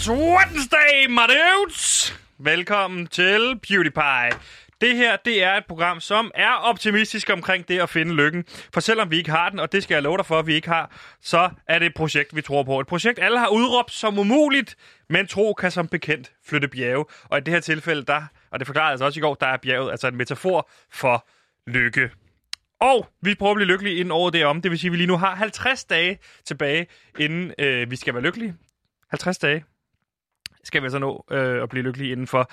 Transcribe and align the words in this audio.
It's 0.00 0.10
Wednesday, 0.10 1.06
my 1.08 1.26
dudes! 1.28 2.14
Velkommen 2.38 3.06
til 3.06 3.60
PewDiePie. 3.62 4.38
Det 4.80 4.96
her, 4.96 5.16
det 5.16 5.42
er 5.44 5.54
et 5.54 5.64
program, 5.68 6.00
som 6.00 6.30
er 6.34 6.52
optimistisk 6.52 7.30
omkring 7.30 7.68
det 7.68 7.80
at 7.80 7.90
finde 7.90 8.14
lykken. 8.14 8.44
For 8.74 8.80
selvom 8.80 9.10
vi 9.10 9.16
ikke 9.16 9.30
har 9.30 9.48
den, 9.48 9.58
og 9.58 9.72
det 9.72 9.82
skal 9.82 9.94
jeg 9.94 10.02
love 10.02 10.16
dig 10.16 10.26
for, 10.26 10.38
at 10.38 10.46
vi 10.46 10.54
ikke 10.54 10.68
har, 10.68 10.90
så 11.20 11.50
er 11.68 11.78
det 11.78 11.86
et 11.86 11.94
projekt, 11.94 12.36
vi 12.36 12.42
tror 12.42 12.62
på. 12.62 12.80
Et 12.80 12.86
projekt, 12.86 13.18
alle 13.18 13.38
har 13.38 13.48
udråbt 13.48 13.92
som 13.92 14.18
umuligt, 14.18 14.76
men 15.08 15.26
tro 15.26 15.52
kan 15.52 15.70
som 15.70 15.88
bekendt 15.88 16.32
flytte 16.46 16.68
bjerge. 16.68 17.04
Og 17.24 17.38
i 17.38 17.40
det 17.40 17.54
her 17.54 17.60
tilfælde, 17.60 18.02
der, 18.02 18.22
og 18.50 18.58
det 18.58 18.66
forklarede 18.66 18.86
jeg 18.86 18.92
altså 18.92 19.04
også 19.04 19.20
i 19.20 19.22
går, 19.22 19.34
der 19.34 19.46
er 19.46 19.56
bjerget 19.56 19.90
altså 19.90 20.08
en 20.08 20.16
metafor 20.16 20.70
for 20.92 21.28
lykke. 21.66 22.10
Og 22.80 23.06
vi 23.22 23.34
prøver 23.34 23.52
at 23.52 23.56
blive 23.56 23.68
lykkelige 23.68 23.96
inden 23.96 24.12
året 24.12 24.34
derom. 24.34 24.62
Det 24.62 24.70
vil 24.70 24.78
sige, 24.78 24.88
at 24.88 24.92
vi 24.92 24.96
lige 24.96 25.06
nu 25.06 25.16
har 25.16 25.34
50 25.34 25.84
dage 25.84 26.18
tilbage, 26.44 26.86
inden 27.18 27.52
øh, 27.58 27.90
vi 27.90 27.96
skal 27.96 28.14
være 28.14 28.22
lykkelige. 28.22 28.54
50 29.10 29.38
dage 29.38 29.64
skal 30.64 30.82
vi 30.82 30.84
altså 30.84 30.98
nå 30.98 31.24
øh, 31.30 31.62
at 31.62 31.68
blive 31.68 31.82
lykkelige 31.82 32.12
indenfor. 32.12 32.50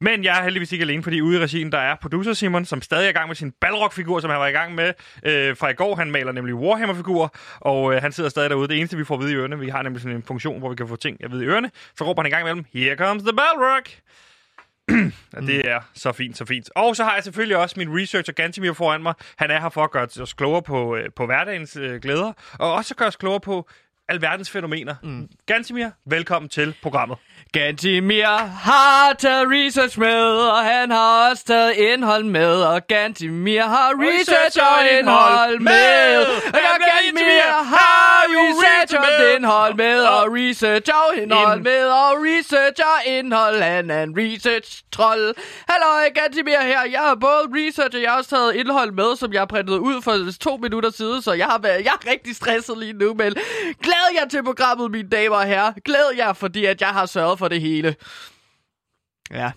Men 0.00 0.24
jeg 0.24 0.38
er 0.38 0.42
heldigvis 0.42 0.72
ikke 0.72 0.82
alene, 0.82 1.02
fordi 1.02 1.20
ude 1.20 1.38
i 1.38 1.42
regien, 1.42 1.72
der 1.72 1.78
er 1.78 1.94
producer 2.02 2.32
Simon, 2.32 2.64
som 2.64 2.82
stadig 2.82 3.04
er 3.04 3.08
i 3.08 3.12
gang 3.12 3.28
med 3.28 3.36
sin 3.36 3.52
Balrog-figur, 3.60 4.20
som 4.20 4.30
han 4.30 4.40
var 4.40 4.46
i 4.46 4.52
gang 4.52 4.74
med 4.74 4.92
øh, 5.24 5.56
fra 5.56 5.68
i 5.68 5.72
går. 5.72 5.94
Han 5.94 6.10
maler 6.10 6.32
nemlig 6.32 6.54
Warhammer-figurer, 6.54 7.28
og 7.60 7.94
øh, 7.94 8.02
han 8.02 8.12
sidder 8.12 8.30
stadig 8.30 8.50
derude. 8.50 8.68
Det 8.68 8.78
eneste, 8.78 8.96
vi 8.96 9.04
får 9.04 9.14
at 9.14 9.20
vide 9.20 9.32
i 9.32 9.34
ørerne, 9.34 9.58
vi 9.58 9.68
har 9.68 9.82
nemlig 9.82 10.02
sådan 10.02 10.16
en 10.16 10.22
funktion, 10.22 10.58
hvor 10.58 10.68
vi 10.68 10.76
kan 10.76 10.88
få 10.88 10.96
ting 10.96 11.24
at 11.24 11.32
vide 11.32 11.44
i 11.44 11.46
ørerne. 11.46 11.70
Så 11.96 12.04
råber 12.04 12.22
han 12.22 12.28
i 12.28 12.30
gang 12.30 12.42
imellem, 12.42 12.64
Here 12.72 12.96
comes 12.96 13.22
the 13.22 13.32
Balrog! 13.36 13.82
og 15.36 15.42
det 15.42 15.68
er 15.68 15.80
så 15.94 16.12
fint, 16.12 16.36
så 16.36 16.44
fint. 16.44 16.70
Og 16.76 16.96
så 16.96 17.04
har 17.04 17.14
jeg 17.14 17.24
selvfølgelig 17.24 17.56
også 17.56 17.74
min 17.78 18.00
researcher 18.00 18.34
Gantimir 18.34 18.72
foran 18.72 19.02
mig. 19.02 19.14
Han 19.36 19.50
er 19.50 19.60
her 19.60 19.68
for 19.68 19.84
at 19.84 19.90
gøre 19.90 20.08
os 20.20 20.32
klogere 20.32 20.62
på, 20.62 20.96
øh, 20.96 21.04
på 21.16 21.26
hverdagens 21.26 21.76
øh, 21.76 22.00
glæder, 22.00 22.32
og 22.58 22.72
også 22.72 22.94
gøre 22.94 23.08
os 23.08 23.16
klogere 23.16 23.40
på 23.40 23.68
alverdens 24.08 24.50
fænomener. 24.50 24.94
Mm. 25.02 25.28
Gantimir, 25.46 25.88
velkommen 26.06 26.48
til 26.48 26.74
programmet. 26.82 27.18
Gantimir 27.52 28.36
har 28.62 29.12
taget 29.18 29.46
research 29.50 29.98
med, 29.98 30.24
og 30.54 30.64
han 30.64 30.90
har 30.90 31.30
også 31.30 31.44
taget 31.44 31.72
indhold 31.72 32.24
med, 32.24 32.62
og 32.62 32.86
Gantimir 32.86 33.62
har 33.62 33.92
research 33.98 34.58
og 34.60 34.98
indhold 34.98 35.60
med. 35.60 36.26
Og 36.46 36.78
Gantimir 36.90 37.64
har 37.64 38.24
research 38.38 38.94
og 38.98 39.36
indhold 39.36 39.74
med, 39.74 40.00
og 40.00 40.24
research 40.30 40.90
og 40.94 41.22
indhold 41.22 41.60
med, 41.60 41.84
og 41.84 42.12
research 42.12 42.82
og 42.84 43.06
indhold. 43.06 43.62
Han 43.62 43.90
er 43.90 44.02
en 44.02 44.14
research-trold. 44.18 45.34
Hallo, 45.68 46.10
Gantimir 46.14 46.60
her. 46.62 46.82
Jeg 46.92 47.00
har 47.00 47.14
både 47.14 47.42
research, 47.52 47.96
og 47.96 48.02
jeg 48.02 48.10
har 48.10 48.18
også 48.18 48.30
taget 48.30 48.54
indhold 48.54 48.92
med, 48.92 49.16
som 49.16 49.32
jeg 49.32 49.40
har 49.40 49.46
printet 49.46 49.78
ud 49.78 50.02
for 50.02 50.14
to 50.40 50.56
minutter 50.56 50.90
siden, 50.90 51.22
så 51.22 51.32
jeg 51.32 51.46
har 51.46 51.58
været, 51.58 51.84
jeg 51.84 51.92
er 52.04 52.10
rigtig 52.10 52.36
stresset 52.36 52.78
lige 52.78 52.92
nu, 52.92 53.14
men 53.14 53.34
glæd 53.82 53.97
jer 54.16 54.28
til 54.28 54.44
programmet, 54.44 54.90
mine 54.90 55.08
damer 55.08 55.36
og 55.36 55.46
herrer. 55.46 55.72
Glæd 55.84 56.16
jer, 56.16 56.32
fordi 56.32 56.64
at 56.64 56.80
jeg 56.80 56.88
har 56.88 57.06
sørget 57.06 57.38
for 57.38 57.48
det 57.48 57.60
hele. 57.60 57.94
Ja. 59.30 59.50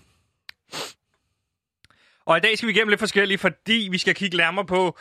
Og 2.26 2.36
i 2.36 2.40
dag 2.40 2.58
skal 2.58 2.66
vi 2.66 2.72
igennem 2.72 2.88
lidt 2.88 3.00
forskellige, 3.00 3.38
fordi 3.38 3.88
vi 3.90 3.98
skal 3.98 4.14
kigge 4.14 4.36
nærmere 4.36 4.66
på, 4.66 4.98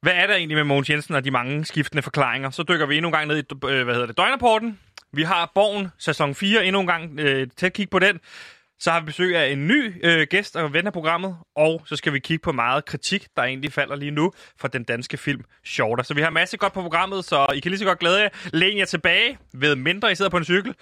hvad 0.00 0.12
er 0.12 0.26
der 0.26 0.34
egentlig 0.34 0.56
med 0.56 0.64
Mogens 0.64 0.90
Jensen 0.90 1.14
og 1.14 1.24
de 1.24 1.30
mange 1.30 1.64
skiftende 1.64 2.02
forklaringer. 2.02 2.50
Så 2.50 2.62
dykker 2.62 2.86
vi 2.86 2.96
endnu 2.96 3.08
en 3.08 3.12
gang 3.12 3.26
ned 3.26 3.38
i, 3.38 3.66
øh, 3.66 3.84
hvad 3.84 3.94
hedder 3.94 4.06
det, 4.06 4.16
døgnrapporten. 4.16 4.78
Vi 5.12 5.22
har 5.22 5.52
Borgen, 5.54 5.88
sæson 5.98 6.34
4, 6.34 6.64
endnu 6.64 6.80
en 6.80 6.86
gang 6.86 7.20
øh, 7.20 7.48
tæt 7.56 7.72
kig 7.72 7.90
på 7.90 7.98
den. 7.98 8.20
Så 8.78 8.90
har 8.90 9.00
vi 9.00 9.06
besøg 9.06 9.36
af 9.36 9.52
en 9.52 9.66
ny 9.66 10.06
øh, 10.06 10.26
gæst 10.30 10.56
og 10.56 10.72
ven 10.72 10.86
af 10.86 10.92
programmet, 10.92 11.36
og 11.56 11.82
så 11.86 11.96
skal 11.96 12.12
vi 12.12 12.18
kigge 12.18 12.42
på 12.42 12.52
meget 12.52 12.84
kritik, 12.84 13.26
der 13.36 13.42
egentlig 13.42 13.72
falder 13.72 13.96
lige 13.96 14.10
nu 14.10 14.32
fra 14.60 14.68
den 14.68 14.84
danske 14.84 15.16
film 15.16 15.44
Shorter. 15.64 16.02
Så 16.02 16.14
vi 16.14 16.20
har 16.20 16.30
masse 16.30 16.56
godt 16.56 16.72
på 16.72 16.82
programmet, 16.82 17.24
så 17.24 17.46
I 17.54 17.60
kan 17.60 17.70
lige 17.70 17.78
så 17.78 17.84
godt 17.84 17.98
glæde 17.98 18.20
jer. 18.22 18.28
Læn 18.52 18.78
jer 18.78 18.84
tilbage, 18.84 19.38
ved 19.54 19.76
mindre 19.76 20.12
I 20.12 20.14
sidder 20.14 20.30
på 20.30 20.36
en 20.36 20.44
cykel. 20.44 20.74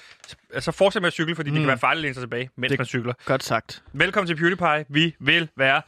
Så 0.58 0.72
fortsæt 0.72 1.02
med 1.02 1.06
at 1.06 1.12
cykle, 1.12 1.36
fordi 1.36 1.50
mm. 1.50 1.54
det 1.54 1.60
kan 1.60 1.68
være 1.68 1.78
farligt 1.78 1.98
at 1.98 2.02
læne 2.02 2.14
sig 2.14 2.22
tilbage, 2.22 2.50
mens 2.56 2.70
det 2.70 2.78
man 2.78 2.86
cykler. 2.86 3.12
Godt 3.24 3.44
sagt. 3.44 3.82
Velkommen 3.92 4.26
til 4.26 4.36
PewDiePie. 4.36 4.84
Vi 4.88 5.14
vil 5.20 5.48
være... 5.56 5.82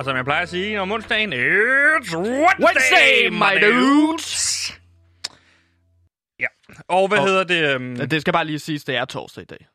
Og 0.00 0.04
som 0.04 0.16
jeg 0.16 0.24
plejer 0.24 0.42
at 0.42 0.48
sige 0.48 0.80
om 0.80 0.92
onsdagen, 0.92 1.32
it's 1.32 2.16
Wednesday, 2.16 2.64
Wednesday, 2.64 3.28
my 3.28 3.64
dudes! 3.64 4.72
Ja, 6.40 6.46
og 6.88 7.08
hvad 7.08 7.18
Og- 7.18 7.24
hedder 7.26 7.44
det? 7.44 7.76
Um, 7.76 8.08
Det 8.08 8.20
skal 8.20 8.32
bare 8.32 8.44
lige 8.44 8.58
siges, 8.58 8.84
det 8.84 8.96
er 8.96 9.04
torsdag 9.04 9.42
i 9.42 9.44
dag. 9.44 9.66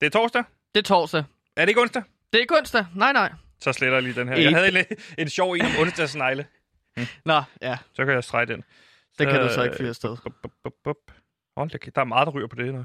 det 0.00 0.06
er 0.06 0.10
torsdag? 0.10 0.44
Det 0.74 0.78
er 0.78 0.82
torsdag. 0.82 1.24
Er 1.56 1.60
det 1.64 1.68
ikke 1.68 1.80
onsdag? 1.80 2.02
Det 2.32 2.38
er 2.38 2.40
ikke 2.40 2.56
onsdag. 2.58 2.86
Nej, 2.96 3.12
nej. 3.12 3.32
Så 3.60 3.72
sletter 3.72 3.96
jeg 3.96 4.02
lige 4.02 4.20
den 4.20 4.28
her. 4.28 4.36
Jeg 4.36 4.50
havde 4.54 4.78
en, 4.78 4.84
en 5.18 5.28
sjov 5.28 5.52
en 5.52 5.60
om 5.60 5.72
onsdagsnegle. 5.80 6.46
Nå, 7.24 7.42
ja. 7.62 7.78
Så 7.94 8.04
kan 8.04 8.14
jeg 8.14 8.24
strege 8.24 8.46
den. 8.46 8.64
Det 9.18 9.28
kan 9.28 9.40
du 9.40 9.48
så 9.48 9.62
ikke 9.62 9.76
fyre 9.76 10.16
bup, 10.62 10.72
bup. 10.84 10.96
Hold 11.56 11.70
da, 11.70 11.78
der 11.94 12.00
er 12.00 12.04
meget, 12.04 12.26
der 12.26 12.32
ryger 12.32 12.46
på 12.48 12.56
det. 12.56 12.74
Nu. 12.74 12.84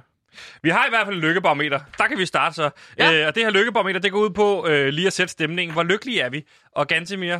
Vi 0.61 0.69
har 0.69 0.85
i 0.85 0.89
hvert 0.89 1.05
fald 1.07 1.15
en 1.15 1.21
lykkebarometer. 1.21 1.79
Der 1.97 2.07
kan 2.07 2.17
vi 2.17 2.25
starte 2.25 2.55
så. 2.55 2.69
Ja. 2.97 3.13
Øh, 3.21 3.27
og 3.27 3.35
det 3.35 3.43
her 3.43 3.49
lykkebarometer, 3.49 3.99
det 3.99 4.11
går 4.11 4.19
ud 4.19 4.29
på 4.29 4.67
øh, 4.67 4.87
lige 4.87 5.07
at 5.07 5.13
sætte 5.13 5.31
stemningen. 5.31 5.73
Hvor 5.73 5.83
lykkelige 5.83 6.21
er 6.21 6.29
vi? 6.29 6.45
Og 6.71 6.87
Gantemir, 6.87 7.37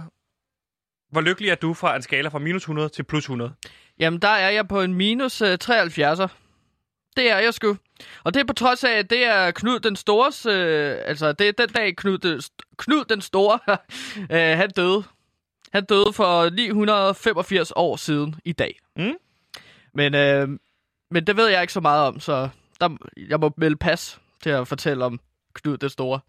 hvor 1.12 1.22
lykkelig 1.22 1.50
er 1.50 1.56
du 1.56 1.74
fra 1.74 1.96
en 1.96 2.02
skala 2.02 2.30
fra 2.30 2.40
minus 2.40 2.62
100 2.62 2.90
til 2.90 3.04
plus 3.04 3.24
100? 3.24 3.54
Jamen, 4.00 4.20
der 4.20 4.28
er 4.28 4.50
jeg 4.50 4.68
på 4.68 4.82
en 4.82 4.94
minus 4.94 5.42
øh, 5.42 5.58
73'er. 5.64 6.28
Det 7.16 7.32
er 7.32 7.38
jeg 7.40 7.54
sgu. 7.54 7.78
Og 8.24 8.34
det 8.34 8.40
er 8.40 8.44
på 8.46 8.54
trods 8.54 8.84
af, 8.84 8.92
at 8.92 9.10
det 9.10 9.26
er 9.26 9.52
Knud 9.52 9.80
den 9.80 9.96
Stores... 9.96 10.46
Øh, 10.46 10.98
altså, 11.06 11.32
det 11.32 11.48
er 11.48 11.52
den 11.52 11.70
dag, 11.70 11.96
Knud, 11.96 12.18
den- 12.18 12.42
Knud 12.78 13.06
den 13.06 13.22
Store, 13.22 13.60
øh, 14.32 14.58
han 14.58 14.70
døde. 14.72 15.04
Han 15.74 15.86
døde 15.86 16.14
for 16.14 16.50
985 16.50 17.72
år 17.76 17.96
siden 17.96 18.36
i 18.46 18.52
dag. 18.52 18.80
Mm. 18.98 19.14
Men, 19.94 20.16
øh, 20.16 20.48
men 21.12 21.28
det 21.28 21.38
ved 21.38 21.48
jeg 21.48 21.62
ikke 21.62 21.74
så 21.74 21.80
meget 21.80 22.08
om, 22.08 22.20
så 22.20 22.50
der, 22.82 22.98
jeg 23.18 23.40
må 23.40 23.54
melde 23.58 23.76
pas 23.76 24.22
til 24.44 24.50
at 24.50 24.68
fortælle 24.68 25.06
om 25.06 25.20
Knud 25.54 25.78
den 25.78 25.90
Store. 25.90 26.20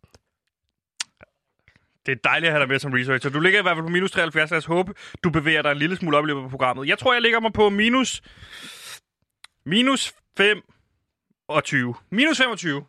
Det 2.06 2.12
er 2.12 2.20
dejligt 2.24 2.48
at 2.48 2.52
have 2.52 2.60
dig 2.60 2.68
med 2.68 2.78
som 2.78 2.92
researcher. 2.92 3.30
Du 3.30 3.40
ligger 3.40 3.58
i 3.58 3.62
hvert 3.62 3.76
fald 3.76 3.84
på 3.86 3.88
minus 3.88 4.10
73. 4.10 4.50
Lad 4.50 4.58
os 4.58 4.64
håbe, 4.64 4.94
du 5.24 5.30
bevæger 5.30 5.62
dig 5.62 5.72
en 5.72 5.78
lille 5.78 5.96
smule 5.96 6.16
op 6.16 6.24
i 6.24 6.26
løbet 6.26 6.42
af 6.42 6.50
programmet. 6.50 6.88
Jeg 6.88 6.98
tror, 6.98 7.12
jeg 7.12 7.22
ligger 7.22 7.40
mig 7.40 7.52
på 7.52 7.68
minus... 7.68 8.22
Minus 9.66 10.12
25. 10.36 11.94
Minus 12.10 12.38
25. 12.38 12.84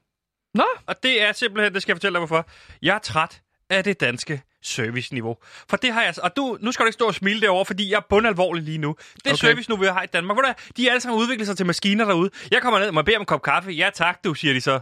Nå, 0.53 0.64
Og 0.86 1.03
det 1.03 1.22
er 1.22 1.31
simpelthen, 1.31 1.74
det 1.74 1.81
skal 1.81 1.91
jeg 1.91 1.97
fortælle 1.97 2.14
dig 2.14 2.20
hvorfor. 2.20 2.50
Jeg 2.81 2.96
er 2.96 3.00
træt 3.00 3.41
af 3.70 3.84
det 3.84 4.00
danske 4.00 4.41
serviceniveau. 4.64 5.38
For 5.70 5.78
det 5.78 5.94
har 5.94 6.03
jeg... 6.03 6.14
Og 6.24 6.36
du, 6.36 6.58
nu 6.62 6.72
skal 6.72 6.84
du 6.84 6.88
ikke 6.88 6.94
stå 6.94 7.08
og 7.08 7.16
smile 7.16 7.42
derovre, 7.42 7.66
fordi 7.66 7.92
jeg 7.92 7.97
er 7.97 8.06
bundalvorlig 8.09 8.64
lige 8.64 8.78
nu. 8.78 8.96
Det 9.16 9.28
okay. 9.28 9.36
Serviceniveau, 9.36 9.81
vi 9.81 9.88
har 9.88 10.03
i 10.03 10.08
Danmark. 10.08 10.36
Hvor 10.36 10.42
der, 10.42 10.53
de 10.78 10.88
er 10.88 10.92
alle 10.92 11.02
sammen 11.02 11.22
udviklet 11.22 11.47
sig 11.47 11.58
til 11.58 11.66
maskiner 11.66 12.06
derude. 12.06 12.30
Jeg 12.52 12.62
kommer 12.62 12.80
ned 12.80 12.88
og 12.88 12.94
må 12.94 13.02
bede 13.02 13.16
om 13.16 13.22
en 13.22 13.25
kop 13.25 13.42
kaffe. 13.42 13.72
Ja 13.72 13.90
tak, 13.94 14.24
du, 14.24 14.34
siger 14.34 14.53
de 14.53 14.62
så. 14.62 14.80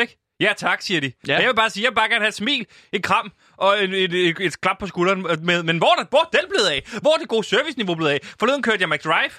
Ikke? 0.00 0.18
Ja 0.40 0.52
tak, 0.56 0.82
siger 0.82 1.00
de. 1.00 1.12
Ja. 1.28 1.36
Og 1.36 1.42
jeg 1.42 1.48
vil 1.48 1.54
bare 1.54 1.70
sige, 1.70 1.84
jeg 1.84 1.90
vil 1.90 1.94
bare 1.94 2.08
gerne 2.08 2.20
have 2.20 2.28
et 2.28 2.34
smil, 2.34 2.66
et 2.92 3.02
kram 3.02 3.32
og 3.56 3.84
et, 3.84 4.04
et, 4.04 4.14
et, 4.14 4.36
et 4.40 4.60
klap 4.60 4.78
på 4.78 4.86
skulderen. 4.86 5.22
Med, 5.22 5.62
men 5.62 5.78
hvor 5.78 5.92
er, 5.92 5.96
der, 5.96 6.04
hvor 6.10 6.20
er 6.20 6.38
den 6.38 6.50
blevet 6.50 6.68
af? 6.68 6.82
Hvor 7.00 7.14
er 7.14 7.18
det 7.18 7.28
gode 7.28 7.44
serviceniveau 7.44 7.94
blevet 7.94 8.10
af? 8.10 8.20
Forleden 8.40 8.62
kørte 8.62 8.80
jeg 8.80 8.88
McDrive. 8.88 9.30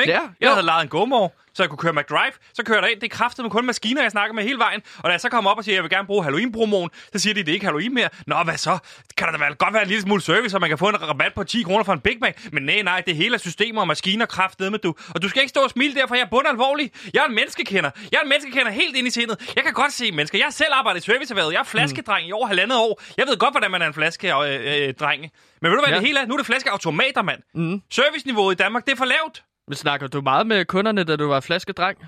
Ikke? 0.00 0.12
Ja, 0.12 0.20
jeg 0.20 0.46
jo. 0.48 0.50
havde 0.50 0.66
lejet 0.66 0.82
en 0.82 0.88
GoMore, 0.88 1.28
så 1.54 1.62
jeg 1.62 1.70
kunne 1.70 1.78
køre 1.78 1.92
McDrive. 1.92 2.32
Så 2.54 2.62
kører 2.64 2.80
der 2.80 2.88
ind. 2.88 3.00
Det 3.00 3.12
er 3.12 3.16
kraftet 3.16 3.44
med 3.44 3.50
kun 3.50 3.66
maskiner, 3.66 4.02
jeg 4.02 4.10
snakker 4.10 4.34
med 4.34 4.42
hele 4.42 4.58
vejen. 4.58 4.82
Og 4.98 5.04
da 5.04 5.10
jeg 5.10 5.20
så 5.20 5.28
kommer 5.28 5.50
op 5.50 5.58
og 5.58 5.64
siger, 5.64 5.72
at 5.72 5.76
jeg 5.76 5.82
vil 5.82 5.90
gerne 5.90 6.06
bruge 6.06 6.24
Halloween-promoen, 6.24 6.90
så 7.12 7.18
siger 7.18 7.34
de, 7.34 7.40
at 7.40 7.46
det 7.46 7.52
er 7.52 7.54
ikke 7.54 7.66
Halloween 7.66 7.94
mere. 7.94 8.08
Nå, 8.26 8.42
hvad 8.44 8.56
så? 8.56 8.78
Kan 9.16 9.28
der 9.28 9.38
da 9.38 9.44
godt 9.58 9.74
være 9.74 9.82
en 9.82 9.88
lille 9.88 10.02
smule 10.02 10.20
service, 10.22 10.50
så 10.50 10.58
man 10.58 10.68
kan 10.68 10.78
få 10.78 10.88
en 10.88 11.02
rabat 11.08 11.34
på 11.34 11.44
10 11.44 11.62
kroner 11.62 11.84
for 11.84 11.92
en 11.92 12.00
Big 12.00 12.16
Mac. 12.20 12.34
Men 12.52 12.62
nej, 12.62 12.82
nej, 12.82 13.02
det 13.06 13.16
hele 13.16 13.34
er 13.34 13.38
systemer 13.38 13.80
og 13.80 13.86
maskiner 13.86 14.26
kraft 14.26 14.60
med 14.60 14.78
du. 14.78 14.94
Og 15.14 15.22
du 15.22 15.28
skal 15.28 15.40
ikke 15.42 15.48
stå 15.50 15.60
og 15.60 15.70
smile 15.70 15.94
der, 15.94 16.06
for 16.06 16.14
jeg 16.14 16.22
er 16.22 16.28
bundalvorlig. 16.30 16.90
Jeg 17.14 17.20
er 17.20 17.26
en 17.28 17.34
menneskekender. 17.34 17.90
Jeg 18.12 18.18
er 18.18 18.22
en 18.22 18.28
menneskekender 18.28 18.70
helt 18.70 18.96
ind 18.96 19.06
i 19.06 19.10
sindet. 19.10 19.52
Jeg 19.56 19.64
kan 19.64 19.72
godt 19.72 19.92
se 19.92 20.12
mennesker. 20.12 20.38
Jeg 20.38 20.46
har 20.46 20.50
selv 20.52 20.70
arbejdet 20.72 21.00
i 21.00 21.04
serviceerhvervet. 21.04 21.52
Jeg 21.52 21.58
er 21.60 21.64
flaskedreng 21.64 22.28
i 22.28 22.32
over 22.32 22.46
halvandet 22.46 22.78
år. 22.78 23.02
Jeg 23.18 23.26
ved 23.26 23.36
godt, 23.36 23.52
hvordan 23.54 23.70
man 23.70 23.82
er 23.82 23.86
en 23.86 23.94
flaskedreng. 23.94 24.44
Øh, 24.64 24.88
øh, 24.88 24.94
dreng. 24.94 25.20
Men 25.62 25.70
ved 25.70 25.76
du 25.78 25.82
hvad 25.84 25.92
Ja. 25.92 25.98
det 25.98 26.06
hele 26.06 26.20
er? 26.20 26.26
Nu 26.26 26.32
er 26.34 26.38
det 26.38 26.46
flaskeautomater, 26.46 27.22
mand. 27.22 27.40
Mm. 27.54 27.80
Serviceniveauet 27.90 28.54
i 28.54 28.56
Danmark, 28.56 28.84
det 28.86 28.92
er 28.92 28.96
for 28.96 29.04
lavt. 29.04 29.42
Men 29.68 29.74
snakker 29.76 30.06
du 30.06 30.20
meget 30.20 30.46
med 30.46 30.64
kunderne, 30.64 31.04
da 31.04 31.16
du 31.16 31.28
var 31.28 31.40
flaskedreng? 31.40 31.98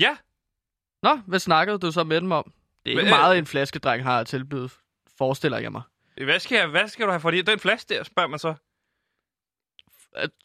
Ja, 0.00 0.16
Nå, 1.02 1.16
hvad 1.26 1.38
snakkede 1.38 1.78
du 1.78 1.92
så 1.92 2.04
med 2.04 2.20
dem 2.20 2.32
om? 2.32 2.44
Det 2.84 2.92
er 2.92 2.98
ikke 2.98 3.02
Hvad- 3.02 3.18
meget, 3.18 3.38
en 3.38 3.46
flaskedreng 3.46 4.02
har 4.04 4.20
at 4.20 4.26
tilbyde, 4.26 4.68
forestiller 5.18 5.58
jeg 5.58 5.72
mig. 5.72 5.82
Hvad 6.24 6.40
skal, 6.40 6.56
jeg, 6.56 6.66
hvad 6.66 6.88
skal 6.88 7.06
du 7.06 7.10
have 7.10 7.20
for 7.20 7.30
det? 7.30 7.46
Den 7.46 7.58
flaske 7.58 7.94
der, 7.94 8.04
spørger 8.04 8.28
man 8.28 8.38
så. 8.38 8.54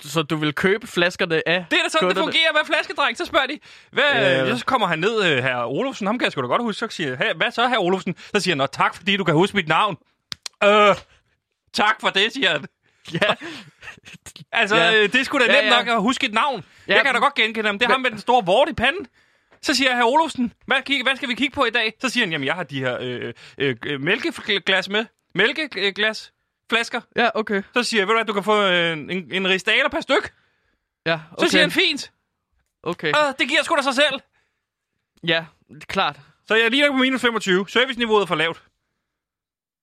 Så 0.02 0.22
du 0.22 0.36
vil 0.36 0.54
købe 0.56 0.88
flaskerne 0.88 1.48
af 1.48 1.66
Det 1.72 1.80
er 1.80 1.84
da 1.84 1.90
sådan, 1.90 2.08
det 2.08 2.16
kunderne? 2.16 2.32
fungerer. 2.34 2.52
Hvad 2.52 2.62
er 2.62 2.66
flaskedreng? 2.66 3.18
Så 3.18 3.26
spørger 3.26 3.48
de. 3.48 3.60
Hvad, 3.92 4.48
øh. 4.52 4.58
Så 4.60 4.66
kommer 4.66 4.88
han 4.88 5.00
ned, 5.00 5.24
øh, 5.32 5.38
herr 5.44 5.66
Olufsen. 5.66 6.08
Ham 6.08 6.20
kan 6.20 6.24
jeg 6.26 6.32
sgu 6.32 6.42
da 6.42 6.48
godt 6.48 6.62
huske. 6.62 6.80
Så 6.80 6.88
siger 6.96 7.16
"Hey, 7.16 7.34
hvad 7.34 7.52
så, 7.52 7.68
herr 7.68 7.80
Olufsen? 7.80 8.16
Så 8.36 8.40
siger 8.40 8.52
han, 8.54 8.58
Nå, 8.58 8.66
tak 8.66 8.96
fordi 8.96 9.18
du 9.18 9.24
kan 9.24 9.34
huske 9.36 9.56
mit 9.58 9.68
navn. 9.68 9.98
Øh, 10.64 10.96
tak 11.74 12.02
for 12.02 12.10
det, 12.10 12.34
siger 12.34 12.50
han. 12.52 12.66
Ja, 13.22 13.36
Altså, 14.52 14.76
Ja. 14.76 15.04
øh, 15.04 15.14
det 15.14 15.26
sgu 15.26 15.38
da 15.40 15.44
Ja, 15.46 15.62
nemt 15.62 15.74
ja. 15.74 15.78
nok 15.80 15.88
at 15.88 16.02
huske 16.02 16.26
et 16.28 16.34
navn. 16.34 16.66
Ja. 16.88 16.96
Jeg 16.96 17.06
kan 17.06 17.14
da 17.14 17.20
godt 17.20 17.36
genkende 17.36 17.68
ham. 17.70 17.80
Det 17.80 17.86
er 17.86 17.92
ham 17.92 18.02
med 18.02 18.12
den 18.12 18.20
store 18.20 18.46
vort 18.46 18.70
i 18.70 18.74
panden. 18.74 19.08
Så 19.62 19.74
siger 19.74 19.96
herr 19.96 20.06
Olufsen, 20.06 20.54
hvad, 20.66 20.78
kig- 20.90 21.04
hvad 21.04 21.16
skal 21.16 21.30
vi 21.30 21.34
kigge 21.36 21.54
på 21.56 21.66
i 21.66 21.70
dag? 21.70 21.94
Så 22.02 22.10
siger 22.10 22.26
han, 22.26 22.32
jamen 22.32 22.46
jeg 22.46 22.56
har 22.56 22.64
de 22.64 22.80
her 22.80 22.98
øh, 23.02 23.34
øh, 23.58 23.76
øh, 23.86 24.02
mælkeglas 24.02 24.90
med. 24.90 25.06
Mælkeglas. 25.36 26.34
flasker. 26.70 27.02
Ja, 27.16 27.30
okay. 27.36 27.64
Så 27.74 27.84
siger 27.84 28.02
jeg, 28.02 28.08
ved 28.08 28.14
du 28.14 28.18
hvad, 28.18 28.26
du 28.26 28.34
kan 28.34 28.44
få 28.44 28.66
en, 28.68 29.10
en, 29.10 29.32
en 29.34 29.48
ristaler 29.48 29.90
per 29.90 30.02
styk. 30.02 30.34
Ja, 31.06 31.20
Så 31.30 31.36
okay. 31.38 31.48
siger 31.48 31.62
han, 31.62 31.72
fint. 31.72 32.12
Okay. 32.84 33.08
Øh, 33.08 33.34
det 33.40 33.48
giver 33.50 33.64
sgu 33.64 33.76
da 33.76 33.82
sig 33.82 33.94
selv. 33.96 34.20
Ja, 35.24 35.46
det 35.70 35.82
er 35.82 35.86
klart. 35.88 36.20
Så 36.48 36.56
jeg 36.56 36.66
er 36.66 36.70
lige 36.70 36.82
nok 36.88 36.92
på 36.92 36.98
minus 36.98 37.22
25. 37.22 37.70
Serviceniveauet 37.70 38.22
er 38.22 38.26
for 38.26 38.36
lavt. 38.36 38.64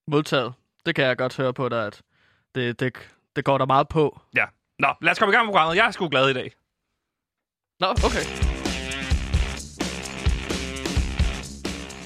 Modtaget. 0.08 0.52
Det 0.86 0.94
kan 0.94 1.04
jeg 1.04 1.16
godt 1.18 1.36
høre 1.36 1.54
på 1.54 1.68
dig, 1.68 1.86
at 1.86 2.00
det, 2.54 2.80
det, 2.80 2.92
det 3.36 3.44
går 3.44 3.58
der 3.58 3.66
meget 3.66 3.88
på. 3.88 4.20
Ja. 4.36 4.44
Nå, 4.78 4.88
lad 5.02 5.12
os 5.12 5.18
komme 5.18 5.32
i 5.32 5.36
gang 5.36 5.46
med 5.46 5.52
programmet. 5.52 5.76
Jeg 5.76 5.86
er 5.86 5.90
sgu 5.90 6.08
glad 6.08 6.30
i 6.30 6.32
dag. 6.32 6.52
Nå, 7.80 7.86
okay. 7.86 8.24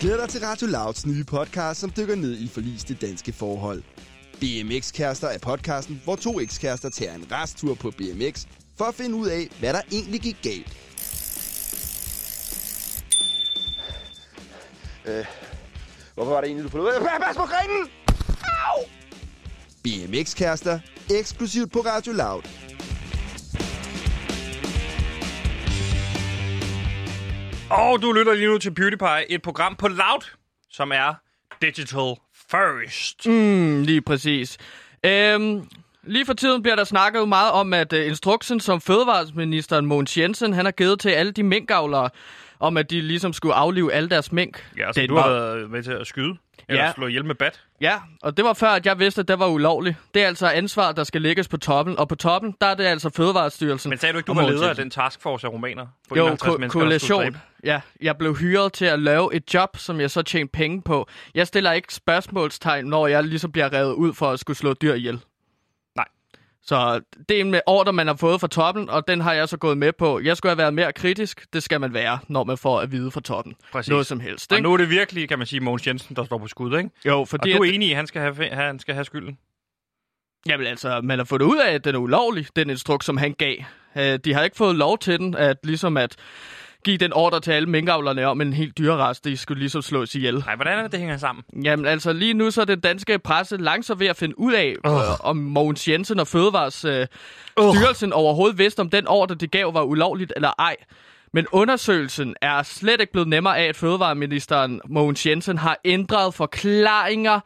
Glæder 0.01 0.21
dig 0.21 0.29
til 0.29 0.41
Radio 0.41 0.67
Louds 0.67 1.07
nye 1.07 1.25
podcast, 1.25 1.81
som 1.81 1.91
dykker 1.97 2.17
ned 2.17 2.39
i 2.39 2.49
forliste 2.49 2.95
danske 2.95 3.33
forhold. 3.33 3.83
BMX-kærester 4.41 5.29
er 5.29 5.39
podcasten, 5.43 6.01
hvor 6.05 6.17
to 6.17 6.41
ekskærester 6.41 6.91
tager 6.91 7.15
en 7.15 7.27
resttur 7.33 7.75
på 7.75 7.91
BMX 7.91 8.47
for 8.79 8.85
at 8.85 8.95
finde 8.95 9.17
ud 9.17 9.29
af, 9.29 9.49
hvad 9.61 9.73
der 9.73 9.81
egentlig 9.93 10.21
gik 10.21 10.37
galt. 10.43 10.77
Øh, 15.07 15.27
hvorfor 16.15 16.33
var 16.33 16.41
det 16.41 16.47
egentlig, 16.49 16.65
du 16.65 16.71
forlod? 16.71 17.21
Pas 17.27 17.37
på 17.37 17.43
grenen! 17.43 17.91
Au! 18.45 19.02
BMX-kærester, 19.85 20.79
eksklusivt 21.11 21.73
på 21.73 21.79
Radio 21.79 22.13
Loud. 22.13 22.43
Og 27.71 28.03
du 28.03 28.13
lytter 28.13 28.35
lige 28.35 28.47
nu 28.47 28.59
til 28.59 28.75
PewDiePie, 28.75 29.31
et 29.31 29.43
program 29.43 29.77
på 29.77 29.89
Loud, 29.89 30.31
som 30.71 30.93
er 30.93 31.15
digital 31.63 32.15
first. 32.51 33.27
Mm, 33.27 33.83
lige 33.83 34.03
præcis. 34.03 34.59
Øhm, 35.05 35.69
lige 36.03 36.27
for 36.27 36.33
tiden 36.33 36.63
bliver 36.63 36.77
der 36.77 36.85
snakket 36.85 37.29
meget 37.29 37.53
om, 37.53 37.73
at 37.73 37.93
uh, 37.93 38.07
instruksen, 38.07 38.61
som 38.61 38.81
fødevareministeren 38.81 39.87
Mogens 39.87 40.19
Jensen, 40.19 40.53
han 40.53 40.65
har 40.65 40.73
givet 40.73 41.01
til 41.01 41.09
alle 41.09 41.33
de 41.33 41.43
minkavlere, 41.43 42.11
om 42.63 42.77
at 42.77 42.91
de 42.91 43.01
ligesom 43.01 43.33
skulle 43.33 43.55
aflive 43.55 43.93
alle 43.93 44.09
deres 44.09 44.33
mink. 44.33 44.67
Ja, 44.77 44.93
så 44.93 45.01
Det 45.01 45.09
du 45.09 45.15
var- 45.15 45.23
har 45.23 45.31
været 45.31 45.71
med 45.71 45.83
til 45.83 45.93
at 45.93 46.07
skyde. 46.07 46.35
Eller 46.69 46.85
Ja. 46.85 46.93
slå 46.93 47.07
ihjel 47.07 47.25
med 47.25 47.35
bat. 47.35 47.61
Ja, 47.81 47.95
og 48.23 48.37
det 48.37 48.45
var 48.45 48.53
før, 48.53 48.69
at 48.69 48.87
jeg 48.87 48.99
vidste, 48.99 49.21
at 49.21 49.29
det 49.29 49.39
var 49.39 49.47
ulovligt. 49.47 49.97
Det 50.15 50.23
er 50.23 50.27
altså 50.27 50.47
ansvar, 50.49 50.93
der 50.93 51.05
skal 51.05 51.23
lægges 51.23 51.49
på 51.49 51.57
toppen, 51.57 51.99
og 51.99 52.09
på 52.09 52.15
toppen, 52.15 52.55
der 52.61 52.67
er 52.67 52.75
det 52.75 52.85
altså 52.85 53.11
Fødevarestyrelsen. 53.11 53.89
Men 53.91 53.99
sagde 53.99 54.13
du 54.13 54.19
ikke, 54.19 54.27
du 54.27 54.35
var 54.35 54.49
leder 54.49 54.69
af 54.69 54.77
den 54.77 54.91
taskforce 54.91 55.47
af 55.47 55.51
romaner? 55.53 55.87
På 56.09 56.17
Jo, 56.17 56.27
51 56.27 56.73
ko- 56.73 56.79
koalition. 56.79 57.37
Ja, 57.65 57.81
jeg 58.03 58.17
blev 58.19 58.37
hyret 58.37 58.73
til 58.73 58.85
at 58.85 58.99
lave 58.99 59.35
et 59.35 59.55
job, 59.55 59.77
som 59.77 60.01
jeg 60.01 60.11
så 60.11 60.23
tjente 60.23 60.53
penge 60.53 60.83
på. 60.83 61.07
Jeg 61.35 61.47
stiller 61.47 61.73
ikke 61.73 61.95
spørgsmålstegn, 61.95 62.85
når 62.87 63.07
jeg 63.07 63.25
ligesom 63.25 63.53
bliver 63.53 63.73
revet 63.73 63.93
ud 63.93 64.13
for 64.15 64.31
at 64.31 64.41
skulle 64.41 64.57
slå 64.57 64.73
dyr 64.75 64.95
ihjel. 64.95 65.21
Så 66.65 67.01
det 67.29 67.37
er 67.37 67.41
en 67.45 67.55
ordre, 67.67 67.93
man 67.93 68.07
har 68.07 68.15
fået 68.15 68.41
fra 68.41 68.47
toppen, 68.49 68.89
og 68.91 69.09
den 69.09 69.21
har 69.21 69.33
jeg 69.33 69.49
så 69.49 69.57
gået 69.57 69.79
med 69.79 69.93
på. 69.93 70.21
Jeg 70.21 70.37
skulle 70.37 70.51
have 70.51 70.59
været 70.59 70.75
mere 70.75 70.93
kritisk. 70.93 71.47
Det 71.53 71.63
skal 71.63 71.81
man 71.81 71.95
være, 71.95 72.19
når 72.29 72.45
man 72.45 72.59
får 72.59 72.81
at 72.81 72.93
vide 72.93 73.11
fra 73.11 73.21
toppen. 73.21 73.55
Præcis. 73.73 73.91
Noget 73.91 74.07
som 74.07 74.21
helst, 74.21 74.53
Og 74.53 74.59
ikke? 74.59 74.69
nu 74.69 74.73
er 74.73 74.77
det 74.77 74.91
virkelig, 74.91 75.29
kan 75.29 75.39
man 75.39 75.47
sige, 75.47 75.61
Mogens 75.61 75.87
Jensen, 75.87 76.17
der 76.17 76.25
står 76.25 76.39
på 76.39 76.47
skud, 76.47 76.79
ikke? 76.79 76.91
Jo, 77.07 77.21
Og 77.21 77.29
fordi 77.29 77.53
du 77.53 77.59
er 77.63 77.69
at, 77.69 77.75
enig 77.75 77.89
i, 77.89 77.91
at 77.91 77.97
han 77.97 78.07
skal 78.07 78.21
have, 78.23 78.49
han 78.51 78.79
skal 78.79 78.95
have 78.95 79.05
skylden? 79.05 79.39
jamen, 80.47 80.67
altså, 80.67 81.01
man 81.05 81.19
har 81.19 81.25
fundet 81.25 81.47
ud 81.47 81.59
af, 81.59 81.73
at 81.75 81.85
den 81.85 81.95
er 81.95 81.99
ulovlig, 81.99 82.47
den 82.57 82.71
instruks, 82.71 83.07
som 83.07 83.17
han 83.17 83.33
gav. 83.33 83.57
Øh, 83.97 84.19
De 84.25 84.35
har 84.35 84.43
ikke 84.45 84.57
fået 84.57 84.77
lov 84.77 84.99
til 84.99 85.19
den, 85.19 85.35
at 85.35 85.57
ligesom 85.65 85.97
at 85.97 86.17
give 86.85 86.99
den 86.99 87.13
ordre 87.13 87.41
til 87.41 87.51
alle 87.53 87.69
minkavlerne 87.69 88.27
om 88.27 88.41
en 88.41 88.53
helt 88.53 88.79
dyrerest, 88.79 89.25
de 89.25 89.37
skulle 89.37 89.59
ligesom 89.59 89.83
slås 89.83 90.15
ihjel. 90.15 90.35
Nej, 90.35 90.57
hvordan 90.57 90.79
er 90.79 90.83
det, 90.83 90.93
det 90.93 91.01
hænger 91.01 91.17
sammen? 91.17 91.45
Jamen 91.65 91.87
altså 91.87 92.13
lige 92.13 92.35
nu 92.35 92.51
så 92.51 92.61
er 92.61 92.65
den 92.65 92.81
danske 92.81 93.19
presse 93.19 93.57
langsomt 93.57 94.01
ved 94.01 94.07
at 94.07 94.17
finde 94.17 94.39
ud 94.39 94.53
af, 94.53 94.75
oh. 94.85 94.93
øh, 94.93 95.01
om 95.21 95.37
Mogens 95.37 95.89
Jensen 95.89 96.21
og 96.21 96.29
Fødevars 96.29 96.85
øh, 96.85 97.07
Åh. 97.57 97.77
styrelsen 97.77 98.13
overhovedet 98.13 98.59
vidste, 98.59 98.81
om 98.81 98.91
den 98.91 99.09
ordre, 99.09 99.35
de 99.35 99.47
gav, 99.47 99.75
var 99.75 99.83
ulovligt 99.83 100.33
eller 100.37 100.51
ej. 100.59 100.77
Men 101.33 101.47
undersøgelsen 101.53 102.35
er 102.43 102.63
slet 102.63 103.01
ikke 103.01 103.13
blevet 103.13 103.29
nemmere 103.29 103.59
af, 103.59 103.65
at 103.65 103.77
Fødevareministeren 103.77 104.81
Mogens 104.89 105.27
Jensen 105.27 105.59
har 105.59 105.79
ændret 105.85 106.35
forklaringer 106.35 107.41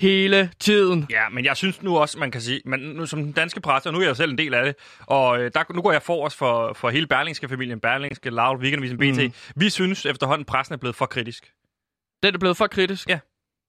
hele 0.00 0.50
tiden. 0.60 1.06
Ja, 1.10 1.28
men 1.28 1.44
jeg 1.44 1.56
synes 1.56 1.82
nu 1.82 1.98
også, 1.98 2.18
man 2.18 2.30
kan 2.30 2.40
sige, 2.40 2.60
man, 2.64 2.80
nu, 2.80 3.06
som 3.06 3.22
den 3.22 3.32
danske 3.32 3.60
presse, 3.60 3.88
og 3.88 3.92
nu 3.92 4.00
er 4.00 4.04
jeg 4.04 4.16
selv 4.16 4.30
en 4.30 4.38
del 4.38 4.54
af 4.54 4.64
det, 4.64 4.74
og 5.06 5.40
øh, 5.40 5.50
der, 5.54 5.72
nu 5.74 5.82
går 5.82 5.92
jeg 5.92 6.02
for 6.02 6.26
os 6.26 6.34
for, 6.36 6.72
for 6.72 6.90
hele 6.90 7.06
Berlingske 7.06 7.48
familien, 7.48 7.80
Berlingske, 7.80 8.30
Loud, 8.30 8.58
Weekendavisen, 8.60 8.98
BT. 8.98 9.16
Mhm. 9.16 9.32
Vi 9.56 9.70
synes 9.70 10.06
efterhånden, 10.06 10.44
pressen 10.44 10.72
er 10.72 10.76
blevet 10.78 10.96
for 10.96 11.06
kritisk. 11.06 11.52
Den 12.22 12.34
er 12.34 12.38
blevet 12.38 12.56
for 12.56 12.66
kritisk. 12.66 13.08
Ja. 13.08 13.18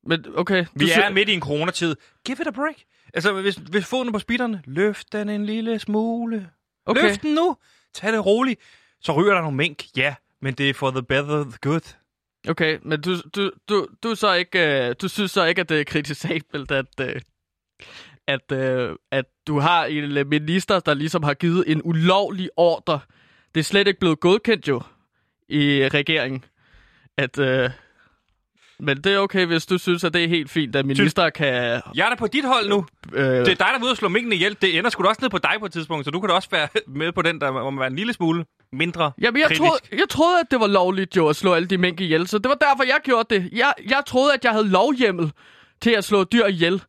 Men 0.08 0.26
okay. 0.36 0.66
Vi 0.76 0.86
du 0.86 0.92
er 0.92 1.10
sy- 1.10 1.14
midt 1.14 1.30
i 1.30 1.34
en 1.34 1.42
coronatid. 1.42 1.96
Give 2.26 2.38
it 2.42 2.48
a 2.48 2.52
break. 2.52 2.76
Altså, 3.14 3.34
hvis, 3.34 3.56
hvis 3.56 3.86
foden 3.86 4.12
på 4.12 4.20
speederne, 4.20 4.62
løft 4.66 5.14
den 5.14 5.30
en 5.30 5.46
lille 5.46 5.80
smule. 5.80 6.50
Okay. 6.86 7.02
Løft 7.02 7.22
den 7.22 7.34
nu. 7.34 7.58
Tag 7.94 8.12
det 8.14 8.26
roligt. 8.26 8.60
Så 9.02 9.12
ryger 9.12 9.34
der 9.34 9.42
nogle 9.42 9.58
mink, 9.58 9.84
ja, 9.98 10.16
men 10.42 10.54
det 10.54 10.70
er 10.70 10.74
for 10.74 10.92
the 10.92 11.04
better 11.04 11.44
the 11.44 11.58
good. 11.62 11.96
Okay, 12.48 12.78
men 12.82 13.02
du, 13.02 13.16
du, 13.36 13.52
du, 13.70 13.88
du, 14.04 14.16
så 14.16 14.34
ikke, 14.34 14.88
øh, 14.88 14.96
du 15.02 15.08
synes 15.08 15.32
så 15.32 15.46
ikke, 15.46 15.62
at 15.62 15.70
det 15.70 15.80
er 15.80 15.84
kritisabelt, 15.84 16.72
at, 16.72 16.86
øh, 17.02 17.22
at, 18.28 18.52
øh, 18.52 18.96
at 19.12 19.26
du 19.48 19.60
har 19.60 19.86
en 19.86 20.30
minister, 20.30 20.80
der 20.80 20.94
ligesom 20.94 21.24
har 21.24 21.34
givet 21.34 21.64
en 21.68 21.82
ulovlig 21.84 22.50
ordre. 22.58 23.00
Det 23.56 23.60
er 23.60 23.64
slet 23.64 23.88
ikke 23.88 24.00
blevet 24.00 24.20
godkendt 24.20 24.68
jo 24.68 24.82
i 25.50 25.90
regeringen. 25.94 26.44
At, 27.18 27.40
øh, 27.40 27.70
men 28.80 28.98
det 28.98 29.14
er 29.14 29.18
okay, 29.20 29.46
hvis 29.46 29.66
du 29.66 29.78
synes, 29.78 30.04
at 30.04 30.14
det 30.14 30.24
er 30.24 30.28
helt 30.28 30.50
fint, 30.52 30.76
at 30.76 30.86
minister 30.86 31.30
kan... 31.30 31.82
Jeg 31.96 32.06
er 32.06 32.10
da 32.10 32.16
på 32.16 32.28
dit 32.28 32.46
hold 32.46 32.70
nu. 32.70 32.86
Øh, 33.14 33.24
Det 33.26 33.40
er 33.40 33.44
dig, 33.46 33.58
der 33.58 33.66
er 33.66 33.84
ude 33.84 33.92
og 33.92 33.98
slå 33.98 34.08
minkene 34.10 34.36
ihjel. 34.36 34.58
Det 34.62 34.78
ender 34.78 34.90
sgu 34.90 35.04
da 35.04 35.08
også 35.10 35.22
ned 35.22 35.30
på 35.30 35.38
dig 35.38 35.52
på 35.60 35.66
et 35.66 35.72
tidspunkt, 35.72 36.06
så 36.06 36.12
du 36.12 36.20
kan 36.20 36.30
da 36.30 36.36
også 36.36 36.50
være 36.52 36.68
med 36.88 37.12
på 37.12 37.22
den, 37.22 37.42
der 37.42 37.52
må 37.52 37.80
være 37.80 37.88
en 37.88 37.96
lille 37.96 38.14
smule 38.14 38.46
mindre 38.74 39.12
Jamen, 39.22 39.40
jeg 39.42 39.48
kritisk. 39.48 39.62
troede, 39.62 39.82
jeg 39.92 40.10
troede, 40.10 40.40
at 40.40 40.46
det 40.52 40.60
var 40.60 40.68
lovligt 40.68 41.16
jo 41.16 41.28
at 41.28 41.36
slå 41.36 41.54
alle 41.54 41.68
de 41.68 41.78
mink 41.78 42.00
ihjel, 42.00 42.28
så 42.28 42.38
det 42.38 42.50
var 42.50 42.56
derfor, 42.56 42.84
jeg 42.84 43.00
gjorde 43.04 43.36
det. 43.36 43.50
Jeg, 43.52 43.74
jeg 43.90 44.04
troede, 44.06 44.34
at 44.34 44.44
jeg 44.44 44.52
havde 44.52 44.70
lovhjemmel 44.70 45.32
til 45.82 45.92
at 45.92 46.04
slå 46.04 46.24
dyr 46.24 46.46
ihjel. 46.46 46.84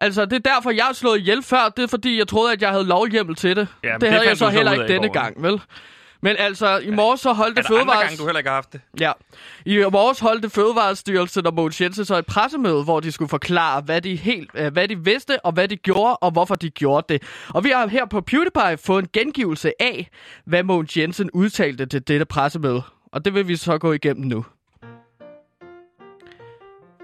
Altså, 0.00 0.24
det 0.24 0.32
er 0.46 0.54
derfor, 0.54 0.70
jeg 0.70 0.84
har 0.84 0.92
slået 0.92 1.18
ihjel 1.18 1.42
før. 1.42 1.68
Det 1.68 1.82
er 1.82 1.86
fordi, 1.86 2.18
jeg 2.18 2.28
troede, 2.28 2.52
at 2.52 2.62
jeg 2.62 2.70
havde 2.70 2.84
lovhjemmel 2.84 3.36
til 3.36 3.56
det. 3.56 3.68
Ja, 3.84 3.88
men 3.88 3.94
det, 3.94 4.00
det 4.00 4.10
havde 4.10 4.28
jeg 4.28 4.36
så 4.36 4.48
heller 4.48 4.72
ikke 4.72 4.88
denne 4.88 5.08
gang, 5.08 5.42
vel? 5.42 5.60
Men 6.24 6.36
altså, 6.38 6.78
i 6.78 6.90
morges 6.90 7.20
så 7.20 7.32
holdt 7.32 7.58
Er 7.58 7.80
andre 7.80 7.94
gange, 7.94 8.16
du 8.16 8.24
heller 8.24 8.38
ikke 8.38 8.50
har 8.50 8.54
haft 8.54 8.72
det? 8.72 8.80
Ja. 9.00 9.12
I 9.66 9.84
morges 9.92 10.20
holdt 10.20 10.42
det 10.42 10.52
Fødevarestyrelsen 10.52 11.46
og 11.46 11.54
Mogens 11.54 11.80
Jensen 11.80 12.04
så 12.04 12.18
et 12.18 12.26
pressemøde, 12.26 12.84
hvor 12.84 13.00
de 13.00 13.12
skulle 13.12 13.28
forklare, 13.28 13.80
hvad 13.80 14.00
de, 14.00 14.16
helt, 14.16 14.50
øh, 14.54 14.72
hvad 14.72 14.88
de 14.88 15.04
vidste, 15.04 15.44
og 15.44 15.52
hvad 15.52 15.68
de 15.68 15.76
gjorde, 15.76 16.16
og 16.16 16.30
hvorfor 16.30 16.54
de 16.54 16.70
gjorde 16.70 17.06
det. 17.08 17.22
Og 17.48 17.64
vi 17.64 17.68
har 17.68 17.86
her 17.86 18.06
på 18.06 18.20
PewDiePie 18.20 18.76
fået 18.76 19.02
en 19.02 19.08
gengivelse 19.12 19.72
af, 19.82 20.08
hvad 20.44 20.62
Mogens 20.62 20.96
Jensen 20.96 21.30
udtalte 21.30 21.86
til 21.86 22.08
dette 22.08 22.24
pressemøde. 22.24 22.82
Og 23.12 23.24
det 23.24 23.34
vil 23.34 23.48
vi 23.48 23.56
så 23.56 23.78
gå 23.78 23.92
igennem 23.92 24.26
nu. 24.26 24.44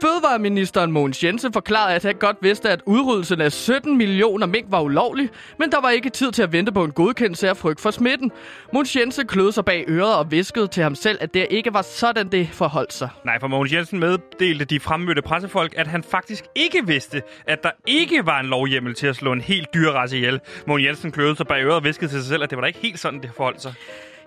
Fødevareministeren 0.02 0.92
Mogens 0.92 1.24
Jensen 1.24 1.52
forklarede, 1.52 1.94
at 1.94 2.02
han 2.02 2.14
godt 2.14 2.36
vidste, 2.40 2.70
at 2.70 2.82
udryddelsen 2.86 3.40
af 3.40 3.52
17 3.52 3.98
millioner 3.98 4.46
mink 4.46 4.66
var 4.68 4.80
ulovlig, 4.80 5.28
men 5.58 5.72
der 5.72 5.80
var 5.80 5.90
ikke 5.90 6.10
tid 6.10 6.32
til 6.32 6.42
at 6.42 6.52
vente 6.52 6.72
på 6.72 6.84
en 6.84 6.92
godkendelse 6.92 7.48
af 7.48 7.56
frygt 7.56 7.80
for 7.80 7.90
smitten. 7.90 8.32
Mogens 8.72 8.96
Jensen 8.96 9.26
kløede 9.26 9.52
sig 9.52 9.64
bag 9.64 9.84
øret 9.88 10.14
og 10.16 10.30
viskede 10.30 10.66
til 10.66 10.82
ham 10.82 10.94
selv, 10.94 11.18
at 11.20 11.34
det 11.34 11.46
ikke 11.50 11.72
var 11.74 11.82
sådan, 11.82 12.28
det 12.28 12.48
forholdt 12.52 12.92
sig. 12.92 13.08
Nej, 13.24 13.40
for 13.40 13.48
Mogens 13.48 13.72
Jensen 13.72 13.98
meddelte 13.98 14.64
de 14.64 14.80
fremmødte 14.80 15.22
pressefolk, 15.22 15.74
at 15.76 15.86
han 15.86 16.02
faktisk 16.02 16.44
ikke 16.54 16.86
vidste, 16.86 17.22
at 17.46 17.62
der 17.62 17.70
ikke 17.86 18.26
var 18.26 18.40
en 18.40 18.46
lovhjemmel 18.46 18.94
til 18.94 19.06
at 19.06 19.16
slå 19.16 19.32
en 19.32 19.40
helt 19.40 19.74
dyrerace 19.74 20.16
ihjel. 20.16 20.40
Mogens 20.66 20.86
Jensen 20.86 21.12
kløede 21.12 21.36
sig 21.36 21.46
bag 21.46 21.64
øret 21.64 21.76
og 21.76 21.84
viskede 21.84 22.10
til 22.10 22.20
sig 22.20 22.28
selv, 22.28 22.42
at 22.42 22.50
det 22.50 22.56
var 22.56 22.62
da 22.62 22.66
ikke 22.66 22.80
helt 22.82 22.98
sådan, 22.98 23.20
det 23.20 23.30
forholdt 23.36 23.62
sig. 23.62 23.74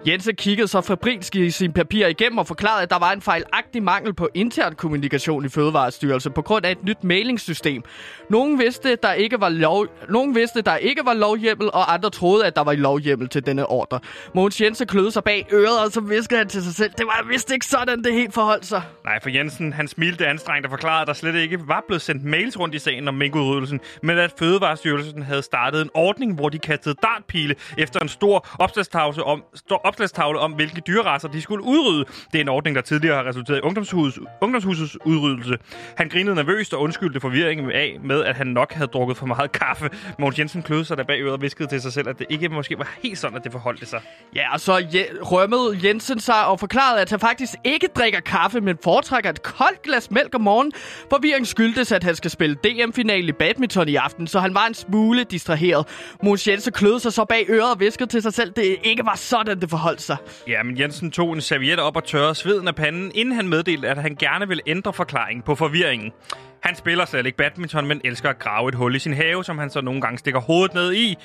Jensen 0.07 0.35
kiggede 0.35 0.67
så 0.67 0.81
fabrisk 0.81 1.35
i 1.35 1.51
sine 1.51 1.73
papirer 1.73 2.07
igennem 2.07 2.37
og 2.37 2.47
forklarede, 2.47 2.83
at 2.83 2.89
der 2.89 2.99
var 2.99 3.11
en 3.11 3.21
fejlagtig 3.21 3.83
mangel 3.83 4.13
på 4.13 4.29
intern 4.33 4.75
kommunikation 4.75 5.45
i 5.45 5.49
Fødevarestyrelsen 5.49 6.31
på 6.31 6.41
grund 6.41 6.65
af 6.65 6.71
et 6.71 6.83
nyt 6.83 7.03
mailingssystem. 7.03 7.83
Nogen 8.29 8.59
vidste, 8.59 8.95
der 8.95 9.13
ikke 9.13 9.41
var 9.41 9.49
lov... 9.49 9.87
Nogen 10.09 10.35
vidste, 10.35 10.61
der 10.61 10.75
ikke 10.75 11.01
var 11.05 11.13
lovhjemmel, 11.13 11.69
og 11.73 11.93
andre 11.93 12.09
troede, 12.09 12.45
at 12.45 12.55
der 12.55 12.63
var 12.63 12.73
lovhjemmel 12.73 13.29
til 13.29 13.45
denne 13.45 13.65
ordre. 13.65 13.99
Mogens 14.35 14.61
Jensen 14.61 14.87
kløede 14.87 15.11
sig 15.11 15.23
bag 15.23 15.47
øret, 15.53 15.79
og 15.85 15.91
så 15.91 16.01
viskede 16.01 16.37
han 16.37 16.49
til 16.49 16.63
sig 16.63 16.75
selv, 16.75 16.91
det 16.97 17.05
var 17.05 17.25
vist 17.29 17.51
ikke 17.51 17.65
sådan, 17.65 18.03
det 18.03 18.13
helt 18.13 18.33
forholdt 18.33 18.65
sig. 18.65 18.81
Nej, 19.05 19.19
for 19.21 19.29
Jensen, 19.29 19.73
han 19.73 19.87
smilte 19.87 20.27
anstrengt 20.27 20.65
og 20.65 20.69
forklarede, 20.69 21.01
at 21.01 21.07
der 21.07 21.13
slet 21.13 21.35
ikke 21.35 21.59
var 21.67 21.83
blevet 21.87 22.01
sendt 22.01 22.23
mails 22.23 22.59
rundt 22.59 22.75
i 22.75 22.79
sagen 22.79 23.07
om 23.07 23.13
minkudryddelsen, 23.13 23.79
men 24.01 24.17
at 24.17 24.33
Fødevarestyrelsen 24.39 25.21
havde 25.21 25.41
startet 25.41 25.81
en 25.81 25.89
ordning, 25.93 26.35
hvor 26.35 26.49
de 26.49 26.59
kastede 26.59 26.95
dartpile 27.01 27.55
efter 27.77 27.99
en 27.99 28.09
stor 28.09 28.47
opslagstavle 28.59 29.23
om, 29.23 29.43
stor 29.55 29.81
opslagstavle 29.93 30.39
om, 30.39 30.51
hvilke 30.51 30.81
dyreracer 30.87 31.27
de 31.27 31.41
skulle 31.41 31.63
udrydde. 31.63 32.05
Det 32.31 32.35
er 32.37 32.41
en 32.41 32.49
ordning, 32.49 32.75
der 32.75 32.81
tidligere 32.81 33.15
har 33.15 33.23
resulteret 33.29 33.57
i 33.57 33.61
ungdomshus, 33.61 34.19
ungdomshusets 34.41 34.97
udryddelse. 35.05 35.57
Han 35.97 36.09
grinede 36.09 36.35
nervøst 36.35 36.73
og 36.73 36.81
undskyldte 36.81 37.19
forvirringen 37.19 37.71
af 37.71 37.97
med, 38.03 38.23
at 38.23 38.35
han 38.35 38.47
nok 38.47 38.73
havde 38.73 38.87
drukket 38.87 39.17
for 39.17 39.25
meget 39.25 39.51
kaffe. 39.51 39.89
Mogens 40.19 40.39
Jensen 40.39 40.61
kløede 40.61 40.85
sig 40.85 40.97
der 40.97 41.03
bag 41.03 41.21
øret 41.21 41.33
og 41.33 41.41
viskede 41.41 41.67
til 41.69 41.81
sig 41.81 41.93
selv, 41.93 42.09
at 42.09 42.19
det 42.19 42.27
ikke 42.29 42.49
måske 42.49 42.77
var 42.77 42.87
helt 43.03 43.17
sådan, 43.17 43.37
at 43.37 43.43
det 43.43 43.51
forholdte 43.51 43.85
sig. 43.85 44.01
Ja, 44.35 44.53
og 44.53 44.59
så 44.59 44.77
je- 44.93 45.07
rømmede 45.21 45.87
Jensen 45.87 46.19
sig 46.19 46.45
og 46.45 46.59
forklarede, 46.59 47.01
at 47.01 47.09
han 47.09 47.19
faktisk 47.19 47.53
ikke 47.63 47.87
drikker 47.95 48.19
kaffe, 48.19 48.61
men 48.61 48.77
foretrækker 48.83 49.29
et 49.29 49.43
koldt 49.43 49.81
glas 49.81 50.11
mælk 50.11 50.35
om 50.35 50.41
morgenen. 50.41 50.71
Forvirringen 51.09 51.45
skyldtes, 51.45 51.91
at 51.91 52.03
han 52.03 52.15
skal 52.15 52.31
spille 52.31 52.55
DM-finale 52.55 53.27
i 53.27 53.31
badminton 53.31 53.89
i 53.89 53.95
aften, 53.95 54.27
så 54.27 54.39
han 54.39 54.53
var 54.53 54.65
en 54.67 54.73
smule 54.73 55.23
distraheret. 55.23 55.87
Mogens 56.23 56.47
Jensen 56.47 56.73
kløede 56.73 56.99
sig 56.99 57.13
så 57.13 57.25
bag 57.25 57.45
øret 57.49 57.71
og 57.71 57.79
viskede 57.79 58.09
til 58.09 58.21
sig 58.21 58.33
selv, 58.33 58.49
at 58.49 58.55
det 58.55 58.75
ikke 58.83 59.05
var 59.05 59.15
sådan, 59.15 59.61
det 59.61 59.69
forholdt 59.83 60.01
sig. 60.01 60.17
Ja, 60.47 60.63
men 60.63 60.79
Jensen 60.79 61.11
tog 61.11 61.33
en 61.33 61.41
serviet 61.41 61.79
op 61.79 61.95
og 61.95 62.03
tørrede 62.03 62.35
sveden 62.35 62.67
af 62.67 62.75
panden, 62.75 63.11
inden 63.15 63.35
han 63.35 63.47
meddelte, 63.47 63.89
at 63.89 63.97
han 63.97 64.15
gerne 64.15 64.47
ville 64.47 64.63
ændre 64.67 64.93
forklaringen 64.93 65.43
på 65.43 65.55
forvirringen. 65.55 66.11
Han 66.59 66.75
spiller 66.75 67.05
slet 67.05 67.25
ikke 67.25 67.37
badminton, 67.37 67.87
men 67.87 68.01
elsker 68.03 68.29
at 68.29 68.39
grave 68.39 68.69
et 68.69 68.75
hul 68.75 68.95
i 68.95 68.99
sin 68.99 69.13
have, 69.13 69.43
som 69.43 69.57
han 69.57 69.69
så 69.69 69.81
nogle 69.81 70.01
gange 70.01 70.17
stikker 70.17 70.39
hovedet 70.39 70.73
ned 70.73 70.93
i. 70.93 71.17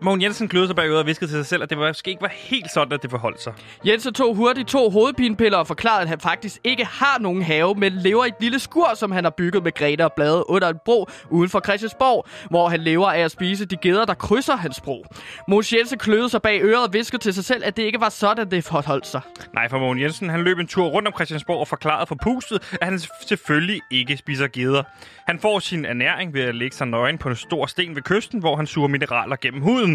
Mogen 0.00 0.22
Jensen 0.22 0.48
kløede 0.48 0.66
sig 0.66 0.76
bag 0.76 0.88
øret 0.88 0.98
og 0.98 1.06
viskede 1.06 1.30
til 1.30 1.36
sig 1.36 1.46
selv, 1.46 1.62
at 1.62 1.70
det 1.70 1.78
måske 1.78 2.10
ikke 2.10 2.22
var 2.22 2.32
helt 2.34 2.70
sådan, 2.70 2.92
at 2.92 3.02
det 3.02 3.10
forholdt 3.10 3.42
sig. 3.42 3.52
Jensen 3.86 4.14
tog 4.14 4.34
hurtigt 4.34 4.68
to 4.68 4.90
hovedpinepiller 4.90 5.58
og 5.58 5.66
forklarede, 5.66 6.02
at 6.02 6.08
han 6.08 6.20
faktisk 6.20 6.58
ikke 6.64 6.84
har 6.84 7.18
nogen 7.20 7.42
have, 7.42 7.74
men 7.74 7.92
lever 7.92 8.24
i 8.24 8.28
et 8.28 8.34
lille 8.40 8.58
skur, 8.58 8.90
som 8.94 9.10
han 9.10 9.24
har 9.24 9.30
bygget 9.30 9.62
med 9.62 9.72
grene 9.74 10.04
og 10.04 10.12
blade 10.12 10.50
under 10.50 10.68
en 10.68 10.76
bro 10.84 11.06
uden 11.30 11.50
for 11.50 11.60
Christiansborg, 11.60 12.26
hvor 12.50 12.68
han 12.68 12.80
lever 12.80 13.06
af 13.10 13.20
at 13.20 13.30
spise 13.30 13.64
de 13.64 13.76
geder, 13.76 14.04
der 14.04 14.14
krydser 14.14 14.56
hans 14.56 14.80
bro. 14.80 15.06
Mogens 15.48 15.72
Jensen 15.72 15.98
kløede 15.98 16.28
sig 16.28 16.42
bag 16.42 16.60
øret 16.62 16.86
og 16.86 16.92
viskede 16.92 17.22
til 17.22 17.34
sig 17.34 17.44
selv, 17.44 17.62
at 17.64 17.76
det 17.76 17.82
ikke 17.82 18.00
var 18.00 18.08
sådan, 18.08 18.50
det 18.50 18.64
forholdt 18.64 19.06
sig. 19.06 19.20
Nej, 19.54 19.68
for 19.68 19.78
Mogen 19.78 20.00
Jensen 20.00 20.28
han 20.30 20.40
løb 20.40 20.58
en 20.58 20.66
tur 20.66 20.86
rundt 20.86 21.08
om 21.08 21.14
Christiansborg 21.14 21.60
og 21.60 21.68
forklarede 21.68 22.06
for 22.06 22.16
pustet, 22.22 22.76
at 22.80 22.88
han 22.88 23.00
selvfølgelig 23.28 23.80
ikke 23.90 24.16
spiser 24.16 24.48
geder. 24.48 24.82
Han 25.26 25.38
får 25.40 25.58
sin 25.58 25.84
ernæring 25.84 26.34
ved 26.34 26.42
at 26.42 26.54
lægge 26.54 26.76
sig 26.76 26.86
nøgen 26.86 27.18
på 27.18 27.28
en 27.28 27.36
stor 27.36 27.66
sten 27.66 27.94
ved 27.94 28.02
kysten, 28.02 28.40
hvor 28.40 28.56
han 28.56 28.66
suger 28.66 28.88
mineraler 28.88 29.36
gennem 29.36 29.62
huden. 29.62 29.87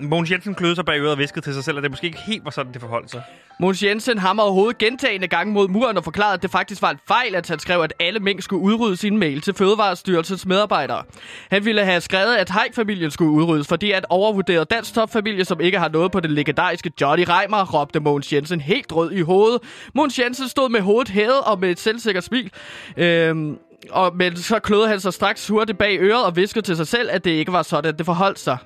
Mogens 0.00 0.30
Jensen 0.30 0.54
kløede 0.54 0.74
sig 0.74 0.84
bag 0.84 1.00
øret 1.00 1.12
og 1.12 1.18
viskede 1.18 1.44
til 1.44 1.54
sig 1.54 1.64
selv, 1.64 1.76
at 1.76 1.82
det 1.82 1.90
måske 1.90 2.06
ikke 2.06 2.18
helt 2.26 2.44
var 2.44 2.50
sådan, 2.50 2.72
det 2.72 2.80
forholdt 2.80 3.10
sig. 3.10 3.22
Mogens 3.60 3.82
Jensen 3.82 4.18
hamrede 4.18 4.52
hovedet 4.52 4.78
gentagende 4.78 5.28
gange 5.28 5.52
mod 5.52 5.68
muren 5.68 5.96
og 5.96 6.04
forklarede, 6.04 6.34
at 6.34 6.42
det 6.42 6.50
faktisk 6.50 6.82
var 6.82 6.90
en 6.90 6.98
fejl, 7.08 7.34
at 7.34 7.48
han 7.48 7.58
skrev, 7.58 7.80
at 7.80 7.92
alle 8.00 8.20
mink 8.20 8.42
skulle 8.42 8.62
udrydde 8.62 8.96
sin 8.96 9.18
mail 9.18 9.40
til 9.40 9.54
Fødevarestyrelsens 9.54 10.46
medarbejdere. 10.46 11.02
Han 11.50 11.64
ville 11.64 11.84
have 11.84 12.00
skrevet, 12.00 12.36
at 12.36 12.50
Hej-familien 12.50 13.10
skulle 13.10 13.30
udryddes, 13.30 13.68
fordi 13.68 13.92
at 13.92 14.06
overvurderet 14.10 14.70
dansk 14.70 14.94
topfamilie, 14.94 15.44
som 15.44 15.60
ikke 15.60 15.78
har 15.78 15.88
noget 15.88 16.12
på 16.12 16.20
den 16.20 16.30
legendariske 16.30 16.92
Johnny 17.00 17.24
Reimer, 17.28 17.64
råbte 17.74 18.00
Mogens 18.00 18.32
Jensen 18.32 18.60
helt 18.60 18.92
rød 18.92 19.12
i 19.12 19.20
hovedet. 19.20 19.60
Mogens 19.94 20.18
Jensen 20.18 20.48
stod 20.48 20.68
med 20.70 20.80
hovedet 20.80 21.08
hævet 21.08 21.40
og 21.46 21.60
med 21.60 21.70
et 21.70 21.80
selvsikkert 21.80 22.24
smil. 22.24 22.50
Øhm, 22.96 23.58
og, 23.90 24.16
men 24.16 24.36
så 24.36 24.58
kløede 24.58 24.88
han 24.88 25.00
sig 25.00 25.14
straks 25.14 25.48
hurtigt 25.48 25.78
bag 25.78 25.98
øret 26.00 26.24
og 26.24 26.36
viskede 26.36 26.66
til 26.66 26.76
sig 26.76 26.86
selv, 26.86 27.08
at 27.12 27.24
det 27.24 27.30
ikke 27.30 27.52
var 27.52 27.62
sådan, 27.62 27.96
det 27.96 28.06
forholdt 28.06 28.38
sig. 28.38 28.58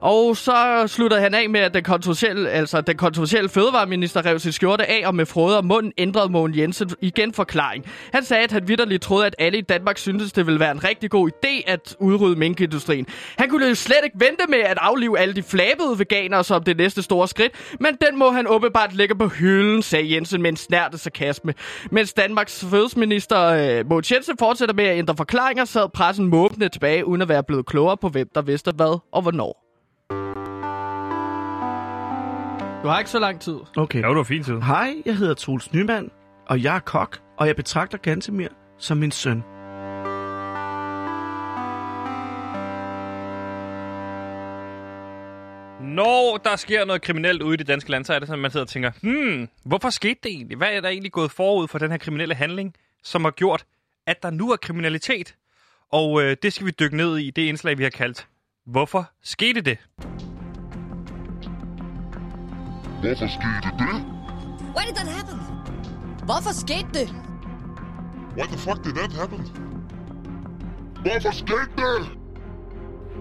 Og 0.00 0.36
så 0.36 0.84
sluttede 0.86 1.20
han 1.20 1.34
af 1.34 1.50
med, 1.50 1.60
at 1.60 1.74
den 1.74 1.82
kontroversielle, 1.82 2.50
altså 2.50 2.80
den 2.80 2.96
kontroversielle 2.96 3.48
fødevareminister 3.48 4.26
rev 4.26 4.38
sin 4.38 4.52
skjorte 4.52 4.86
af, 4.86 5.06
og 5.06 5.14
med 5.14 5.26
frode 5.26 5.56
og 5.56 5.64
munden 5.64 5.92
ændrede 5.98 6.32
Mogen 6.32 6.58
Jensen 6.58 6.90
igen 7.00 7.32
forklaring. 7.32 7.84
Han 8.12 8.24
sagde, 8.24 8.44
at 8.44 8.52
han 8.52 8.68
vidderligt 8.68 9.02
troede, 9.02 9.26
at 9.26 9.36
alle 9.38 9.58
i 9.58 9.60
Danmark 9.60 9.98
syntes, 9.98 10.32
det 10.32 10.46
ville 10.46 10.60
være 10.60 10.70
en 10.70 10.84
rigtig 10.84 11.10
god 11.10 11.30
idé 11.30 11.62
at 11.66 11.96
udrydde 12.00 12.38
minkindustrien. 12.38 13.06
Han 13.38 13.48
kunne 13.50 13.66
jo 13.66 13.74
slet 13.74 13.96
ikke 14.04 14.16
vente 14.20 14.44
med 14.48 14.58
at 14.58 14.78
aflive 14.80 15.18
alle 15.18 15.34
de 15.34 15.42
flabede 15.42 15.98
veganere 15.98 16.44
som 16.44 16.62
det 16.62 16.76
næste 16.76 17.02
store 17.02 17.28
skridt, 17.28 17.52
men 17.80 17.96
den 18.06 18.18
må 18.18 18.30
han 18.30 18.46
åbenbart 18.48 18.94
lægge 18.94 19.14
på 19.14 19.28
hylden, 19.28 19.82
sagde 19.82 20.14
Jensen 20.14 20.42
med 20.42 20.50
en 20.50 20.56
snærte 20.56 20.98
sarkasme. 20.98 21.54
Mens 21.90 22.12
Danmarks 22.12 22.64
fødselsminister 22.70 23.40
øh, 23.40 23.88
Mogens 23.88 24.12
Jensen 24.12 24.38
fortsætter 24.38 24.74
med 24.74 24.84
at 24.84 24.98
ændre 24.98 25.16
forklaringer, 25.16 25.64
sad 25.64 25.88
pressen 25.94 26.26
måbende 26.26 26.68
tilbage, 26.68 27.06
uden 27.06 27.22
at 27.22 27.28
være 27.28 27.42
blevet 27.42 27.66
klogere 27.66 27.96
på, 27.96 28.08
hvem 28.08 28.28
der 28.34 28.42
vidste 28.42 28.72
hvad 28.76 28.98
og 29.12 29.22
hvornår. 29.22 29.67
Du 32.88 32.92
har 32.92 32.98
ikke 32.98 33.10
så 33.10 33.18
lang 33.18 33.40
tid. 33.40 33.58
Okay. 33.76 34.02
Ja, 34.02 34.08
det 34.08 34.16
var 34.16 34.22
fint 34.22 34.46
tid. 34.46 34.60
Hej, 34.60 34.94
jeg 35.06 35.16
hedder 35.16 35.34
Troels 35.34 35.72
Nyman, 35.72 36.10
og 36.46 36.62
jeg 36.62 36.76
er 36.76 36.80
kok, 36.80 37.20
og 37.36 37.46
jeg 37.46 37.56
betragter 37.56 37.98
Gantemir 37.98 38.48
som 38.78 38.96
min 38.96 39.10
søn. 39.10 39.36
Når 45.94 46.40
der 46.44 46.56
sker 46.56 46.84
noget 46.84 47.02
kriminelt 47.02 47.42
ude 47.42 47.54
i 47.54 47.56
det 47.56 47.68
danske 47.68 47.90
land, 47.90 48.04
så 48.04 48.14
er 48.14 48.18
det 48.18 48.28
sådan, 48.28 48.38
at 48.38 48.42
man 48.42 48.50
sidder 48.50 48.64
og 48.64 48.70
tænker, 48.70 48.90
hmm, 49.02 49.48
hvorfor 49.64 49.90
skete 49.90 50.20
det 50.22 50.32
egentlig? 50.32 50.56
Hvad 50.56 50.68
er 50.68 50.80
der 50.80 50.88
egentlig 50.88 51.12
gået 51.12 51.30
forud 51.30 51.68
for 51.68 51.78
den 51.78 51.90
her 51.90 51.98
kriminelle 51.98 52.34
handling, 52.34 52.74
som 53.02 53.24
har 53.24 53.30
gjort, 53.30 53.64
at 54.06 54.22
der 54.22 54.30
nu 54.30 54.50
er 54.52 54.56
kriminalitet? 54.56 55.34
Og 55.92 56.22
øh, 56.22 56.36
det 56.42 56.52
skal 56.52 56.66
vi 56.66 56.70
dykke 56.70 56.96
ned 56.96 57.18
i, 57.18 57.30
det 57.30 57.42
indslag, 57.42 57.78
vi 57.78 57.82
har 57.82 57.90
kaldt, 57.90 58.26
hvorfor 58.66 59.10
skete 59.22 59.60
det? 59.60 59.78
Hvorfor 63.00 63.26
skete 63.26 63.70
det? 63.78 63.88
Eh? 63.94 64.00
Why 64.74 64.82
did 64.86 64.96
that 64.96 65.08
happen? 65.08 65.38
Hvorfor 66.24 66.52
skete 66.52 66.88
det? 66.92 67.08
Why 68.36 68.46
the 68.46 68.58
fuck 68.58 68.84
did 68.84 68.94
that 68.94 69.12
happen? 69.12 69.40
Hvorfor 71.02 71.32
skete 71.32 71.70
det? 71.76 72.08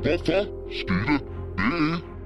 Hvorfor 0.04 0.42
skete 0.72 1.08
det? 1.08 2.17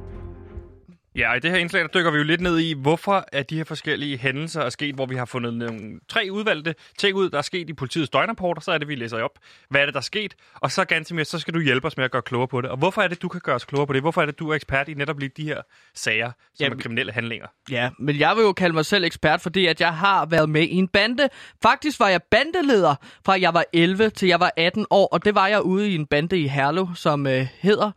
Ja, 1.15 1.31
og 1.31 1.37
i 1.37 1.39
det 1.39 1.51
her 1.51 1.57
indslag, 1.57 1.81
der 1.81 1.87
dykker 1.87 2.11
vi 2.11 2.17
jo 2.17 2.23
lidt 2.23 2.41
ned 2.41 2.59
i, 2.59 2.73
hvorfor 2.73 3.25
er 3.31 3.43
de 3.43 3.57
her 3.57 3.63
forskellige 3.63 4.17
hændelser 4.17 4.61
er 4.61 4.69
sket, 4.69 4.95
hvor 4.95 5.05
vi 5.05 5.15
har 5.15 5.25
fundet 5.25 5.53
nogle 5.53 5.99
tre 6.07 6.27
udvalgte 6.31 6.75
ting 6.97 7.15
ud, 7.15 7.29
der 7.29 7.37
er 7.37 7.41
sket 7.41 7.69
i 7.69 7.73
politiets 7.73 8.09
døgnrapporter, 8.09 8.61
så 8.61 8.71
er 8.71 8.77
det, 8.77 8.87
vi 8.87 8.95
læser 8.95 9.21
op. 9.23 9.39
Hvad 9.69 9.81
er 9.81 9.85
det, 9.85 9.93
der 9.93 9.99
er 9.99 10.03
sket? 10.03 10.35
Og 10.55 10.71
så 10.71 10.85
ganske 10.85 11.15
mere, 11.15 11.25
så 11.25 11.39
skal 11.39 11.53
du 11.53 11.59
hjælpe 11.59 11.87
os 11.87 11.97
med 11.97 12.05
at 12.05 12.11
gøre 12.11 12.21
klogere 12.21 12.47
på 12.47 12.61
det. 12.61 12.69
Og 12.69 12.77
hvorfor 12.77 13.01
er 13.01 13.07
det, 13.07 13.21
du 13.21 13.27
kan 13.27 13.41
gøre 13.43 13.55
os 13.55 13.65
klogere 13.65 13.87
på 13.87 13.93
det? 13.93 14.01
Hvorfor 14.01 14.21
er 14.21 14.25
det, 14.25 14.39
du 14.39 14.49
er 14.49 14.55
ekspert 14.55 14.89
i 14.89 14.93
netop 14.93 15.19
lige 15.19 15.31
de 15.37 15.43
her 15.43 15.61
sager, 15.95 16.31
som 16.55 16.63
Jamen- 16.63 16.77
er 16.77 16.81
kriminelle 16.81 17.11
handlinger? 17.11 17.47
Ja, 17.71 17.89
men 17.99 18.19
jeg 18.19 18.35
vil 18.35 18.41
jo 18.41 18.53
kalde 18.53 18.73
mig 18.73 18.85
selv 18.85 19.03
ekspert, 19.03 19.41
fordi 19.41 19.65
at 19.65 19.81
jeg 19.81 19.93
har 19.93 20.25
været 20.25 20.49
med 20.49 20.61
i 20.63 20.75
en 20.75 20.87
bande. 20.87 21.29
Faktisk 21.63 21.99
var 21.99 22.07
jeg 22.09 22.21
bandeleder 22.23 22.95
fra 23.25 23.41
jeg 23.41 23.53
var 23.53 23.65
11 23.73 24.09
til 24.09 24.27
jeg 24.27 24.39
var 24.39 24.51
18 24.57 24.85
år, 24.89 25.07
og 25.07 25.25
det 25.25 25.35
var 25.35 25.47
jeg 25.47 25.61
ude 25.61 25.89
i 25.91 25.95
en 25.95 26.05
bande 26.05 26.39
i 26.39 26.47
Herlev, 26.47 26.87
som 26.95 27.27
øh, 27.27 27.47
hedder 27.61 27.91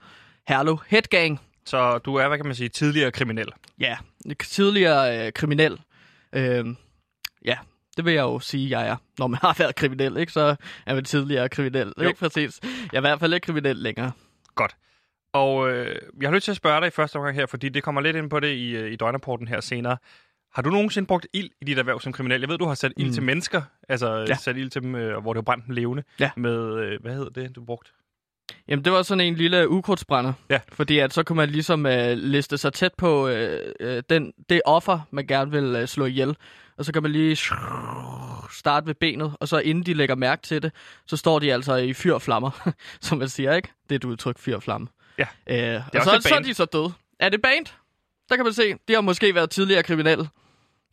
Herlev 0.49 0.79
Headgang. 0.89 1.41
Så 1.67 1.99
du 1.99 2.15
er, 2.15 2.29
hvad 2.29 2.39
kan 2.39 2.47
man 2.47 2.55
sige, 2.55 2.69
tidligere 2.69 3.11
kriminel. 3.13 3.49
Ja, 3.81 3.97
tidligere 4.49 5.27
øh, 5.27 5.33
kriminel. 5.33 5.81
Øh, 6.33 6.65
ja, 7.45 7.59
det 7.97 8.05
vil 8.05 8.15
jeg 8.15 8.23
jo 8.23 8.39
sige, 8.41 8.79
jeg 8.79 8.89
er. 8.89 8.97
Når 9.19 9.27
man 9.27 9.39
har 9.43 9.55
været 9.59 9.75
kriminel, 9.77 10.17
ikke, 10.17 10.33
så 10.33 10.57
er 10.87 10.95
man 10.95 11.05
tidligere 11.05 11.49
kriminel. 11.49 11.93
Jo. 12.03 12.09
Ikke 12.09 12.19
præcis. 12.21 12.61
Jeg 12.63 12.71
er 12.93 12.97
i 12.97 13.01
hvert 13.01 13.21
fald 13.21 13.35
ikke 13.35 13.45
kriminel 13.45 13.77
længere. 13.77 14.13
Godt. 14.55 14.77
Og 15.33 15.71
øh, 15.71 15.97
jeg 16.21 16.29
har 16.29 16.35
lyst 16.35 16.45
til 16.45 16.51
at 16.51 16.57
spørge 16.57 16.81
dig 16.81 16.87
i 16.87 16.91
første 16.91 17.17
omgang 17.17 17.37
her, 17.37 17.47
fordi 17.47 17.69
det 17.69 17.83
kommer 17.83 18.01
lidt 18.01 18.17
ind 18.17 18.31
på 18.31 18.41
det 18.41 18.55
i, 18.55 18.71
øh, 18.77 18.93
i 18.93 18.97
døgnrapporten 18.97 19.49
her 19.49 19.61
senere. 19.61 19.97
Har 20.55 20.63
du 20.63 20.71
nogensinde 20.71 21.07
brugt 21.07 21.27
ild 21.33 21.51
i 21.61 21.65
dit 21.65 21.79
erhverv 21.79 22.01
som 22.01 22.13
kriminel? 22.13 22.41
Jeg 22.41 22.49
ved, 22.49 22.59
du 22.59 22.65
har 22.67 22.75
sat 22.75 22.93
ild 22.97 23.07
Mm. 23.07 23.13
til 23.13 23.23
mennesker, 23.23 23.63
altså 23.89 24.25
Ja. 24.29 24.35
sat 24.35 24.57
ild 24.57 24.71
til 24.71 24.83
dem, 24.83 24.95
øh, 24.95 25.23
hvor 25.23 25.33
det 25.33 25.37
var 25.37 25.43
brændt 25.43 25.75
levende. 25.75 26.03
Ja. 26.21 26.31
Med, 26.37 26.79
øh, 26.79 27.01
hvad 27.03 27.15
hedder 27.15 27.31
det, 27.31 27.57
du 27.57 27.65
brugte? 27.65 27.91
Jamen, 28.69 28.85
det 28.85 28.93
var 28.93 29.03
sådan 29.03 29.27
en 29.27 29.35
lille 29.35 29.69
ukrudtsbrænder. 29.69 30.33
Ja. 30.51 30.61
Fordi 30.73 30.99
at 30.99 31.13
så 31.13 31.23
kunne 31.23 31.37
man 31.37 31.49
ligesom 31.51 31.87
øh, 31.87 32.17
liste 32.17 32.59
sig 32.59 32.73
tæt 32.73 32.95
på 32.99 33.29
øh, 33.29 33.73
øh, 33.81 34.03
den, 34.11 34.33
det 34.49 34.61
offer, 34.65 35.01
man 35.11 35.27
gerne 35.27 35.51
vil 35.51 35.65
øh, 35.65 35.89
slå 35.89 36.05
ihjel. 36.05 36.37
Og 36.79 36.85
så 36.85 36.93
kan 36.93 37.03
man 37.03 37.13
lige 37.13 37.37
starte 38.53 38.87
ved 38.87 38.95
benet, 38.95 39.33
og 39.41 39.49
så 39.49 39.59
inden 39.59 39.87
de 39.87 39.95
lægger 39.95 40.15
mærke 40.15 40.43
til 40.43 40.63
det, 40.63 40.73
så 41.07 41.17
står 41.17 41.39
de 41.39 41.53
altså 41.53 41.75
i 41.77 41.93
fyr 41.93 42.15
og 42.15 42.23
flammer, 42.23 42.71
som 43.01 43.19
man 43.19 43.29
siger, 43.29 43.55
ikke? 43.55 43.69
Det 43.89 43.95
er 43.95 43.97
et 43.97 44.05
udtryk, 44.05 44.39
fyr 44.39 44.57
og 44.57 44.63
flamme. 44.63 44.87
Ja. 45.19 45.27
Øh, 45.77 45.83
og 45.87 45.91
også 45.95 46.11
så, 46.11 46.17
et 46.17 46.23
så 46.23 46.35
er 46.35 46.41
de 46.41 46.55
så 46.55 46.65
døde. 46.65 46.93
Er 47.21 47.29
det 47.29 47.43
band? 47.43 47.67
Der 48.29 48.37
kan 48.37 48.45
man 48.45 48.53
se, 48.55 48.75
de 48.89 48.95
har 48.95 49.01
måske 49.01 49.35
været 49.35 49.51
tidligere 49.51 49.83
kriminelle. 49.83 50.29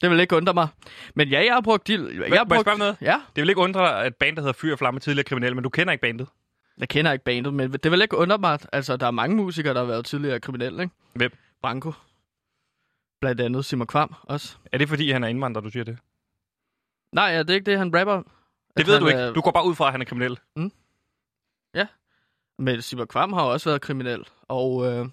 Det 0.01 0.09
vil 0.09 0.19
ikke 0.19 0.35
undre 0.35 0.53
mig. 0.53 0.67
Men 1.15 1.27
ja, 1.29 1.45
jeg 1.45 1.53
har 1.53 1.61
brugt... 1.61 1.87
De, 1.87 1.93
jeg 1.93 1.99
har 2.01 2.29
må 2.29 2.35
jeg 2.35 2.45
brugt 2.47 2.61
spørge 2.61 2.73
om 2.73 2.79
noget? 2.79 2.97
Ja, 3.01 3.15
Det 3.35 3.41
vil 3.41 3.49
ikke 3.49 3.61
undre 3.61 3.79
dig, 3.81 4.05
at 4.05 4.15
band, 4.15 4.35
der 4.35 4.41
hedder 4.41 4.53
Fyr 4.53 4.71
og 4.71 4.79
Flamme, 4.79 4.99
tidligere 4.99 5.23
kriminelle, 5.23 5.55
men 5.55 5.63
du 5.63 5.69
kender 5.69 5.91
ikke 5.93 6.01
bandet. 6.01 6.27
Jeg 6.77 6.89
kender 6.89 7.11
ikke 7.11 7.25
bandet, 7.25 7.53
men 7.53 7.71
det 7.73 7.91
vil 7.91 8.01
ikke 8.01 8.17
undre 8.17 8.37
mig. 8.37 8.59
Altså, 8.73 8.97
der 8.97 9.07
er 9.07 9.11
mange 9.11 9.35
musikere, 9.35 9.73
der 9.73 9.79
har 9.79 9.87
været 9.87 10.05
tidligere 10.05 10.39
kriminelle, 10.39 10.83
ikke? 10.83 10.95
Hvem? 11.13 11.31
Branko. 11.61 11.93
Blandt 13.21 13.41
andet 13.41 13.65
Simon 13.65 13.87
Kvam 13.87 14.15
også. 14.23 14.57
Er 14.71 14.77
det, 14.77 14.89
fordi 14.89 15.11
han 15.11 15.23
er 15.23 15.27
indvandrer, 15.27 15.61
du 15.61 15.69
siger 15.69 15.83
det? 15.83 15.97
Nej, 17.13 17.25
ja, 17.25 17.39
det 17.39 17.49
er 17.49 17.53
ikke 17.53 17.71
det, 17.71 17.77
han 17.77 17.95
rapper. 17.99 18.15
Det 18.17 18.23
At 18.77 18.87
ved 18.87 18.99
du 18.99 19.07
ikke. 19.07 19.19
er- 19.19 19.33
Du 19.33 19.41
går 19.41 19.51
bare 19.51 19.65
ud 19.65 19.75
fra, 19.75 19.85
at 19.85 19.91
han 19.91 20.01
er 20.01 20.05
kriminel. 20.05 20.39
Men 22.59 22.81
Simon 22.81 23.07
Kvam 23.07 23.33
har 23.33 23.41
også 23.41 23.69
været 23.69 23.81
kriminel. 23.81 24.25
Og 24.47 24.85
øh, 24.85 25.05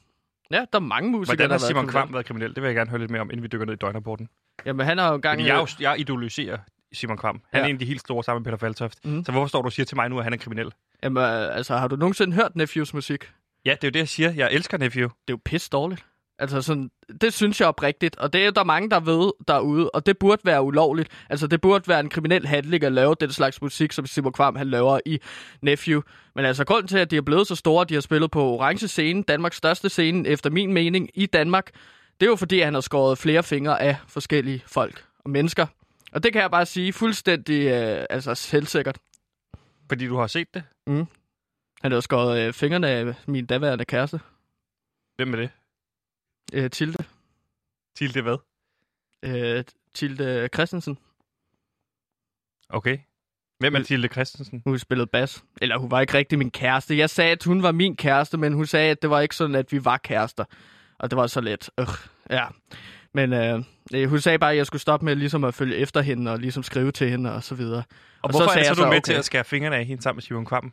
ja, 0.50 0.56
der 0.56 0.66
er 0.72 0.78
mange 0.78 1.10
musikere, 1.10 1.36
Hvordan 1.36 1.50
der 1.50 1.54
har 1.64 1.66
Simon 1.66 1.86
Kvam 1.88 2.12
været 2.12 2.26
kriminel? 2.26 2.54
Det 2.54 2.62
vil 2.62 2.68
jeg 2.68 2.74
gerne 2.74 2.90
høre 2.90 3.00
lidt 3.00 3.10
mere 3.10 3.20
om, 3.20 3.30
inden 3.30 3.42
vi 3.42 3.48
dykker 3.48 3.66
ned 3.66 3.74
i 3.74 3.76
døgnrapporten. 3.76 4.28
Jamen, 4.66 4.86
han 4.86 4.98
har 4.98 5.08
jo 5.08 5.14
engang... 5.14 5.38
Fordi 5.40 5.48
jeg, 5.48 5.66
jeg 5.80 6.00
idoliserer 6.00 6.58
Simon 6.92 7.16
Kvam. 7.16 7.42
Han 7.52 7.60
Ja. 7.60 7.64
er 7.64 7.68
en 7.68 7.74
af 7.76 7.78
de 7.78 7.84
helt 7.84 8.00
store 8.00 8.24
sammen 8.24 8.40
med 8.42 8.44
Peter 8.44 8.58
Faltoft. 8.58 9.04
Mhm. 9.04 9.24
Så 9.24 9.32
hvorfor 9.32 9.46
står 9.48 9.62
du 9.62 9.66
og 9.66 9.72
siger 9.72 9.86
til 9.86 9.96
mig 9.96 10.08
nu, 10.08 10.18
at 10.18 10.24
han 10.24 10.32
er 10.32 10.36
kriminel? 10.36 10.72
Jamen, 11.02 11.22
øh, 11.22 11.56
altså, 11.56 11.76
har 11.76 11.88
du 11.88 11.96
nogensinde 11.96 12.34
hørt 12.34 12.56
Nephews 12.56 12.94
musik? 12.94 13.30
Ja, 13.64 13.70
det 13.70 13.84
er 13.84 13.88
jo 13.88 13.90
det, 13.90 13.98
jeg 13.98 14.08
siger. 14.08 14.32
Jeg 14.32 14.52
elsker 14.52 14.78
Nephew. 14.78 15.08
Det 15.08 15.28
er 15.28 15.32
jo 15.32 15.38
pisse 15.44 15.70
dårligt. 15.70 16.04
Altså 16.40 16.62
sådan, 16.62 16.90
det 17.20 17.34
synes 17.34 17.60
jeg 17.60 17.68
oprigtigt, 17.68 18.16
og 18.16 18.32
det 18.32 18.46
er 18.46 18.50
der 18.50 18.64
mange, 18.64 18.90
der 18.90 19.00
ved 19.00 19.32
derude, 19.48 19.90
og 19.90 20.06
det 20.06 20.18
burde 20.18 20.42
være 20.44 20.62
ulovligt. 20.62 21.08
Altså 21.30 21.46
det 21.46 21.60
burde 21.60 21.88
være 21.88 22.00
en 22.00 22.08
kriminel 22.08 22.46
handling 22.46 22.84
at 22.84 22.92
lave 22.92 23.14
den 23.20 23.32
slags 23.32 23.62
musik, 23.62 23.92
som 23.92 24.06
Simon 24.06 24.32
Kvam 24.32 24.56
han 24.56 24.70
laver 24.70 25.00
i 25.06 25.18
Nephew. 25.62 26.00
Men 26.34 26.44
altså 26.44 26.64
grunden 26.64 26.88
til, 26.88 26.98
at 26.98 27.10
de 27.10 27.16
er 27.16 27.20
blevet 27.20 27.46
så 27.46 27.54
store, 27.54 27.84
de 27.84 27.94
har 27.94 28.00
spillet 28.00 28.30
på 28.30 28.44
Orange 28.44 28.88
Scene, 28.88 29.22
Danmarks 29.22 29.56
største 29.56 29.88
scene, 29.88 30.28
efter 30.28 30.50
min 30.50 30.72
mening, 30.72 31.10
i 31.14 31.26
Danmark, 31.26 31.70
det 32.20 32.26
er 32.26 32.30
jo 32.30 32.36
fordi, 32.36 32.60
han 32.60 32.74
har 32.74 32.80
skåret 32.80 33.18
flere 33.18 33.42
fingre 33.42 33.82
af 33.82 33.96
forskellige 34.08 34.62
folk 34.66 35.04
og 35.24 35.30
mennesker. 35.30 35.66
Og 36.12 36.22
det 36.22 36.32
kan 36.32 36.42
jeg 36.42 36.50
bare 36.50 36.66
sige 36.66 36.92
fuldstændig 36.92 37.66
øh, 37.66 38.04
altså 38.10 38.34
selvsikkert. 38.34 38.98
Fordi 39.88 40.06
du 40.06 40.16
har 40.16 40.26
set 40.26 40.54
det. 40.54 40.64
Han 41.82 41.92
har 41.92 42.00
skåret 42.00 42.46
øh, 42.46 42.52
fingrene 42.52 42.88
af 42.88 43.14
min 43.26 43.46
daværende 43.46 43.84
kæreste, 43.84 44.20
Hvem 45.16 45.32
er 45.34 45.36
det? 45.36 45.50
øh, 46.54 46.70
Tilde. 46.70 47.04
Tilde 47.96 48.22
hvad? 48.22 48.36
Øh, 49.22 49.64
Tilde 49.94 50.48
Christensen. 50.54 50.98
Okay. 52.68 52.98
Hvem 53.58 53.74
er 53.74 53.82
Tilde 53.82 54.08
Christensen? 54.08 54.62
Hun 54.66 54.78
spillede 54.78 55.06
bas. 55.06 55.44
Eller 55.62 55.76
hun 55.78 55.90
var 55.90 56.00
ikke 56.00 56.14
rigtig 56.14 56.38
min 56.38 56.50
kæreste. 56.50 56.98
Jeg 56.98 57.10
sagde, 57.10 57.32
at 57.32 57.44
hun 57.44 57.62
var 57.62 57.72
min 57.72 57.96
kæreste, 57.96 58.36
men 58.38 58.52
hun 58.52 58.66
sagde, 58.66 58.90
at 58.90 59.02
det 59.02 59.10
var 59.10 59.20
ikke 59.20 59.36
sådan, 59.36 59.54
at 59.56 59.72
vi 59.72 59.84
var 59.84 59.96
kærester. 59.96 60.44
Og 60.98 61.10
det 61.10 61.16
var 61.16 61.26
så 61.26 61.40
lidt. 61.40 61.70
Øh, 61.80 61.86
ja. 62.30 62.46
Men 63.14 63.32
øh, 63.32 63.62
øh, 63.94 64.08
hun 64.08 64.20
sagde 64.20 64.38
bare, 64.38 64.50
at 64.50 64.56
jeg 64.56 64.66
skulle 64.66 64.82
stoppe 64.82 65.04
med 65.04 65.16
ligesom 65.16 65.44
at 65.44 65.54
følge 65.54 65.76
efter 65.76 66.00
hende, 66.00 66.30
og 66.32 66.38
ligesom 66.38 66.62
skrive 66.62 66.92
til 66.92 67.10
hende, 67.10 67.34
og 67.34 67.42
så 67.42 67.54
videre. 67.54 67.82
Og, 68.22 68.32
så 68.32 68.38
hvorfor 68.38 68.52
sagde 68.52 68.66
er 68.66 68.70
det 68.70 68.76
så, 68.76 68.82
du 68.82 68.86
så, 68.86 68.88
med 68.88 68.96
okay. 68.96 69.00
til 69.00 69.12
at 69.12 69.24
skære 69.24 69.44
fingrene 69.44 69.76
af 69.76 69.84
hende 69.84 70.02
sammen 70.02 70.16
med 70.16 70.22
Simon 70.22 70.46
Kvam? 70.46 70.72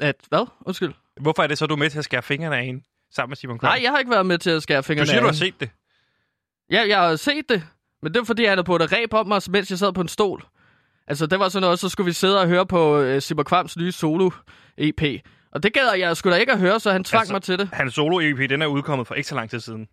At, 0.00 0.16
hvad? 0.28 0.46
Undskyld. 0.66 0.92
Hvorfor 1.20 1.42
er 1.42 1.46
det 1.46 1.58
så, 1.58 1.66
du 1.66 1.74
er 1.74 1.78
med 1.78 1.90
til 1.90 1.98
at 1.98 2.04
skære 2.04 2.22
fingrene 2.22 2.56
af 2.56 2.64
hende 2.64 2.84
sammen 3.14 3.30
med 3.30 3.36
Simon 3.36 3.58
Kvam? 3.58 3.68
Nej, 3.68 3.80
jeg 3.82 3.90
har 3.90 3.98
ikke 3.98 4.10
været 4.10 4.26
med 4.26 4.38
til 4.38 4.50
at 4.50 4.62
skære 4.62 4.78
du 4.78 4.82
fingrene 4.82 5.06
siger, 5.06 5.16
af 5.16 5.20
du 5.20 5.26
har 5.26 5.32
hende. 5.32 5.46
set 5.46 5.60
det. 5.60 5.70
Ja, 6.70 6.84
jeg 6.88 6.98
har 6.98 7.16
set 7.16 7.48
det. 7.48 7.66
Men 8.02 8.14
det 8.14 8.18
var 8.18 8.24
fordi, 8.24 8.44
han 8.44 8.50
havde 8.50 8.64
på 8.64 8.76
et 8.76 8.92
ræb 8.92 9.14
om 9.14 9.28
mig, 9.28 9.42
mens 9.48 9.70
jeg 9.70 9.78
sad 9.78 9.92
på 9.92 10.00
en 10.00 10.08
stol. 10.08 10.42
Altså, 11.06 11.26
det 11.26 11.38
var 11.38 11.48
sådan 11.48 11.62
noget, 11.62 11.78
så 11.78 11.88
skulle 11.88 12.04
vi 12.04 12.12
sidde 12.12 12.40
og 12.40 12.48
høre 12.48 12.66
på 12.66 13.00
uh, 13.00 13.18
Simon 13.18 13.44
Kvams 13.44 13.76
nye 13.76 13.92
solo-EP. 13.92 15.02
Og 15.52 15.62
det 15.62 15.72
gad 15.72 15.98
jeg 15.98 16.16
sgu 16.16 16.30
da 16.30 16.36
ikke 16.36 16.52
at 16.52 16.58
høre, 16.58 16.80
så 16.80 16.92
han 16.92 17.04
tvang 17.04 17.20
altså... 17.20 17.32
mig 17.32 17.42
til 17.42 17.58
det. 17.58 17.68
Hans 17.72 17.94
solo-EP, 17.94 18.50
den 18.50 18.62
er 18.62 18.66
udkommet 18.66 19.06
for 19.06 19.14
ikke 19.14 19.28
så 19.28 19.34
lang 19.34 19.50
tid 19.50 19.60
siden. 19.60 19.88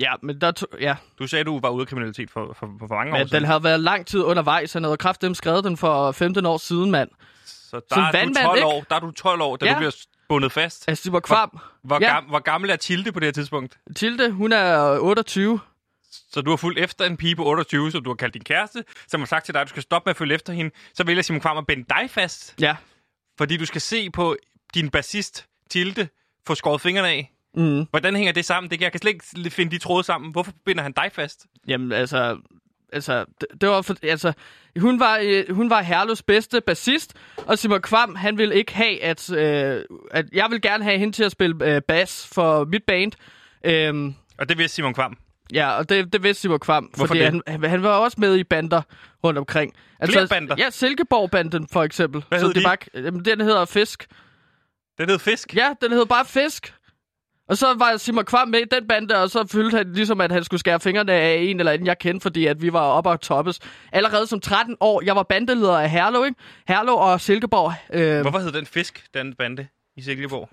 Ja, 0.00 0.12
men 0.22 0.40
der 0.40 0.50
to... 0.50 0.66
ja. 0.80 0.96
Du 1.18 1.26
sagde, 1.26 1.44
du 1.44 1.60
var 1.60 1.68
ude 1.70 1.80
af 1.82 1.86
kriminalitet 1.88 2.30
for, 2.30 2.46
for, 2.58 2.66
for, 2.78 2.86
for 2.88 2.94
mange 2.94 3.12
år 3.14 3.18
Men 3.18 3.28
siden. 3.28 3.42
den 3.42 3.50
har 3.50 3.58
været 3.58 3.80
lang 3.80 4.06
tid 4.06 4.20
undervejs. 4.22 4.72
Han 4.72 4.84
havde 4.84 4.96
kraftigt 4.96 5.36
skrevet 5.36 5.64
den 5.64 5.76
for 5.76 6.12
15 6.12 6.46
år 6.46 6.56
siden, 6.58 6.90
mand. 6.90 7.10
Så 7.46 7.76
der 7.76 7.80
Som 7.94 8.02
er, 8.02 8.10
du 8.12 8.16
vandmand, 8.18 8.44
12 8.46 8.56
ikke? 8.56 8.66
år, 8.66 8.84
der 8.90 8.96
er 8.96 9.00
du 9.00 9.10
12 9.10 9.40
år, 9.42 9.56
da 9.56 9.66
Ja. 9.66 9.72
du 9.72 9.78
bliver 9.78 9.92
bundet 10.28 10.52
fast. 10.52 10.84
Altså, 10.88 11.02
Simon 11.02 11.22
Kvam. 11.22 11.58
Hvor, 11.84 11.98
Ja. 12.00 12.14
gam, 12.14 12.24
hvor 12.24 12.38
gammel 12.38 12.70
er 12.70 12.76
Tilde 12.76 13.12
på 13.12 13.20
det 13.20 13.26
her 13.26 13.32
tidspunkt? 13.32 13.78
Tilde, 13.96 14.30
hun 14.30 14.52
er 14.52 14.98
28. 15.00 15.60
Så 16.32 16.40
du 16.40 16.50
har 16.50 16.56
fulgt 16.56 16.78
efter 16.78 17.04
en 17.04 17.16
pige 17.16 17.36
på 17.36 17.44
28, 17.46 17.90
som 17.90 18.04
du 18.04 18.10
har 18.10 18.14
kaldt 18.14 18.34
din 18.34 18.44
kæreste, 18.44 18.84
som 19.08 19.20
har 19.20 19.26
sagt 19.26 19.44
til 19.44 19.54
dig, 19.54 19.60
at 19.60 19.66
du 19.66 19.70
skal 19.70 19.82
stoppe 19.82 20.06
med 20.08 20.10
at 20.10 20.16
følge 20.16 20.34
efter 20.34 20.52
hende. 20.52 20.70
Så 20.94 21.04
vælger 21.04 21.22
Simon 21.22 21.40
Kvam 21.40 21.58
at 21.58 21.66
binde 21.66 21.84
dig 21.88 22.10
fast, 22.10 22.54
Ja. 22.60 22.76
fordi 23.38 23.56
du 23.56 23.64
skal 23.66 23.80
se 23.80 24.10
på 24.10 24.36
din 24.74 24.90
bassist 24.90 25.46
Tilde 25.70 26.08
få 26.46 26.54
skåret 26.54 26.80
fingrene 26.80 27.08
af. 27.08 27.32
Mm. 27.54 27.86
Hvordan 27.90 28.16
hænger 28.16 28.32
det 28.32 28.44
sammen? 28.44 28.70
Det 28.70 28.80
jeg 28.80 28.92
kan 28.92 29.00
slet 29.00 29.10
ikke 29.34 29.50
finde 29.50 29.70
de 29.72 29.78
tråde 29.78 30.04
sammen. 30.04 30.32
Hvorfor 30.32 30.52
binder 30.64 30.82
han 30.82 30.92
dig 30.92 31.10
fast? 31.12 31.46
Jamen, 31.68 31.92
altså... 31.92 32.36
Altså, 32.92 33.24
det, 33.40 33.46
det 33.60 33.68
var 33.68 33.82
for, 33.82 33.94
altså, 34.02 34.32
hun 34.80 35.00
var, 35.00 35.20
øh, 35.22 35.54
hun 35.54 35.70
var 35.70 35.82
Herlos 35.82 36.22
bedste 36.22 36.60
bassist, 36.60 37.14
og 37.36 37.58
Simon 37.58 37.82
Kvam, 37.82 38.14
han 38.14 38.38
ville 38.38 38.54
ikke 38.54 38.74
have, 38.74 39.02
at, 39.02 39.32
øh, 39.32 39.84
at 40.10 40.26
jeg 40.32 40.46
vil 40.50 40.60
gerne 40.62 40.84
have 40.84 40.98
hende 40.98 41.12
til 41.16 41.24
at 41.24 41.32
spille 41.32 41.74
øh, 41.74 41.82
bass 41.88 42.28
for 42.34 42.64
mit 42.64 42.84
band. 42.84 43.12
Øhm, 43.64 44.14
Og 44.38 44.48
det 44.48 44.58
vidste 44.58 44.74
Simon 44.74 44.94
Kvam. 44.94 45.16
ja, 45.52 45.70
og 45.70 45.88
det, 45.88 46.12
det 46.12 46.22
vidste 46.22 46.40
Simon 46.40 46.58
Kvam, 46.58 46.84
Hvorfor 46.84 47.06
fordi 47.06 47.20
det? 47.20 47.42
han, 47.46 47.64
han, 47.70 47.82
var 47.82 47.90
også 47.96 48.16
med 48.20 48.36
i 48.36 48.44
bander 48.44 48.82
rundt 49.24 49.38
omkring. 49.38 49.72
Altså, 50.00 50.12
Flere 50.12 50.28
bander? 50.28 50.54
Ja, 50.58 50.70
Silkeborg-banden 50.70 51.68
for 51.72 51.82
eksempel. 51.82 52.24
Hvad 52.28 52.38
Så 52.40 52.46
hed 52.46 52.54
det 52.54 52.62
de? 52.62 52.66
bare, 52.66 52.76
jamen, 52.94 53.24
den 53.24 53.40
hedder 53.40 53.64
Fisk. 53.64 54.06
Det 54.98 55.10
hed 55.10 55.18
Fisk. 55.18 55.54
Ja, 55.56 55.72
den 55.82 55.92
hed 55.92 56.06
bare 56.06 56.24
Fisk. 56.24 56.74
Og 57.48 57.56
så 57.58 57.74
var 57.78 57.96
Simon 57.96 58.24
Kvam 58.24 58.48
med 58.48 58.60
i 58.60 58.64
den 58.64 58.88
bande, 58.88 59.16
og 59.22 59.30
så 59.30 59.46
følte 59.46 59.76
han 59.76 59.92
ligesom, 59.92 60.20
at 60.20 60.32
han 60.32 60.44
skulle 60.44 60.60
skære 60.60 60.80
fingrene 60.80 61.12
af 61.12 61.34
en 61.36 61.58
eller 61.60 61.72
anden, 61.72 61.86
jeg 61.86 61.98
kendte, 61.98 62.22
fordi 62.22 62.46
at 62.46 62.62
vi 62.62 62.72
var 62.72 62.80
oppe 62.80 63.10
og 63.10 63.20
toppes. 63.20 63.60
Allerede 63.92 64.26
som 64.26 64.40
13 64.40 64.76
år, 64.80 65.02
jeg 65.04 65.16
var 65.16 65.22
bandeleder 65.22 65.78
af 65.78 65.90
Herlo, 65.90 66.24
ikke? 66.24 66.40
Herlo 66.68 66.96
og 66.96 67.20
Silkeborg. 67.20 67.72
Øh, 67.92 68.20
Hvorfor 68.20 68.38
hed 68.38 68.52
den 68.52 68.66
Fisk, 68.66 69.06
den 69.14 69.34
bande 69.34 69.68
i 69.96 70.02
Silkeborg? 70.02 70.48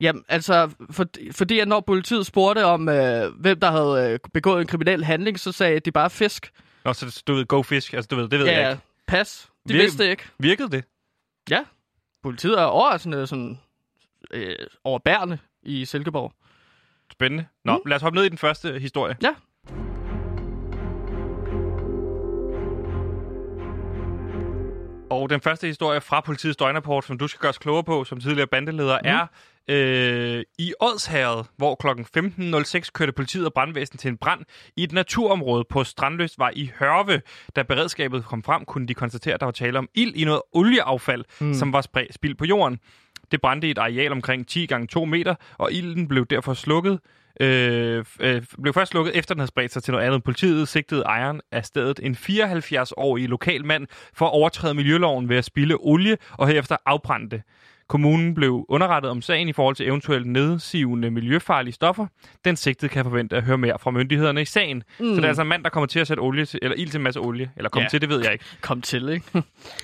Jamen, 0.00 0.24
altså, 0.28 0.70
for, 0.90 1.04
fordi 1.32 1.58
at 1.58 1.68
når 1.68 1.80
politiet 1.80 2.26
spurgte 2.26 2.64
om, 2.64 2.88
øh, 2.88 3.32
hvem 3.40 3.60
der 3.60 3.70
havde 3.70 4.12
øh, 4.12 4.18
begået 4.34 4.60
en 4.60 4.66
kriminel 4.66 5.04
handling, 5.04 5.40
så 5.40 5.52
sagde 5.52 5.80
de 5.80 5.92
bare 5.92 6.10
fisk. 6.10 6.50
Nå, 6.84 6.92
så 6.92 7.22
du 7.26 7.34
ved, 7.34 7.46
go 7.46 7.62
fisk, 7.62 7.92
altså 7.92 8.08
du 8.08 8.16
ved, 8.16 8.28
det 8.28 8.38
ved 8.38 8.46
ja, 8.46 8.60
jeg 8.62 8.70
ikke. 8.70 8.82
pas. 9.06 9.48
De 9.68 9.74
Vir- 9.74 9.76
vidste 9.76 10.10
ikke. 10.10 10.22
Virkede 10.38 10.70
det? 10.70 10.84
Ja, 11.50 11.64
politiet 12.22 12.58
er 12.60 12.64
overraskende 12.64 13.26
sådan, 13.26 13.58
øh, 14.30 14.54
overbærende 14.84 15.38
i 15.66 15.84
Silkeborg. 15.84 16.32
Spændende. 17.12 17.46
Nå, 17.64 17.72
mm. 17.72 17.88
lad 17.88 17.96
os 17.96 18.02
hoppe 18.02 18.16
ned 18.16 18.24
i 18.24 18.28
den 18.28 18.38
første 18.38 18.78
historie. 18.78 19.16
Ja. 19.22 19.34
Og 25.10 25.30
den 25.30 25.40
første 25.40 25.66
historie 25.66 26.00
fra 26.00 26.20
politiets 26.20 26.56
døgnrapport, 26.56 27.04
som 27.04 27.18
du 27.18 27.28
skal 27.28 27.40
gøre 27.40 27.48
os 27.48 27.58
klogere 27.58 27.84
på 27.84 28.04
som 28.04 28.20
tidligere 28.20 28.46
bandeleder, 28.46 28.98
mm. 29.02 29.08
er 29.08 29.26
øh, 29.68 30.44
i 30.58 30.74
Odsherred, 30.80 31.44
hvor 31.56 31.74
kl. 31.74 31.86
15.06 32.18 32.90
kørte 32.92 33.12
politiet 33.12 33.46
og 33.46 33.52
brandvæsen 33.54 33.98
til 33.98 34.08
en 34.08 34.16
brand 34.16 34.40
i 34.76 34.82
et 34.82 34.92
naturområde 34.92 35.64
på 35.70 35.84
Strandløsvej 35.84 36.52
i 36.56 36.70
Hørve. 36.78 37.20
Da 37.56 37.62
beredskabet 37.62 38.24
kom 38.24 38.42
frem, 38.42 38.64
kunne 38.64 38.86
de 38.86 38.94
konstatere, 38.94 39.34
at 39.34 39.40
der 39.40 39.46
var 39.46 39.52
tale 39.52 39.78
om 39.78 39.88
ild 39.94 40.14
i 40.14 40.24
noget 40.24 40.42
olieaffald, 40.52 41.24
mm. 41.40 41.54
som 41.54 41.72
var 41.72 41.80
spredt 41.80 42.14
spild 42.14 42.34
på 42.34 42.44
jorden. 42.44 42.78
Det 43.32 43.40
brændte 43.40 43.68
i 43.68 43.70
et 43.70 43.78
areal 43.78 44.12
omkring 44.12 44.48
10 44.48 44.66
gange 44.66 44.86
2 44.86 45.04
meter, 45.04 45.34
og 45.58 45.72
ilden 45.72 46.08
blev 46.08 46.26
derfor 46.26 46.54
slukket. 46.54 46.98
Øh, 47.40 48.04
øh, 48.20 48.42
blev 48.62 48.72
først 48.74 48.90
slukket 48.90 49.16
efter 49.16 49.34
den 49.34 49.40
havde 49.40 49.48
spredt 49.48 49.72
sig 49.72 49.82
til 49.82 49.92
noget 49.92 50.04
andet. 50.06 50.22
Politiet 50.24 50.68
sigtede 50.68 51.02
ejeren 51.02 51.40
af 51.52 51.64
stedet, 51.64 52.00
en 52.02 52.14
74-årig 52.14 53.28
lokal 53.28 53.64
mand, 53.64 53.86
for 54.14 54.26
at 54.26 54.32
overtræde 54.32 54.74
miljøloven 54.74 55.28
ved 55.28 55.36
at 55.36 55.44
spille 55.44 55.76
olie 55.80 56.16
og 56.32 56.48
herefter 56.48 56.76
afbrænde 56.86 57.30
det. 57.30 57.42
Kommunen 57.88 58.34
blev 58.34 58.66
underrettet 58.68 59.10
om 59.10 59.22
sagen 59.22 59.48
i 59.48 59.52
forhold 59.52 59.76
til 59.76 59.86
eventuelt 59.86 60.26
nedsivende 60.26 61.10
miljøfarlige 61.10 61.72
stoffer. 61.74 62.06
Den 62.44 62.56
sigtede 62.56 62.88
kan 62.92 63.04
forvente 63.04 63.36
at 63.36 63.42
høre 63.42 63.58
mere 63.58 63.78
fra 63.78 63.90
myndighederne 63.90 64.42
i 64.42 64.44
sagen. 64.44 64.76
Mm. 64.76 65.04
Så 65.06 65.14
det 65.14 65.24
er 65.24 65.28
altså 65.28 65.42
en 65.42 65.48
mand, 65.48 65.64
der 65.64 65.70
kommer 65.70 65.86
til 65.86 66.00
at 66.00 66.06
sætte 66.06 66.20
olie 66.20 66.44
til, 66.46 66.58
eller 66.62 66.76
ild 66.76 66.90
til 66.90 66.98
en 66.98 67.04
masse 67.04 67.20
olie. 67.20 67.50
Eller 67.56 67.68
kommer 67.70 67.84
Ja. 67.84 67.88
til, 67.88 68.00
det 68.00 68.08
ved 68.08 68.22
jeg 68.24 68.32
ikke. 68.32 68.44
Kom 68.60 68.80
til, 68.82 69.08
ikke? 69.08 69.26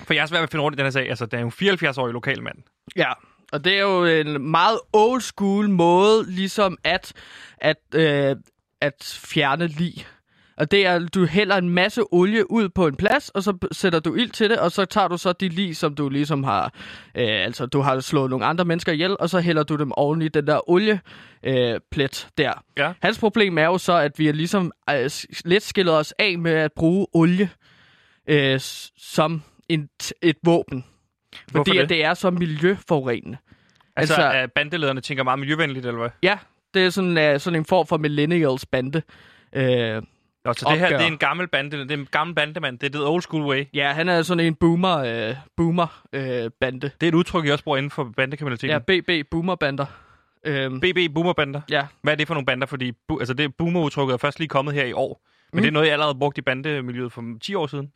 For 0.07 0.13
jeg 0.13 0.21
er 0.21 0.25
svært 0.25 0.37
ved 0.39 0.43
at 0.43 0.51
finde 0.51 0.63
rundt 0.63 0.75
i 0.75 0.77
den 0.77 0.85
her 0.85 0.91
sag. 0.91 1.09
Altså, 1.09 1.25
det 1.25 1.33
er 1.33 1.39
jo 1.41 1.45
en 1.47 1.53
74-årig 1.79 2.13
lokal 2.13 2.43
mand. 2.43 2.57
Ja, 2.95 3.11
og 3.51 3.63
det 3.63 3.77
er 3.77 3.81
jo 3.81 4.05
en 4.05 4.41
meget 4.51 4.79
old 4.93 5.21
school 5.21 5.69
måde, 5.69 6.31
ligesom 6.31 6.77
at, 6.83 7.13
at, 7.57 7.77
øh, 7.95 8.35
at 8.81 9.21
fjerne 9.25 9.67
lig. 9.67 10.05
Og 10.57 10.71
det 10.71 10.85
er, 10.85 10.99
du 10.99 11.25
hælder 11.25 11.57
en 11.57 11.69
masse 11.69 12.01
olie 12.11 12.51
ud 12.51 12.69
på 12.69 12.87
en 12.87 12.95
plads, 12.95 13.29
og 13.29 13.43
så 13.43 13.67
sætter 13.71 13.99
du 13.99 14.15
ild 14.15 14.31
til 14.31 14.49
det, 14.49 14.59
og 14.59 14.71
så 14.71 14.85
tager 14.85 15.07
du 15.07 15.17
så 15.17 15.33
de 15.33 15.49
lig, 15.49 15.77
som 15.77 15.95
du 15.95 16.09
ligesom 16.09 16.43
har, 16.43 16.73
øh, 17.15 17.45
altså 17.45 17.65
du 17.65 17.81
har 17.81 17.99
slået 17.99 18.29
nogle 18.29 18.45
andre 18.45 18.65
mennesker 18.65 18.91
ihjel, 18.91 19.15
og 19.19 19.29
så 19.29 19.39
hælder 19.39 19.63
du 19.63 19.75
dem 19.75 19.91
oven 19.91 20.21
i 20.21 20.27
den 20.27 20.47
der 20.47 20.69
olieplet 20.69 21.01
øh, 21.43 21.79
plet 21.91 22.27
der. 22.37 22.63
Ja. 22.77 22.93
Hans 23.01 23.19
problem 23.19 23.57
er 23.57 23.65
jo 23.65 23.77
så, 23.77 23.93
at 23.93 24.19
vi 24.19 24.27
er 24.27 24.33
ligesom 24.33 24.71
øh, 24.89 25.09
lidt 25.45 25.63
skillet 25.63 25.95
os 25.95 26.13
af 26.19 26.37
med 26.37 26.51
at 26.51 26.71
bruge 26.75 27.07
olie 27.13 27.49
øh, 28.27 28.59
som 28.97 29.43
en, 29.69 29.89
et 30.21 30.37
våben. 30.43 30.85
Fordi 31.51 31.71
det? 31.71 31.79
At 31.79 31.89
det 31.89 32.03
er 32.05 32.13
så 32.13 32.29
miljøforurenende. 32.31 33.37
Altså, 33.95 34.13
Altså- 34.15 34.37
at 34.37 34.51
bandelederne 34.51 35.01
tænker 35.01 35.23
meget 35.23 35.39
miljøvenligt, 35.39 35.85
eller 35.85 35.99
hvad? 35.99 36.09
Ja, 36.23 36.37
det 36.73 36.85
er 36.85 36.89
sådan, 36.89 37.33
uh, 37.33 37.39
sådan 37.39 37.59
en 37.59 37.65
form 37.65 37.87
for 37.87 37.97
millennials 37.97 38.65
bande. 38.65 39.01
Uh, 39.55 39.61
Nå, 40.45 40.53
så 40.53 40.65
det 40.69 40.79
her 40.79 40.85
Opgør. 40.85 40.97
det 40.97 41.03
er 41.03 41.11
en 41.11 41.17
gammel 41.17 41.47
bande, 41.47 41.77
det 41.77 41.91
er 41.91 41.97
en 41.97 42.07
gammel 42.11 42.35
bandemand. 42.35 42.79
Det 42.79 42.87
er 42.87 42.99
det 42.99 43.07
old 43.07 43.21
school 43.21 43.43
way. 43.43 43.65
ja, 43.73 43.91
han 43.93 44.09
er 44.09 44.21
sådan 44.21 44.45
en 44.45 44.55
boomer, 44.55 45.29
uh, 45.29 45.35
boomer 45.57 46.03
uh, 46.15 46.21
bande. 46.61 46.79
Det 47.01 47.03
er 47.03 47.07
et 47.07 47.13
udtryk, 47.15 47.45
jeg 47.45 47.53
også 47.53 47.63
bruger 47.63 47.77
inden 47.77 47.91
for 47.91 48.11
bandekriminaliteten. 48.17 48.69
Ja, 48.69 48.79
BB 49.01 49.29
boomer 49.31 49.55
bander. 49.55 49.85
Uh, 50.49 50.79
BB 50.79 51.13
boomerbander. 51.13 51.61
ja, 51.69 51.87
Hvad 52.01 52.13
er 52.13 52.17
det 52.17 52.27
for 52.27 52.33
nogle 52.33 52.45
bander? 52.45 52.67
Fordi 52.67 52.91
bu- 53.11 53.19
altså 53.19 53.33
det 53.33 53.55
boomer-udtrykket 53.55 54.13
er 54.13 54.17
først 54.17 54.39
lige 54.39 54.47
kommet 54.49 54.73
her 54.73 54.83
i 54.85 54.93
år. 54.93 55.21
Men 55.53 55.57
Mm. 55.57 55.61
det 55.61 55.67
er 55.67 55.71
noget, 55.71 55.85
jeg 55.85 55.93
allerede 55.93 56.15
brugt 56.15 56.37
i 56.37 56.41
bandemiljøet 56.41 57.11
for 57.11 57.23
10 57.41 57.55
år 57.55 57.67
siden. 57.67 57.91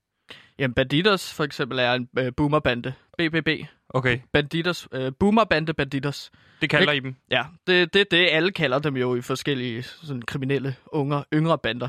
Jamen 0.59 0.73
Banditos 0.73 1.33
for 1.33 1.43
eksempel 1.43 1.79
er 1.79 1.93
en 1.93 2.07
uh, 2.19 2.27
boomer 2.37 2.59
bande. 2.59 2.93
BBB. 3.17 3.47
Okay, 3.89 4.19
Banditos. 4.33 4.87
Uh, 4.95 5.07
boomer 5.19 5.43
bande 5.43 5.73
Banditos. 5.73 6.31
det 6.61 6.69
kalder 6.69 6.91
I 6.91 6.99
dem. 6.99 7.15
Ja, 7.31 7.43
det 7.67 7.93
det, 7.93 8.11
det 8.11 8.27
alle 8.31 8.51
kalder 8.51 8.79
dem 8.79 8.97
jo 8.97 9.15
i 9.15 9.21
forskellige 9.21 9.83
sådan, 9.83 10.21
kriminelle, 10.21 10.75
unger, 10.87 11.23
yngre 11.33 11.57
bander. 11.57 11.87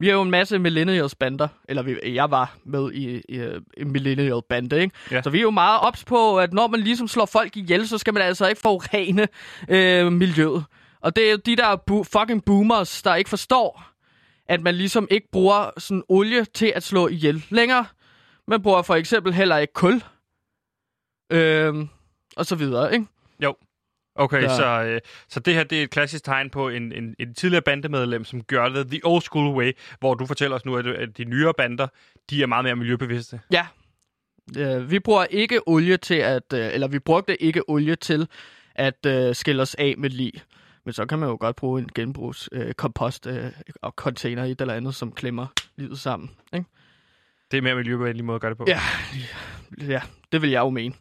Vi 0.00 0.06
har 0.06 0.14
jo 0.14 0.22
en 0.22 0.30
masse 0.30 0.58
millennials 0.58 1.14
bander, 1.14 1.48
eller 1.68 1.82
vi, 1.82 2.14
jeg 2.14 2.30
var 2.30 2.56
med 2.64 2.92
i, 2.92 3.22
i 3.28 3.36
øh, 3.36 3.60
en 3.76 3.92
millennial 3.92 4.40
bande, 4.48 4.80
ikke? 4.80 4.94
Ja. 5.10 5.22
Så 5.22 5.30
vi 5.30 5.38
er 5.38 5.42
jo 5.42 5.50
meget 5.50 5.80
ops 5.80 6.04
på, 6.04 6.38
at 6.38 6.52
når 6.52 6.66
man 6.66 6.80
ligesom 6.80 7.08
slår 7.08 7.26
folk 7.26 7.56
ihjel, 7.56 7.88
så 7.88 7.98
skal 7.98 8.14
man 8.14 8.22
altså 8.22 8.48
ikke 8.48 8.60
forurene 8.60 9.28
øh, 9.68 10.12
miljøet. 10.12 10.64
Og 11.00 11.16
det 11.16 11.26
er 11.26 11.30
jo 11.30 11.36
de 11.46 11.56
der 11.56 11.76
bo- 11.76 12.04
fucking 12.04 12.44
boomers, 12.44 13.02
der 13.02 13.14
ikke 13.14 13.30
forstår, 13.30 13.84
at 14.48 14.60
man 14.62 14.74
ligesom 14.74 15.08
ikke 15.10 15.28
bruger 15.32 15.70
sådan 15.78 16.02
olie 16.08 16.44
til 16.44 16.72
at 16.76 16.82
slå 16.82 17.08
ihjel 17.08 17.44
længere. 17.50 17.84
Man 18.48 18.62
bruger 18.62 18.82
for 18.82 18.94
eksempel 18.94 19.32
heller 19.32 19.56
ikke 19.56 19.72
kul. 19.72 20.02
Øhm, 21.32 21.88
og 22.36 22.46
så 22.46 22.54
videre, 22.56 22.92
ikke? 22.92 23.06
Jo. 23.42 23.54
Okay, 24.14 24.42
Ja. 24.42 24.56
så, 24.56 24.82
øh, 24.82 25.00
så 25.28 25.40
det 25.40 25.54
her 25.54 25.64
det 25.64 25.78
er 25.78 25.82
et 25.82 25.90
klassisk 25.90 26.24
tegn 26.24 26.50
på 26.50 26.68
en, 26.68 26.92
en, 26.92 27.14
en 27.18 27.34
tidligere 27.34 27.62
bandemedlem, 27.62 28.24
som 28.24 28.42
gør 28.42 28.68
det 28.68 28.88
the 28.90 29.00
old 29.04 29.22
school 29.22 29.56
way, 29.56 29.72
hvor 30.00 30.14
du 30.14 30.26
fortæller 30.26 30.56
os 30.56 30.64
nu, 30.64 30.76
at, 30.76 30.86
at 30.86 31.18
de 31.18 31.24
nyere 31.24 31.52
bander, 31.58 31.86
de 32.30 32.42
er 32.42 32.46
meget 32.46 32.64
mere 32.64 32.76
miljøbevidste. 32.76 33.40
Ja. 33.52 33.66
Øh, 34.58 34.90
vi 34.90 34.98
bruger 35.00 35.24
ikke 35.24 35.60
olie 35.68 35.96
til 35.96 36.14
at, 36.14 36.52
øh, 36.54 36.74
eller 36.74 36.88
vi 36.88 36.98
brugte 36.98 37.42
ikke 37.42 37.62
olie 37.68 37.96
til 37.96 38.28
at 38.74 39.06
øh, 39.06 39.34
skille 39.34 39.62
os 39.62 39.74
af 39.74 39.94
med 39.98 40.10
lig. 40.10 40.32
Men 40.84 40.92
så 40.92 41.06
kan 41.06 41.18
man 41.18 41.28
jo 41.28 41.36
godt 41.40 41.56
bruge 41.56 41.80
en 41.80 41.88
genbrugs 41.94 42.48
øh, 42.52 42.74
kompost 42.74 43.26
øh, 43.26 43.52
og 43.82 43.92
container 43.96 44.44
i 44.44 44.50
et 44.50 44.60
eller 44.60 44.74
andet, 44.74 44.94
som 44.94 45.12
klemmer 45.12 45.46
livet 45.76 45.98
sammen. 45.98 46.30
Ikke? 46.54 46.66
Det 47.50 47.58
er 47.58 47.62
mere 47.62 47.74
miljøvenlig 47.74 48.24
måde 48.24 48.34
at 48.34 48.40
gøre 48.40 48.50
det 48.50 48.58
på. 48.58 48.64
Ja, 48.68 48.80
ja, 49.88 50.00
det 50.32 50.42
vil 50.42 50.50
jeg 50.50 50.60
jo 50.60 50.70
mene. 50.70 50.94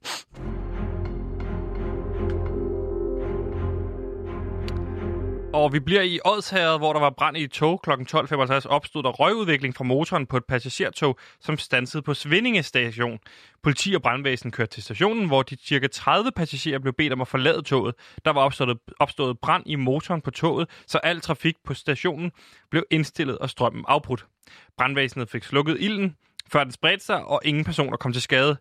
Og 5.54 5.74
vi 5.74 5.80
bliver 5.80 6.02
i 6.02 6.20
Odsherred, 6.26 6.78
hvor 6.78 6.94
der 6.94 7.00
var 7.00 7.10
brand 7.10 7.38
i 7.38 7.44
et 7.44 7.52
tog 7.52 7.82
kl. 7.82 7.92
12.55. 7.92 8.68
Opstod 8.68 9.04
der 9.04 9.10
røgudvikling 9.10 9.76
fra 9.76 9.84
motoren 9.84 10.26
på 10.26 10.38
et 10.38 10.46
passagertog, 10.46 11.18
som 11.40 11.58
stansede 11.58 12.04
på 12.04 12.14
Svindinge 12.14 12.64
station. 12.64 13.20
Politi 13.64 13.94
og 13.94 14.02
brandvæsen 14.02 14.52
kørte 14.52 14.72
til 14.72 14.84
stationen, 14.84 15.28
hvor 15.28 15.42
de 15.42 15.58
cirka 15.66 15.88
30 15.88 16.32
passagerer 16.32 16.80
blev 16.80 16.94
bedt 16.94 17.14
om 17.14 17.22
at 17.22 17.28
forlade 17.28 17.62
toget. 17.62 17.96
Der 18.26 18.32
var 18.32 18.42
opstået, 18.42 18.78
opstået 19.00 19.40
brand 19.40 19.64
i 19.66 19.76
motoren 19.76 20.22
på 20.22 20.32
toget, 20.32 20.70
så 20.88 20.98
al 20.98 21.22
trafik 21.22 21.56
på 21.66 21.74
stationen 21.74 22.32
blev 22.72 22.84
indstillet 22.92 23.38
og 23.38 23.50
strømmen 23.50 23.86
afbrudt. 23.88 24.26
Brandvæsenet 24.78 25.30
fik 25.30 25.44
slukket 25.44 25.78
ilden, 25.80 26.16
før 26.52 26.64
den 26.64 26.72
spredte 26.72 27.06
sig, 27.06 27.24
og 27.26 27.42
ingen 27.46 27.64
personer 27.64 27.98
kom 27.98 28.14
til 28.14 28.22
skade. 28.22 28.58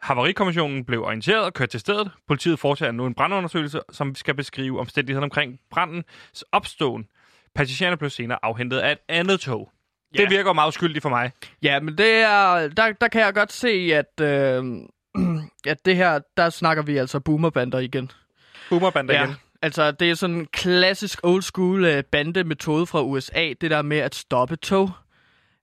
Havarikommissionen 0.00 0.84
blev 0.84 1.02
orienteret 1.04 1.44
og 1.44 1.54
kørt 1.54 1.68
til 1.68 1.80
stedet. 1.80 2.10
Politiet 2.28 2.58
foretager 2.58 2.92
nu 2.92 3.06
en 3.06 3.14
brandundersøgelse, 3.14 3.80
som 3.92 4.14
skal 4.14 4.34
beskrive 4.34 4.80
omstændighederne 4.80 5.24
omkring 5.24 5.58
brandens 5.70 6.44
opståen. 6.52 7.06
Passagererne 7.54 7.96
blev 7.96 8.10
senere 8.10 8.38
afhentet 8.42 8.78
af 8.78 8.92
et 8.92 8.98
andet 9.08 9.40
tog. 9.40 9.70
Ja. 10.16 10.22
Det 10.22 10.30
virker 10.30 10.52
meget 10.52 10.68
uskyldigt 10.68 11.02
for 11.02 11.08
mig. 11.08 11.30
Ja, 11.62 11.80
men 11.80 11.98
det 11.98 12.14
er, 12.14 12.68
der, 12.68 12.92
der 13.00 13.08
kan 13.08 13.20
jeg 13.20 13.34
godt 13.34 13.52
se, 13.52 13.68
at, 13.94 14.20
øh, 14.20 14.64
at 15.72 15.84
det 15.84 15.96
her, 15.96 16.20
der 16.36 16.50
snakker 16.50 16.82
vi 16.82 16.96
altså 16.96 17.20
boomerbander 17.20 17.78
igen. 17.78 18.10
Boomerbander 18.68 19.14
Ja, 19.14 19.24
igen. 19.24 19.36
altså 19.62 19.90
det 19.90 20.10
er 20.10 20.14
sådan 20.14 20.36
en 20.36 20.46
klassisk 20.46 21.20
old 21.22 21.42
school 21.42 21.84
øh, 21.84 22.04
bandemetode 22.04 22.86
fra 22.86 23.02
USA, 23.02 23.52
det 23.60 23.70
der 23.70 23.82
med 23.82 23.98
at 23.98 24.14
stoppe 24.14 24.56
tog. 24.56 24.90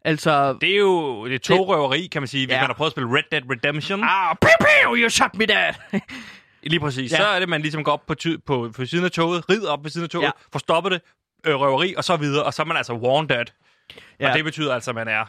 Altså, 0.06 0.58
Det 0.62 0.70
er 0.74 0.78
jo 0.78 1.26
det 1.28 1.36
er 1.36 1.40
togrøveri, 1.40 2.08
kan 2.12 2.22
man 2.22 2.28
sige, 2.28 2.46
hvis 2.48 2.54
Ja. 2.54 2.60
man 2.62 2.68
har 2.68 2.74
prøvet 2.74 2.90
at 2.90 2.92
spille 2.92 3.10
Red 3.18 3.24
Dead 3.32 3.42
Redemption. 3.52 4.04
ah, 4.04 4.36
pew, 4.42 4.50
pew, 4.60 4.96
you 4.96 5.10
shot 5.10 5.36
me 5.36 5.46
dead. 5.46 5.74
Lige 6.64 6.80
præcis. 6.80 7.12
Ja. 7.12 7.18
Så 7.18 7.24
er 7.24 7.40
det, 7.40 7.50
man 7.50 7.62
ligesom 7.62 7.84
går 7.84 7.92
op 7.92 8.06
på, 8.08 8.16
ty- 8.16 8.38
på, 8.46 8.72
på 8.76 8.86
siden 8.86 9.06
af 9.06 9.12
toget, 9.12 9.50
rider 9.50 9.72
op 9.72 9.84
ved 9.84 9.92
siden 9.92 10.04
af 10.04 10.10
toget, 10.10 10.26
Ja. 10.26 10.32
får 10.52 10.60
stoppet 10.60 10.92
det, 10.92 11.02
øh, 11.46 11.56
røveri, 11.56 11.94
og 11.98 12.04
så 12.04 12.18
videre, 12.18 12.44
og 12.44 12.54
så 12.54 12.62
er 12.62 12.66
man 12.66 12.78
altså 12.78 12.94
warned. 12.94 13.46
Ja. 14.20 14.30
Og 14.30 14.36
det 14.38 14.44
betyder 14.44 14.74
altså, 14.74 14.92
at 14.92 14.96
man 14.96 15.08
er... 15.08 15.26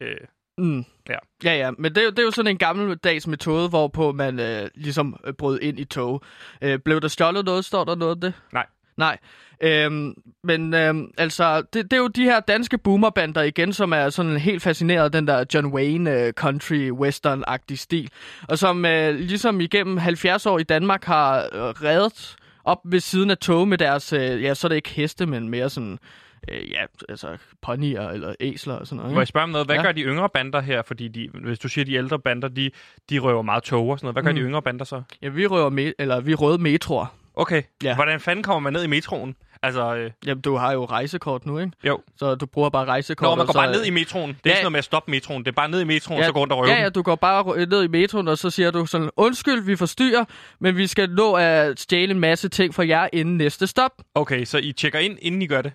Øh, 0.00 0.16
Mm. 0.58 0.84
Ja. 1.08 1.14
Ja, 1.44 1.54
ja, 1.56 1.70
men 1.78 1.94
det, 1.94 1.98
er 2.00 2.04
jo- 2.04 2.10
det 2.10 2.18
er 2.18 2.22
jo 2.22 2.30
sådan 2.30 2.50
en 2.50 2.58
gammeldags 2.58 3.26
metode, 3.26 3.68
hvorpå 3.68 4.12
man 4.12 4.40
øh, 4.40 4.70
ligesom 4.74 5.16
øh, 5.24 5.32
brød 5.32 5.60
ind 5.62 5.78
i 5.80 5.84
tog. 5.84 6.22
Øh, 6.62 6.78
blev 6.78 7.00
der 7.00 7.08
stjålet 7.08 7.44
noget? 7.44 7.64
Står 7.64 7.84
der 7.84 7.94
noget 7.94 8.14
af 8.14 8.20
det? 8.20 8.32
Nej. 8.52 8.66
Nej. 9.00 9.18
Øhm, 9.62 10.14
men 10.44 10.74
øhm, 10.74 11.10
altså, 11.18 11.62
det, 11.72 11.84
det 11.84 11.92
er 11.92 11.96
jo 11.96 12.08
de 12.08 12.22
her 12.24 12.40
danske 12.40 12.78
boomerbander 12.78 13.42
igen, 13.42 13.72
som 13.72 13.92
er 13.92 14.10
sådan 14.10 14.36
helt 14.36 14.62
fascineret 14.62 15.04
af 15.04 15.12
den 15.12 15.26
der 15.26 15.44
John 15.54 15.66
Wayne 15.66 16.10
øh, 16.20 16.32
country 16.32 16.90
western-agtig 16.90 17.76
stil. 17.78 18.10
Og 18.48 18.58
som 18.58 18.84
øh, 18.84 19.14
ligesom 19.14 19.60
igennem 19.60 19.96
70 19.96 20.46
år 20.46 20.58
i 20.58 20.62
Danmark 20.62 21.04
har 21.04 21.38
øh, 21.52 21.60
reddet 21.60 22.36
op 22.64 22.78
ved 22.84 23.00
siden 23.00 23.30
af 23.30 23.38
tog 23.38 23.68
med 23.68 23.78
deres, 23.78 24.12
øh, 24.12 24.42
ja, 24.42 24.54
så 24.54 24.66
er 24.66 24.68
det 24.68 24.76
ikke 24.76 24.90
heste, 24.90 25.26
men 25.26 25.48
mere 25.48 25.70
sådan, 25.70 25.98
øh, 26.50 26.70
ja, 26.70 26.84
altså 27.08 27.36
ponyer 27.62 28.08
eller 28.08 28.34
æsler 28.40 28.74
og 28.74 28.86
sådan 28.86 28.96
noget. 28.96 29.12
Må 29.12 29.18
jeg 29.18 29.22
Ikke? 29.22 29.28
spørge 29.28 29.44
om 29.44 29.50
noget? 29.50 29.66
Hvad 29.66 29.76
ja. 29.76 29.82
gør 29.82 29.92
de 29.92 30.02
yngre 30.02 30.28
bander 30.28 30.60
her? 30.60 30.82
Fordi 30.82 31.08
de, 31.08 31.28
hvis 31.44 31.58
du 31.58 31.68
siger, 31.68 31.84
de 31.84 31.94
ældre 31.94 32.18
bander, 32.18 32.48
de, 32.48 32.70
de 33.10 33.18
røver 33.18 33.42
meget 33.42 33.62
tog 33.62 33.88
og 33.88 33.98
sådan 33.98 34.06
noget. 34.06 34.14
Hvad 34.14 34.22
gør 34.22 34.30
Mm. 34.30 34.36
de 34.36 34.42
yngre 34.42 34.62
bander 34.62 34.84
så? 34.84 35.02
Ja, 35.22 35.28
vi 35.28 35.46
røver 35.46 35.70
me- 35.70 35.94
eller 35.98 36.20
vi 36.20 36.34
røde 36.34 36.58
metroer. 36.58 37.06
Okay. 37.40 37.62
Ja. 37.84 37.94
Hvordan 37.94 38.20
fanden 38.20 38.42
kommer 38.42 38.60
man 38.60 38.72
ned 38.72 38.82
i 38.84 38.86
metroen? 38.86 39.34
Altså, 39.62 39.94
øh, 39.96 40.10
Jamen, 40.26 40.42
du 40.42 40.56
har 40.56 40.72
jo 40.72 40.84
rejsekort 40.84 41.46
nu, 41.46 41.58
ikke? 41.58 41.72
jo. 41.84 42.00
Så 42.18 42.34
du 42.34 42.46
bruger 42.46 42.70
bare 42.70 42.84
rejsekort. 42.84 43.22
Når 43.26 43.34
man 43.34 43.40
og 43.40 43.46
går 43.46 43.52
så, 43.52 43.58
bare 43.58 43.72
ned 43.72 43.84
i 43.84 43.90
metroen. 43.90 44.28
Det 44.28 44.34
er 44.36 44.40
Ja. 44.44 44.50
ikke 44.50 44.56
sådan 44.56 44.62
noget 44.64 44.72
med 44.72 44.78
at 44.78 44.84
stoppe 44.84 45.10
metroen. 45.10 45.44
Det 45.44 45.48
er 45.50 45.54
bare 45.54 45.68
ned 45.68 45.80
i 45.80 45.84
metroen, 45.84 46.20
ja, 46.20 46.26
så 46.26 46.32
går 46.32 46.40
rundt 46.40 46.52
og 46.52 46.58
røver 46.58 46.70
Ja, 46.74 46.82
ja, 46.82 46.88
du 46.88 47.02
går 47.02 47.14
bare 47.14 47.66
ned 47.66 47.82
i 47.84 47.88
metroen, 47.88 48.28
og 48.28 48.38
så 48.38 48.50
siger 48.50 48.70
du 48.70 48.86
sådan, 48.86 49.10
undskyld, 49.16 49.60
vi 49.64 49.76
forstyrrer, 49.76 50.24
men 50.60 50.76
vi 50.76 50.86
skal 50.86 51.10
nå 51.10 51.32
at 51.34 51.80
stjæle 51.80 52.10
en 52.10 52.20
masse 52.20 52.48
ting 52.48 52.74
fra 52.74 52.86
jer 52.86 53.08
inden 53.12 53.36
næste 53.36 53.66
stop. 53.66 53.90
Okay, 54.14 54.44
så 54.44 54.58
I 54.58 54.72
tjekker 54.72 54.98
ind, 54.98 55.18
inden 55.22 55.42
I 55.42 55.46
gør 55.46 55.62
det? 55.62 55.72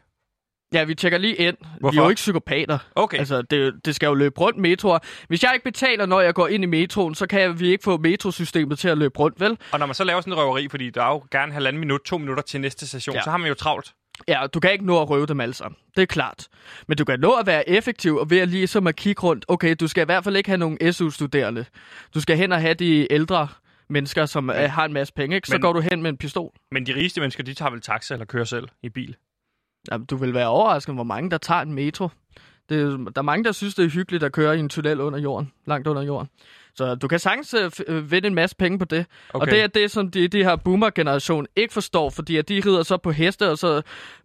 Ja, 0.75 0.83
vi 0.83 0.95
tjekker 0.95 1.17
lige 1.17 1.35
ind. 1.35 1.57
Vi 1.61 1.67
er 1.73 1.77
Hvorfor? 1.79 2.03
jo 2.03 2.09
ikke 2.09 2.19
psykopater. 2.19 2.77
Okay. 2.95 3.17
Altså, 3.17 3.41
det, 3.41 3.73
det 3.85 3.95
skal 3.95 4.07
jo 4.07 4.13
løbe 4.13 4.39
rundt 4.41 4.57
metroer. 4.59 4.99
Hvis 5.27 5.43
jeg 5.43 5.51
ikke 5.53 5.63
betaler, 5.63 6.05
når 6.05 6.21
jeg 6.21 6.33
går 6.33 6.47
ind 6.47 6.63
i 6.63 6.67
metroen, 6.67 7.15
så 7.15 7.27
kan 7.27 7.59
vi 7.59 7.67
ikke 7.67 7.83
få 7.83 7.97
metrosystemet 7.97 8.79
til 8.79 8.87
at 8.87 8.97
løbe 8.97 9.19
rundt, 9.19 9.39
vel? 9.39 9.57
Og 9.71 9.79
når 9.79 9.85
man 9.85 9.95
så 9.95 10.03
laver 10.03 10.21
sådan 10.21 10.33
en 10.33 10.39
røveri, 10.39 10.67
fordi 10.69 10.89
der 10.89 11.03
er 11.03 11.07
jo 11.09 11.23
gerne 11.31 11.53
halvanden 11.53 11.79
minut, 11.79 12.01
to 12.05 12.17
minutter 12.17 12.43
til 12.43 12.61
næste 12.61 12.87
station, 12.87 13.13
Ja. 13.13 13.19
ja. 13.19 13.23
så 13.23 13.29
har 13.29 13.37
man 13.37 13.47
jo 13.47 13.53
travlt. 13.53 13.93
Ja, 14.27 14.41
du 14.53 14.59
kan 14.59 14.71
ikke 14.71 14.85
nå 14.85 15.01
at 15.01 15.09
røve 15.09 15.25
dem 15.25 15.39
alle 15.39 15.53
sammen. 15.53 15.77
Det 15.95 16.01
er 16.01 16.05
klart. 16.05 16.47
Men 16.87 16.97
du 16.97 17.05
kan 17.05 17.19
nå 17.19 17.31
at 17.31 17.47
være 17.47 17.69
effektiv 17.69 18.15
og 18.17 18.29
ved 18.29 18.39
at 18.39 18.47
lige 18.47 18.67
som 18.67 18.87
at 18.87 18.95
kigge 18.95 19.21
rundt. 19.21 19.45
Okay, 19.47 19.75
du 19.79 19.87
skal 19.87 20.01
i 20.01 20.05
hvert 20.05 20.23
fald 20.23 20.35
ikke 20.35 20.49
have 20.49 20.57
nogen 20.57 20.93
SU-studerende. 20.93 21.65
Du 22.13 22.21
skal 22.21 22.37
hen 22.37 22.51
og 22.51 22.61
have 22.61 22.73
de 22.73 23.13
ældre 23.13 23.47
mennesker, 23.89 24.25
som 24.25 24.43
men, 24.43 24.55
har 24.55 24.85
en 24.85 24.93
masse 24.93 25.13
penge. 25.13 25.35
Ikke? 25.35 25.47
Så 25.47 25.53
men- 25.53 25.61
går 25.61 25.73
du 25.73 25.79
hen 25.79 26.01
med 26.01 26.09
en 26.09 26.17
pistol. 26.17 26.51
Men 26.71 26.85
de 26.85 26.95
rigeste 26.95 27.21
mennesker, 27.21 27.43
de 27.43 27.53
tager 27.53 27.71
vel 27.71 27.81
taxa 27.81 28.13
eller 28.13 28.25
kører 28.25 28.43
selv 28.45 28.67
i 28.83 28.89
bil. 28.89 29.15
Jamen, 29.91 30.05
du 30.05 30.15
vil 30.17 30.33
være 30.33 30.47
overrasket, 30.47 30.95
hvor 30.95 31.03
mange 31.03 31.31
der 31.31 31.37
tager 31.37 31.61
en 31.61 31.73
metro. 31.73 32.09
Det, 32.69 32.81
er- 32.81 32.87
der 32.97 33.11
er 33.15 33.21
mange, 33.21 33.43
der 33.43 33.51
synes, 33.51 33.75
det 33.75 33.85
er 33.85 33.89
hyggeligt 33.89 34.23
at 34.23 34.31
køre 34.31 34.57
i 34.57 34.59
en 34.59 34.69
tunnel 34.69 35.01
under 35.01 35.19
jorden. 35.19 35.51
Langt 35.67 35.87
under 35.87 36.01
jorden. 36.01 36.29
Så 36.75 36.95
du 36.95 37.07
kan 37.07 37.19
sagtens 37.19 37.53
øh, 37.53 37.71
øh, 37.87 38.11
vinde 38.11 38.27
en 38.27 38.35
masse 38.35 38.55
penge 38.55 38.79
på 38.79 38.85
det. 38.85 39.05
Okay. 39.33 39.41
Og 39.45 39.51
det 39.51 39.61
er 39.63 39.67
det, 39.67 39.91
som 39.91 40.11
de, 40.11 40.27
de 40.27 40.43
her 40.43 40.55
boomer-generation 40.55 41.47
ikke 41.55 41.73
forstår, 41.73 42.09
fordi 42.09 42.37
at 42.37 42.49
de 42.49 42.61
rider 42.65 42.83
så 42.83 42.97
på 42.97 43.11
heste, 43.11 43.49
og 43.51 43.57
så 43.57 43.81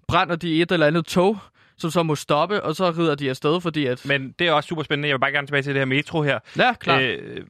brænder 0.09 0.37
de 0.37 0.63
et 0.63 0.73
eller 0.73 0.87
andet 0.87 1.05
tog, 1.07 1.39
som 1.79 1.91
så 1.91 2.03
må 2.03 2.15
stoppe, 2.15 2.63
og 2.63 2.77
så 2.77 2.91
rider 2.91 3.15
de 3.15 3.31
afsted, 3.31 3.61
fordi 3.61 3.87
at... 3.87 4.07
Men 4.09 4.35
det 4.39 4.47
er 4.49 4.53
også 4.53 4.67
super 4.67 4.83
spændende. 4.83 5.09
Jeg 5.09 5.15
vil 5.15 5.21
bare 5.21 5.33
gerne 5.33 5.47
tilbage 5.47 5.63
til 5.63 5.75
det 5.75 5.81
her 5.81 5.85
metro 5.87 6.23
her. 6.23 6.39
Ja, 6.59 6.73
klart. 6.75 7.03
Øh, 7.03 7.41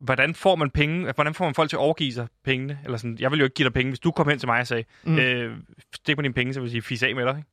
hvordan 0.00 0.34
får 0.34 0.56
man 0.56 0.70
penge? 0.70 1.12
Hvordan 1.14 1.34
får 1.34 1.44
man 1.44 1.54
folk 1.54 1.70
til 1.70 1.76
at 1.76 1.80
overgive 1.80 2.12
sig 2.12 2.26
pengene? 2.44 2.78
Eller 2.84 2.98
sådan, 2.98 3.16
jeg 3.20 3.30
vil 3.30 3.38
jo 3.38 3.44
ikke 3.44 3.54
give 3.54 3.64
dig 3.68 3.72
penge, 3.74 3.90
hvis 3.90 4.00
du 4.00 4.10
kom 4.10 4.28
hen 4.28 4.38
til 4.38 4.46
mig 4.48 4.60
og 4.60 4.66
sagde, 4.66 4.84
Mm. 5.04 5.18
øh, 5.18 5.56
stik 5.94 6.16
mig 6.16 6.22
dine 6.22 6.34
penge, 6.34 6.54
så 6.54 6.60
vil 6.60 6.66
jeg 6.66 6.70
sige, 6.70 6.82
fis 6.82 7.02
af 7.02 7.14
med 7.14 7.24
dig. 7.24 7.36
Ikke? 7.36 7.48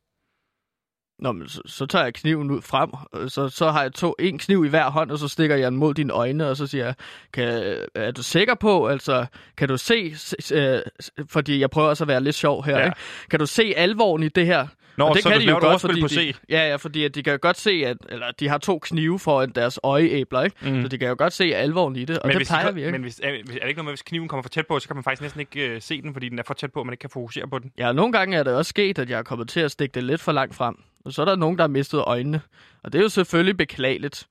Nå, 1.20 1.32
men 1.32 1.48
så, 1.50 1.62
så 1.66 1.86
tager 1.86 2.04
jeg 2.04 2.14
kniven 2.14 2.52
ud 2.52 2.62
frem, 2.62 2.90
så, 3.30 3.50
så 3.50 3.72
har 3.72 3.82
jeg 3.82 3.94
to, 3.94 4.16
en 4.20 4.38
kniv 4.40 4.66
i 4.66 4.68
hver 4.70 4.90
hånd, 4.90 5.12
og 5.12 5.20
så 5.20 5.28
stikker 5.28 5.56
jeg 5.56 5.72
den 5.72 5.80
mod 5.80 5.94
dine 5.94 6.14
øjne, 6.14 6.48
og 6.50 6.58
så 6.58 6.68
siger 6.68 6.86
jeg, 6.86 6.94
kan, 7.34 7.78
er 7.96 8.12
du 8.12 8.24
sikker 8.24 8.56
på, 8.56 8.88
altså, 8.88 9.26
kan 9.58 9.68
du 9.68 9.78
se, 9.78 10.16
se 10.16 10.56
øh, 10.56 10.82
fordi 11.30 11.60
jeg 11.60 11.70
prøver 11.70 11.90
også 11.90 12.04
at 12.04 12.08
være 12.08 12.22
lidt 12.24 12.36
sjov 12.36 12.64
her, 12.66 12.78
Ja. 12.80 12.86
ikke? 12.86 12.98
kan 13.30 13.40
du 13.40 13.46
se 13.46 13.74
alvoren 13.78 14.24
i 14.24 14.30
det 14.30 14.46
her? 14.46 14.68
Nå, 14.98 15.06
og 15.06 15.16
det 15.16 15.24
så 15.24 15.30
kan 15.30 15.42
de 15.42 15.46
jo 15.46 15.60
godt, 15.60 15.82
fordi 15.82 16.02
på 16.02 16.08
de, 16.08 16.14
C. 16.14 16.36
ja, 16.50 16.70
ja, 16.70 16.76
fordi 16.76 17.04
at 17.04 17.16
de 17.16 17.24
kan 17.24 17.34
jo 17.34 17.40
godt 17.42 17.58
se, 17.58 17.72
at 17.86 17.98
eller, 18.10 18.32
de 18.32 18.48
har 18.48 18.58
to 18.58 18.80
knive 18.80 19.20
foran 19.20 19.50
deres 19.50 19.80
øjeæbler, 19.84 20.42
ikke? 20.42 20.72
Mm. 20.72 20.82
Så 20.82 20.88
de 20.88 20.98
kan 20.98 21.08
jo 21.08 21.16
godt 21.18 21.34
se 21.34 21.44
alvoren 21.44 21.96
i 21.96 22.06
det, 22.06 22.20
og 22.20 22.30
det 22.30 22.38
hvis 22.38 22.48
plejer 22.48 22.68
de, 22.68 22.76
vi 22.76 22.82
ikke. 22.82 22.92
Men 22.92 23.02
hvis, 23.02 23.20
er, 23.20 23.30
er 23.30 23.32
det 23.32 23.50
ikke 23.54 23.62
noget 23.62 23.86
med, 23.86 23.92
hvis 23.92 24.02
kniven 24.02 24.28
kommer 24.28 24.42
for 24.42 24.50
tæt 24.50 24.68
på, 24.68 24.80
så 24.80 24.88
kan 24.88 24.96
man 24.96 25.04
faktisk 25.04 25.22
næsten 25.22 25.40
ikke 25.40 25.70
øh, 25.70 25.82
se 25.82 26.02
den, 26.02 26.14
fordi 26.14 26.30
den 26.30 26.40
er 26.40 26.44
for 26.44 26.54
tæt 26.54 26.74
på, 26.74 26.80
og 26.80 26.86
man 26.86 26.94
ikke 26.94 27.02
kan 27.02 27.10
fokusere 27.10 27.48
på 27.48 27.60
den. 27.60 27.72
Ja, 27.78 27.92
nogle 27.92 28.12
gange 28.12 28.38
er 28.38 28.44
det 28.44 28.54
også 28.54 28.70
sket, 28.70 29.00
at 29.00 29.10
jeg 29.10 29.20
er 29.20 29.24
kommet 29.24 29.50
til 29.50 29.60
at 29.60 29.72
stikke 29.72 29.94
det 29.94 30.04
lidt 30.04 30.22
for 30.22 30.32
langt 30.32 30.56
frem. 30.56 30.76
Og 31.06 31.14
så 31.14 31.22
er 31.22 31.26
der 31.26 31.36
nogen, 31.36 31.58
der 31.58 31.64
har 31.64 31.68
mistet 31.68 32.00
øjnene. 32.00 32.42
Og 32.84 32.94
det 32.94 33.00
er 33.00 33.04
jo 33.04 33.10
selvfølgelig 33.10 33.58
beklageligt. 33.58 34.28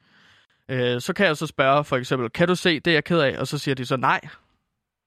Øh, 0.71 1.01
så 1.01 1.13
kan 1.13 1.27
jeg 1.27 1.37
så 1.37 1.47
spørge 1.47 1.85
for 1.85 1.97
eksempel, 1.97 2.31
kan 2.31 2.49
du 2.49 2.55
se 2.55 2.81
det, 2.81 2.91
jeg 2.91 2.97
er 2.97 3.01
ked 3.01 3.19
af? 3.19 3.39
Og 3.39 3.47
så 3.47 3.59
siger 3.59 3.75
de 3.75 3.87
så, 3.87 3.97
nej, 3.97 4.21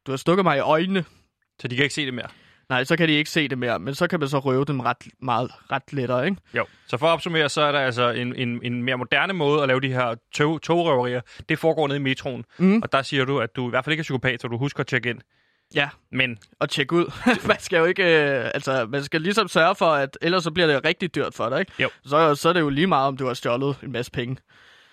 du 0.08 0.12
har 0.12 0.17
stukket 0.17 0.46
mig 0.46 0.58
i 0.58 0.60
øjnene. 0.60 1.06
Så 1.62 1.67
de 1.67 1.76
kan 1.76 1.84
ikke 1.84 1.96
se 1.96 2.06
det 2.06 2.13
mere. 2.13 2.28
Nej, 2.69 2.84
så 2.84 2.97
kan 2.97 3.08
de 3.08 3.13
ikke 3.13 3.30
se 3.30 3.47
det 3.47 3.58
mere, 3.58 3.80
men 3.80 3.95
så 3.95 4.08
kan 4.08 4.19
man 4.19 4.30
så 4.30 4.39
røve 4.39 4.65
dem 4.65 4.80
ret, 4.80 4.97
meget, 5.21 5.51
ret 5.71 5.93
lettere, 5.93 6.25
ikke? 6.25 6.38
Jo. 6.53 6.65
Så 6.88 6.97
for 6.97 7.08
at 7.08 7.12
opsummere, 7.12 7.49
så 7.49 7.62
er 7.62 7.71
der 7.71 7.80
altså 7.80 8.10
en, 8.10 8.36
en, 8.36 8.60
en 8.63 8.84
mere 8.84 8.97
moderne 8.97 9.34
måde 9.34 9.62
at 9.62 9.67
lave 9.67 9.82
de 9.82 9.88
her 9.88 10.15
tog, 10.34 10.62
togrøverier. 10.62 11.21
Det 11.49 11.60
foregår 11.60 11.88
nede 11.88 11.99
i 11.99 12.01
metroen. 12.01 12.45
Mm. 12.58 12.82
Og 12.82 12.91
der 12.91 13.01
siger 13.01 13.25
du, 13.25 13.39
at 13.39 13.56
du 13.56 13.67
i 13.67 13.69
hvert 13.69 13.86
fald 13.86 13.91
ikke 13.93 14.01
er 14.01 14.03
psykopat, 14.03 14.41
så 14.41 14.47
du 14.47 14.58
husker 14.58 14.80
at 14.80 14.88
tjekke 14.88 15.10
ind. 15.10 15.19
Ja, 15.75 15.89
Men 16.12 16.38
og 16.60 16.69
tjek 16.69 16.91
ud. 16.91 17.12
man 17.47 17.60
skal 17.60 17.77
jo 17.77 17.86
ikke, 17.86 18.03
øh, 18.03 18.51
altså, 18.53 18.88
man 18.89 19.03
skal 19.03 19.21
ligesom 19.21 19.47
sørge 19.47 19.75
for, 19.75 19.86
at 19.86 20.17
ellers 20.21 20.43
så 20.43 20.51
bliver 20.51 20.67
det 20.67 20.86
rigtig 20.86 21.15
dyrt 21.15 21.34
for 21.34 21.49
dig, 21.49 21.60
ikke? 21.60 21.71
Jo. 21.80 21.89
Så, 22.06 22.36
så 22.36 22.49
er 22.49 22.53
det 22.53 22.60
jo 22.60 22.69
lige 22.69 22.88
meget, 22.88 23.08
om 23.08 23.17
du 23.17 23.27
har 23.27 23.34
stjålet 23.34 23.75
en 23.84 23.91
masse 23.91 24.12
penge. 24.12 24.38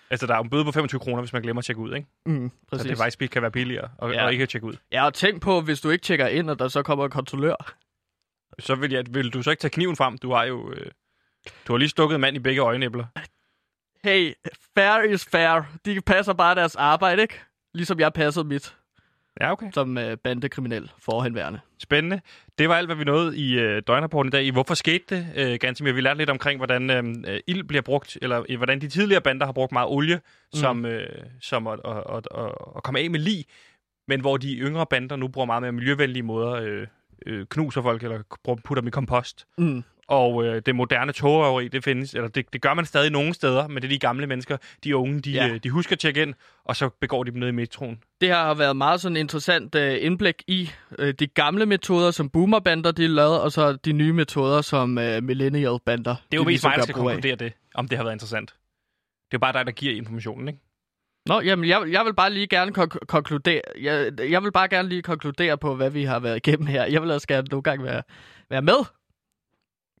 Altså, 0.09 0.27
der 0.27 0.35
er 0.35 0.39
en 0.39 0.49
bøde 0.49 0.65
på 0.65 0.71
25 0.71 0.99
kroner, 0.99 1.21
hvis 1.21 1.33
man 1.33 1.41
glemmer 1.41 1.59
at 1.59 1.65
tjekke 1.65 1.81
ud, 1.81 1.95
ikke? 1.95 2.07
Mm, 2.25 2.49
Så 2.49 2.55
præcis. 2.69 2.87
det 2.89 2.97
faktisk 2.97 3.31
kan 3.31 3.41
være 3.41 3.51
billigere 3.51 3.89
og, 3.97 4.11
Ja. 4.11 4.17
ja. 4.19 4.25
og 4.25 4.31
ikke 4.31 4.41
at 4.43 4.49
tjekke 4.49 4.67
ud. 4.67 4.73
Ja, 4.91 5.05
og 5.05 5.13
tænk 5.13 5.41
på, 5.41 5.61
hvis 5.61 5.81
du 5.81 5.89
ikke 5.89 6.03
tjekker 6.03 6.27
ind, 6.27 6.49
og 6.49 6.59
der 6.59 6.67
så 6.67 6.83
kommer 6.83 7.05
en 7.05 7.11
kontrollør. 7.11 7.73
Så 8.59 8.75
vil, 8.75 8.91
jeg, 8.91 9.03
vil 9.09 9.29
du 9.29 9.41
så 9.43 9.49
ikke 9.51 9.61
tage 9.61 9.69
kniven 9.71 9.95
frem? 9.95 10.17
Du 10.17 10.31
har 10.33 10.43
jo... 10.43 10.71
Øh, 10.71 10.91
du 11.67 11.73
har 11.73 11.77
lige 11.77 11.89
stukket 11.89 12.15
en 12.15 12.21
mand 12.21 12.35
i 12.35 12.39
begge 12.39 12.61
øjenæbler. 12.61 13.05
Hey, 14.03 14.33
fair 14.77 15.01
is 15.13 15.25
fair. 15.25 15.61
De 15.85 16.01
passer 16.01 16.33
bare 16.33 16.55
deres 16.55 16.75
arbejde, 16.75 17.21
ikke? 17.21 17.39
Ligesom 17.73 17.99
jeg 17.99 18.13
passede 18.13 18.45
mit 18.47 18.75
Ja, 19.41 19.51
okay. 19.51 19.71
som 19.73 19.97
øh, 19.97 20.17
bandekriminel 20.17 20.91
forhenværende. 20.99 21.59
Spændende. 21.79 22.21
Det 22.57 22.69
var 22.69 22.75
alt, 22.75 22.87
hvad 22.87 22.95
vi 22.95 23.03
nåede 23.03 23.37
i 23.37 23.59
øh, 23.59 23.81
døgnrapporten 23.87 24.27
i 24.27 24.31
dag. 24.31 24.45
I 24.45 24.49
Hvorfor 24.49 24.73
skete 24.73 25.03
det, 25.09 25.27
øh, 25.35 25.57
Gansimir? 25.59 25.93
Vi 25.93 26.01
lærte 26.01 26.17
lidt 26.17 26.29
omkring, 26.29 26.57
hvordan 26.59 26.89
øh, 26.89 27.33
øh, 27.33 27.39
ild 27.47 27.63
bliver 27.63 27.81
brugt, 27.81 28.17
eller 28.21 28.43
øh, 28.49 28.57
hvordan 28.57 28.81
de 28.81 28.87
tidligere 28.87 29.21
bander 29.21 29.45
har 29.45 29.53
brugt 29.53 29.71
meget 29.71 29.89
olie, 29.89 30.15
mm. 30.15 30.59
som, 30.59 30.85
øh, 30.85 31.07
som 31.41 31.67
at, 31.67 31.79
at, 31.85 31.97
at, 31.97 32.27
at, 32.37 32.51
at 32.75 32.83
komme 32.83 32.99
af 32.99 33.09
med 33.09 33.19
lig, 33.19 33.45
men 34.07 34.21
hvor 34.21 34.37
de 34.37 34.55
yngre 34.55 34.85
bander 34.85 35.15
nu 35.15 35.27
bruger 35.27 35.45
meget 35.45 35.61
mere 35.61 35.71
miljøvenlige 35.71 36.23
måder, 36.23 36.51
øh, 36.51 36.87
øh, 37.25 37.45
knuser 37.49 37.81
folk, 37.81 38.03
eller 38.03 38.21
putter 38.45 38.81
dem 38.81 38.87
i 38.87 38.91
kompost. 38.91 39.45
Mm. 39.57 39.83
Og 40.07 40.45
øh, 40.45 40.61
det 40.65 40.75
moderne 40.75 41.11
togrøveri, 41.11 41.67
det 41.67 41.83
findes, 41.83 42.13
eller 42.13 42.27
det, 42.27 42.53
det 42.53 42.61
gør 42.61 42.73
man 42.73 42.85
stadig 42.85 43.11
nogle 43.11 43.33
steder, 43.33 43.67
men 43.67 43.75
det 43.77 43.83
er 43.83 43.89
de 43.89 43.99
gamle 43.99 44.27
mennesker, 44.27 44.57
de 44.83 44.95
unge, 44.95 45.21
de, 45.21 45.31
Ja. 45.31 45.47
øh, 45.47 45.59
de 45.63 45.69
husker 45.69 45.93
at 45.95 45.99
tjekke 45.99 46.21
ind, 46.21 46.33
og 46.65 46.75
så 46.75 46.89
begår 47.01 47.23
de 47.23 47.31
dem 47.31 47.39
ned 47.39 47.47
i 47.47 47.51
metroen. 47.51 47.99
Det 48.21 48.29
har 48.29 48.53
været 48.53 48.77
meget 48.77 49.01
sådan 49.01 49.17
interessant 49.17 49.75
øh, 49.75 49.97
indblik 50.01 50.35
i 50.47 50.69
øh, 50.99 51.13
de 51.19 51.27
gamle 51.27 51.65
metoder, 51.65 52.11
som 52.11 52.29
boomerbander 52.29 52.91
de 52.91 53.07
lavede, 53.07 53.41
og 53.43 53.51
så 53.51 53.73
de 53.73 53.91
nye 53.93 54.13
metoder, 54.13 54.61
som 54.61 54.97
øh, 54.97 55.23
millennial-bander 55.23 56.15
Det 56.15 56.37
er 56.37 56.37
jo 56.37 56.43
mest 56.43 56.47
ligesom 56.49 56.69
mig, 56.69 56.77
der 56.77 56.83
skal 56.83 56.93
af. 56.93 56.97
konkludere 56.99 57.35
det, 57.35 57.53
om 57.75 57.87
det 57.87 57.97
har 57.97 58.03
været 58.03 58.15
interessant. 58.15 58.49
Det 58.51 58.57
er 59.33 59.37
jo 59.37 59.39
bare 59.39 59.53
dig, 59.53 59.65
der 59.65 59.71
giver 59.71 59.95
informationen, 59.95 60.47
ikke? 60.47 60.59
Nå, 61.27 61.41
jamen, 61.41 61.69
jeg, 61.69 61.83
jeg 61.91 62.05
vil 62.05 62.13
bare 62.13 62.29
lige 62.33 62.47
gerne 62.47 62.71
kon- 62.77 63.05
konkludere, 63.07 63.61
jeg, 63.81 64.11
jeg 64.29 64.43
vil 64.43 64.51
bare 64.51 64.67
gerne 64.67 64.89
lige 64.89 65.01
konkludere 65.01 65.57
på, 65.57 65.75
hvad 65.75 65.89
vi 65.89 66.03
har 66.03 66.19
været 66.19 66.35
igennem 66.47 66.67
her. 66.67 66.85
Jeg 66.85 67.01
vil 67.01 67.11
også 67.11 67.27
gerne 67.27 67.47
nogle 67.51 67.63
gange 67.63 67.83
være, 67.83 68.01
være 68.49 68.61
med. 68.61 68.75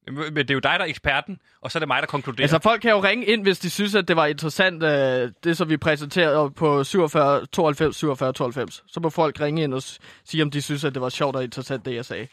Men 0.07 0.35
det 0.35 0.49
er 0.49 0.53
jo 0.53 0.59
dig, 0.59 0.71
der 0.79 0.85
er 0.85 0.89
eksperten, 0.89 1.37
og 1.61 1.71
så 1.71 1.77
er 1.77 1.79
det 1.79 1.87
mig, 1.87 2.01
der 2.01 2.07
konkluderer. 2.07 2.43
Altså, 2.43 2.59
folk 2.63 2.81
kan 2.81 2.91
jo 2.91 3.03
ringe 3.03 3.25
ind, 3.25 3.41
hvis 3.43 3.59
de 3.59 3.69
synes, 3.69 3.95
at 3.95 4.07
det 4.07 4.15
var 4.15 4.25
interessant, 4.25 4.83
øh, 4.83 5.31
det 5.43 5.57
som 5.57 5.69
vi 5.69 5.77
præsenterede 5.77 6.51
på 6.51 6.83
47 6.83 7.45
92 7.45 7.95
47 7.95 8.33
92. 8.33 8.83
Så 8.87 8.99
må 8.99 9.09
folk 9.09 9.39
ringe 9.41 9.63
ind 9.63 9.73
og 9.73 9.81
s- 9.81 9.99
sige, 10.25 10.43
om 10.43 10.51
de 10.51 10.61
synes, 10.61 10.83
at 10.83 10.93
det 10.93 11.01
var 11.01 11.09
sjovt 11.09 11.35
og 11.35 11.43
interessant, 11.43 11.85
det 11.85 11.95
jeg 11.95 12.05
sagde. 12.05 12.27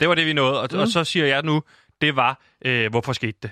Det 0.00 0.08
var 0.08 0.14
det, 0.14 0.26
vi 0.26 0.32
nåede, 0.32 0.60
og, 0.60 0.68
Mm. 0.70 0.76
mm. 0.76 0.80
og 0.82 0.88
så 0.88 1.04
siger 1.04 1.26
jeg 1.26 1.42
nu, 1.42 1.62
det 2.00 2.16
var, 2.16 2.40
øh, 2.64 2.90
hvorfor 2.90 3.12
skete 3.12 3.38
det? 3.42 3.50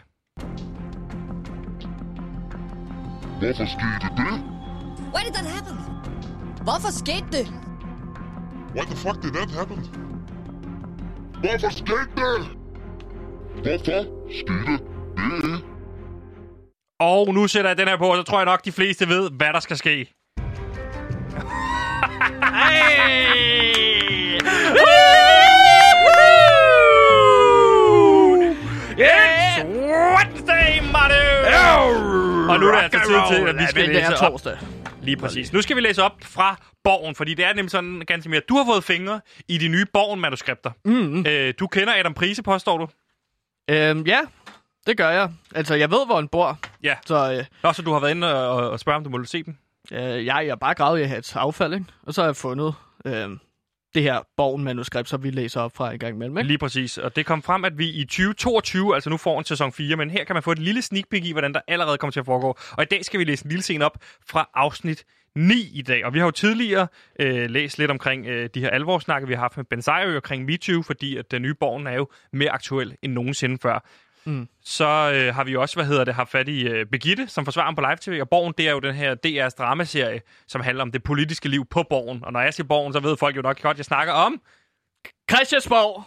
Hvorfor 3.39 3.65
skete 3.67 4.07
det? 4.17 4.45
Why 5.15 5.23
did 5.27 5.33
that 5.35 5.47
happen? 5.47 5.77
Hvorfor 6.63 6.93
skete 6.93 7.27
det? 7.33 7.47
Why 8.77 8.85
the 8.85 8.97
fuck 8.97 9.23
did 9.23 9.31
that 9.33 9.51
happen? 9.51 9.79
Hvorfor 11.41 11.71
skete 11.71 12.09
det? 12.17 12.60
Hvorfor 13.55 13.79
skete 13.79 13.93
det? 13.93 15.65
Og 17.01 17.35
nu 17.35 17.47
sætter 17.47 17.71
jeg 17.71 17.79
den 17.79 17.89
her 17.89 17.97
på, 17.97 18.05
og 18.05 18.17
så 18.17 18.23
tror 18.23 18.39
jeg 18.39 18.45
nok, 18.45 18.65
de 18.65 18.73
fleste 18.73 19.09
ved, 19.09 19.31
hvad 19.31 19.53
der 19.53 19.61
skal 19.61 19.77
ske. 19.77 20.13
It's 28.99 29.65
Wednesday, 30.15 30.81
Manu! 30.93 32.51
Og 32.51 32.61
nu 32.61 32.67
er 32.67 32.73
det 32.75 32.83
altså 32.83 32.99
tid 32.99 33.37
til, 33.37 33.49
at 33.49 33.57
vi 33.59 33.67
skal 33.71 33.89
er 33.89 33.93
læse 33.93 34.17
op. 34.17 34.31
torsdag. 34.31 34.57
Lige 35.03 35.17
præcis. 35.17 35.53
Nu 35.53 35.63
skal 35.63 35.77
vi 35.77 35.81
læse 35.81 36.03
op 36.03 36.13
fra 36.23 36.57
Borgen, 36.85 37.15
fordi 37.15 37.35
det 37.35 37.45
er 37.45 37.55
nemlig 37.55 37.71
sådan, 37.71 38.03
ganske 38.07 38.31
mere. 38.31 38.41
Du 38.49 38.57
har 38.57 38.65
fået 38.65 38.85
fingre 38.85 39.21
i 39.49 39.59
de 39.59 39.69
nye 39.69 39.87
Borgen-manuskripter. 39.93 40.71
Mm. 40.85 41.27
Øh, 41.27 41.55
du 41.61 41.67
kender 41.67 41.95
Adam 41.99 42.15
Prise, 42.15 42.43
påstår 42.43 42.79
du? 42.79 42.87
Øhm, 43.71 44.07
ja, 44.07 44.21
det 44.87 44.97
gør 44.97 45.11
jeg. 45.11 45.31
Altså, 45.55 45.75
jeg 45.75 45.91
ved, 45.91 46.07
hvor 46.07 46.15
han 46.15 46.29
bor. 46.29 46.59
Ja. 46.83 46.95
Så 47.07 47.33
øh, 47.33 47.45
Nå, 47.63 47.73
så 47.73 47.83
du 47.83 47.93
har 47.93 48.01
været 48.01 48.11
inde 48.11 48.49
og, 48.49 48.71
og 48.71 48.81
spørge, 48.81 48.97
om 48.97 49.05
du 49.05 49.11
må 49.11 49.25
se 49.25 49.43
dem? 49.43 49.57
øh, 49.93 50.27
jeg 50.27 50.47
er 50.47 50.55
bare 50.57 50.75
gravet 50.75 51.01
i 51.01 51.05
hans 51.05 51.37
affald, 51.37 51.75
ikke? 51.75 51.87
Og 52.03 52.15
så 52.15 52.21
har 52.21 52.29
jeg 52.29 52.37
fundet 52.37 52.75
øh, 53.05 53.29
det 53.95 54.03
her 54.03 54.21
Borgen-manuskript, 54.37 55.09
som 55.09 55.23
vi 55.23 55.31
læser 55.31 55.61
op 55.61 55.77
fra 55.77 55.93
en 55.93 55.99
gang 55.99 56.15
imellem, 56.15 56.39
ikke? 56.39 56.49
Lige 56.49 56.59
præcis. 56.59 56.99
Og 56.99 57.17
det 57.17 57.27
kom 57.27 57.43
frem, 57.43 57.65
at 57.65 57.79
vi 57.79 57.89
i 57.89 58.05
2022, 58.05 58.95
altså 58.95 59.11
nu 59.11 59.17
får 59.17 59.39
en 59.39 59.45
sæson 59.45 59.73
4, 59.73 59.97
men 59.97 60.11
her 60.11 60.25
kan 60.25 60.35
man 60.35 60.43
få 60.43 60.53
et 60.53 60.59
lille 60.59 60.83
sneak 60.83 61.05
peek 61.11 61.25
i, 61.25 61.33
hvordan 61.33 61.55
der 61.55 61.61
allerede 61.69 61.99
kommer 61.99 62.13
til 62.13 62.21
at 62.21 62.27
foregå. 62.27 62.59
Og 62.73 62.83
i 62.83 62.87
dag 62.87 63.05
skal 63.05 63.21
vi 63.21 63.25
læse 63.25 63.45
en 63.45 63.49
lille 63.49 63.63
scene 63.63 63.85
op 63.85 63.99
fra 64.31 64.49
afsnit 64.55 65.05
9 65.35 65.71
i 65.75 65.83
dag. 65.83 66.05
Og 66.05 66.15
vi 66.15 66.19
har 66.19 66.27
jo 66.27 66.31
tidligere 66.31 66.89
øh, 67.21 67.51
læst 67.51 67.79
lidt 67.79 67.91
omkring 67.91 68.27
øh, 68.27 68.51
de 68.55 68.61
her 68.61 68.71
alvorsnakke, 68.71 69.29
vi 69.29 69.35
har 69.35 69.41
haft 69.41 69.57
med 69.57 69.65
Ben 69.65 69.83
Seier 69.83 70.17
omkring 70.17 70.45
MeToo, 70.45 70.83
fordi 70.83 71.17
at 71.17 71.31
den 71.31 71.43
nye 71.43 71.55
borgen 71.55 71.87
er 71.87 71.95
jo 71.95 72.09
mere 72.33 72.51
aktuel 72.51 72.97
end 73.03 73.13
nogensinde 73.13 73.59
før. 73.63 73.85
Mm. 74.25 74.49
Så 74.65 74.85
øh, 75.15 75.35
har 75.35 75.45
vi 75.45 75.57
også, 75.57 75.77
hvad 75.77 75.85
hedder 75.85 76.05
det, 76.05 76.15
haft 76.15 76.31
fat 76.31 76.49
i 76.49 76.63
øh, 76.69 76.87
Begitte, 76.87 77.29
som 77.29 77.45
forsvarer 77.45 77.75
på 77.75 77.81
live-tv. 77.81 78.19
Og 78.21 78.29
Borgen, 78.29 78.55
det 78.59 78.69
er 78.69 78.73
jo 78.73 78.79
den 78.79 78.95
her 78.95 79.15
DR's 79.27 79.55
dramaserie, 79.59 80.21
som 80.49 80.61
handler 80.61 80.83
om 80.83 80.93
det 80.93 81.03
politiske 81.03 81.49
liv 81.49 81.67
på 81.71 81.83
Borgen. 81.91 82.25
Og 82.25 82.33
når 82.33 82.41
jeg 82.41 82.55
siger 82.55 82.67
Borgen, 82.67 82.93
så 82.93 83.01
ved 83.01 83.17
folk 83.17 83.37
jo 83.37 83.43
nok 83.43 83.61
godt, 83.63 83.75
at 83.75 83.79
jeg 83.79 83.85
snakker 83.85 84.13
om... 84.13 84.41
Christiansborg! 85.31 86.05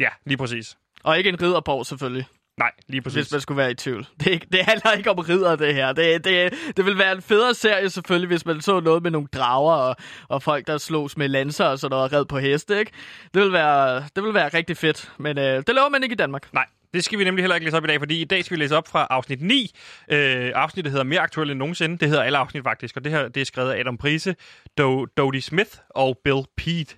Ja, 0.00 0.08
lige 0.26 0.36
præcis. 0.38 0.76
Og 1.04 1.18
ikke 1.18 1.28
en 1.30 1.42
ridderborg, 1.42 1.86
selvfølgelig. 1.86 2.26
Nej, 2.58 2.70
lige 2.88 3.02
præcis. 3.02 3.14
Hvis 3.16 3.32
man 3.32 3.40
skulle 3.40 3.58
være 3.58 3.70
i 3.70 3.74
tvivl. 3.74 4.06
Det, 4.18 4.26
er 4.26 4.30
ikke- 4.30 4.46
det 4.52 4.64
handler 4.64 4.92
ikke 4.92 5.10
om 5.10 5.18
ridder, 5.18 5.56
det 5.56 5.74
her. 5.74 5.92
Det, 5.92 6.24
det, 6.24 6.54
det 6.76 6.84
ville 6.84 6.98
være 6.98 7.12
en 7.12 7.22
federe 7.22 7.54
serie, 7.54 7.90
selvfølgelig, 7.90 8.26
hvis 8.26 8.46
man 8.46 8.60
så 8.60 8.80
noget 8.80 9.02
med 9.02 9.10
nogle 9.10 9.28
drager 9.32 9.72
og, 9.74 9.96
og 10.28 10.42
folk, 10.42 10.66
der 10.66 10.78
slås 10.78 11.16
med 11.16 11.28
lanser 11.28 11.64
og 11.64 11.78
sådan 11.78 11.90
noget, 11.96 12.12
red 12.12 12.24
på 12.24 12.38
heste, 12.38 12.78
ikke? 12.78 12.92
Det 13.34 13.40
ville 13.42 13.52
være, 13.52 13.96
det 13.96 14.22
ville 14.22 14.34
være 14.34 14.48
rigtig 14.48 14.76
fedt. 14.76 15.12
Men 15.18 15.38
øh, 15.38 15.56
det 15.66 15.74
laver 15.74 15.88
man 15.88 16.02
ikke 16.02 16.12
i 16.12 16.16
Danmark. 16.16 16.48
Nej, 16.52 16.66
det 16.94 17.04
skal 17.04 17.18
vi 17.18 17.24
nemlig 17.24 17.42
heller 17.42 17.54
ikke 17.54 17.64
læse 17.64 17.76
op 17.76 17.84
i 17.84 17.86
dag, 17.86 17.98
fordi 17.98 18.20
i 18.20 18.24
dag 18.24 18.44
skal 18.44 18.56
vi 18.56 18.62
læse 18.62 18.76
op 18.76 18.88
fra 18.88 19.06
afsnit 19.10 19.42
9. 19.42 19.76
Øh, 20.10 20.52
afsnittet 20.54 20.90
hedder 20.92 21.04
Mere 21.04 21.20
aktuelt 21.20 21.50
end 21.50 21.58
nogensinde. 21.58 21.98
Det 21.98 22.08
hedder 22.08 22.22
alle 22.22 22.38
afsnit 22.38 22.62
faktisk, 22.62 22.96
og 22.96 23.04
det 23.04 23.12
her 23.12 23.28
det 23.28 23.40
er 23.40 23.44
skrevet 23.44 23.72
af 23.72 23.80
Adam 23.80 23.98
Prise, 23.98 24.36
Do, 24.78 25.04
Dodie 25.04 25.42
Smith 25.42 25.70
og 25.90 26.18
Bill 26.24 26.42
Pete. 26.56 26.96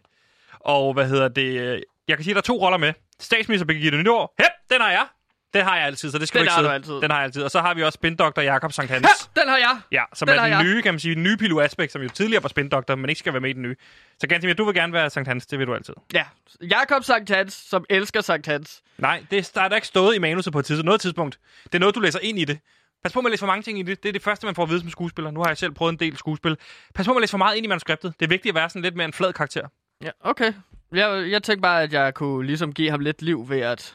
Og 0.61 0.93
hvad 0.95 1.09
hedder 1.09 1.29
det? 1.29 1.55
Jeg 2.09 2.17
kan 2.17 2.25
sige, 2.25 2.33
at 2.33 2.35
der 2.35 2.41
er 2.41 2.55
to 2.57 2.65
roller 2.65 2.79
med. 2.79 2.93
Statsminister 3.21 3.67
Birgitte 3.67 3.99
Nyborg. 3.99 4.33
Hep, 4.39 4.53
den 4.71 4.81
har 4.81 4.91
jeg. 4.91 5.07
Den 5.55 5.65
har 5.65 5.77
jeg 5.77 5.87
altid, 5.87 6.11
så 6.11 6.19
det 6.19 6.29
skal 6.29 6.39
Den 6.41 6.47
du 6.47 6.51
ikke 6.51 6.61
sidde. 6.61 6.73
altid. 6.75 6.93
Den 6.95 7.11
har 7.11 7.19
jeg 7.19 7.25
altid. 7.25 7.43
Og 7.43 7.51
så 7.51 7.61
har 7.61 7.75
vi 7.75 7.83
også 7.83 7.95
spindoktor 7.97 8.43
Jakob 8.43 8.73
Sankt 8.73 8.91
Hans. 8.93 9.07
Ha! 9.07 9.41
Den 9.41 9.49
har 9.49 9.57
jeg! 9.57 9.81
Ja, 9.93 10.03
som 10.15 10.29
Den 10.29 10.39
er 10.39 10.43
den 10.43 10.53
jeg. 10.53 10.63
nye, 10.65 10.83
kan 10.83 10.95
man 10.95 11.01
sige, 11.01 11.15
den 11.15 11.23
nye 11.23 11.37
Pilu 11.37 11.61
Aspekt, 11.61 11.93
som 11.93 12.03
jo 12.03 12.09
tidligere 12.09 12.43
var 12.43 12.49
spindoktor, 12.49 12.95
men 12.95 13.09
ikke 13.11 13.19
skal 13.19 13.33
være 13.33 13.41
med 13.41 13.51
i 13.51 13.53
den 13.53 13.63
nye. 13.63 13.77
Så 14.21 14.27
Gansimir, 14.27 14.55
du 14.55 14.65
vil 14.65 14.75
gerne 14.75 14.93
være 14.93 15.11
Sankt 15.11 15.29
Hans, 15.29 15.47
det 15.47 15.59
vil 15.59 15.67
du 15.67 15.75
altid. 15.75 15.95
Ja, 16.15 16.25
Jakob 16.71 17.05
Sankt 17.05 17.31
Hans, 17.31 17.55
som 17.55 17.85
elsker 17.91 18.21
Sankt 18.21 18.47
Hans. 18.47 18.83
Nej, 18.99 19.25
det 19.31 19.51
der 19.55 19.61
er 19.61 19.69
der 19.69 19.77
ikke 19.77 19.87
stået 19.87 20.15
i 20.17 20.19
manuset 20.19 20.53
på 20.53 20.59
et 20.59 20.65
tidspunkt. 20.65 20.85
Noget 20.87 21.01
tidspunkt. 21.01 21.39
Det 21.65 21.75
er 21.75 21.79
noget, 21.79 21.95
du 21.95 22.01
læser 22.01 22.19
ind 22.23 22.39
i 22.39 22.45
det. 22.45 22.59
Pas 23.05 23.13
på 23.13 23.21
med 23.21 23.27
at 23.29 23.33
læse 23.33 23.41
for 23.41 23.47
mange 23.47 23.63
ting 23.63 23.79
i 23.79 23.83
det. 23.83 24.03
Det 24.03 24.09
er 24.09 24.13
det 24.13 24.23
første, 24.23 24.47
man 24.47 24.55
får 24.55 24.63
at 24.63 24.69
vide 24.71 24.81
som 24.81 24.91
skuespiller. 24.91 25.31
Nu 25.31 25.41
har 25.41 25.49
jeg 25.49 25.57
selv 25.57 25.73
prøvet 25.73 25.93
en 25.93 25.99
del 25.99 26.17
skuespil. 26.17 26.57
Pas 26.95 27.07
på 27.07 27.13
med 27.13 27.17
at 27.19 27.23
læse 27.23 27.31
for 27.31 27.39
meget 27.39 27.57
ind 27.57 27.67
i 27.67 27.69
manuskriptet. 27.69 28.15
Det 28.21 28.27
er 28.27 28.29
vigtigt 28.29 28.51
at 28.53 28.55
være 28.55 28.69
sådan 28.69 28.83
lidt 28.83 28.97
mere 28.97 29.05
en 29.05 29.13
flad 29.13 29.33
karakter. 29.33 29.69
Ja, 30.03 30.11
okay. 30.21 30.53
Jeg, 30.93 31.31
jeg 31.31 31.43
tænkte 31.43 31.63
bare, 31.63 31.83
at 31.83 31.93
jeg 31.93 32.15
kunne 32.15 32.47
ligesom 32.47 32.73
give 32.73 32.91
ham 32.91 33.01
lidt 33.01 33.23
liv 33.23 33.49
ved 33.49 33.61
at 33.61 33.95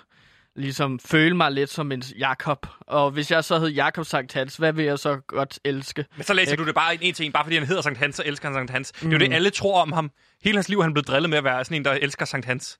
ligesom 0.56 1.00
føle 1.00 1.36
mig 1.38 1.52
lidt 1.52 1.70
som 1.70 1.92
en 1.92 2.04
Jakob. 2.20 2.68
Og 2.88 3.12
hvis 3.12 3.32
jeg 3.32 3.44
så 3.44 3.60
hed 3.60 3.68
Jakob 3.70 4.06
Sankt 4.06 4.34
Hans, 4.34 4.56
hvad 4.58 4.74
vil 4.74 4.86
jeg 4.86 5.00
så 5.00 5.18
godt 5.28 5.60
elske? 5.66 6.06
Men 6.16 6.24
så 6.24 6.34
læser 6.34 6.52
Jeg- 6.52 6.58
du 6.58 6.66
det 6.66 6.76
bare 6.76 6.94
en, 6.94 7.00
en 7.02 7.14
til 7.14 7.26
en. 7.26 7.32
Bare 7.32 7.44
fordi 7.44 7.58
han 7.58 7.68
hedder 7.68 7.82
Sankt 7.82 8.00
Hans, 8.00 8.16
så 8.16 8.24
elsker 8.26 8.48
han 8.48 8.56
Sankt 8.56 8.72
Hans. 8.72 8.92
Det 8.92 9.04
er 9.06 9.10
jo 9.10 9.14
Mm. 9.16 9.20
det, 9.20 9.34
alle 9.34 9.50
tror 9.50 9.82
om 9.82 9.92
ham. 9.92 10.12
Hele 10.44 10.58
hans 10.58 10.70
liv 10.70 10.80
er 10.80 10.84
han 10.84 10.94
blevet 10.94 11.08
drillet 11.08 11.30
med 11.30 11.38
at 11.38 11.44
være 11.44 11.66
sådan 11.66 11.78
en, 11.78 11.86
der 11.86 11.92
elsker 11.92 12.26
Sankt 12.26 12.46
Hans. 12.46 12.80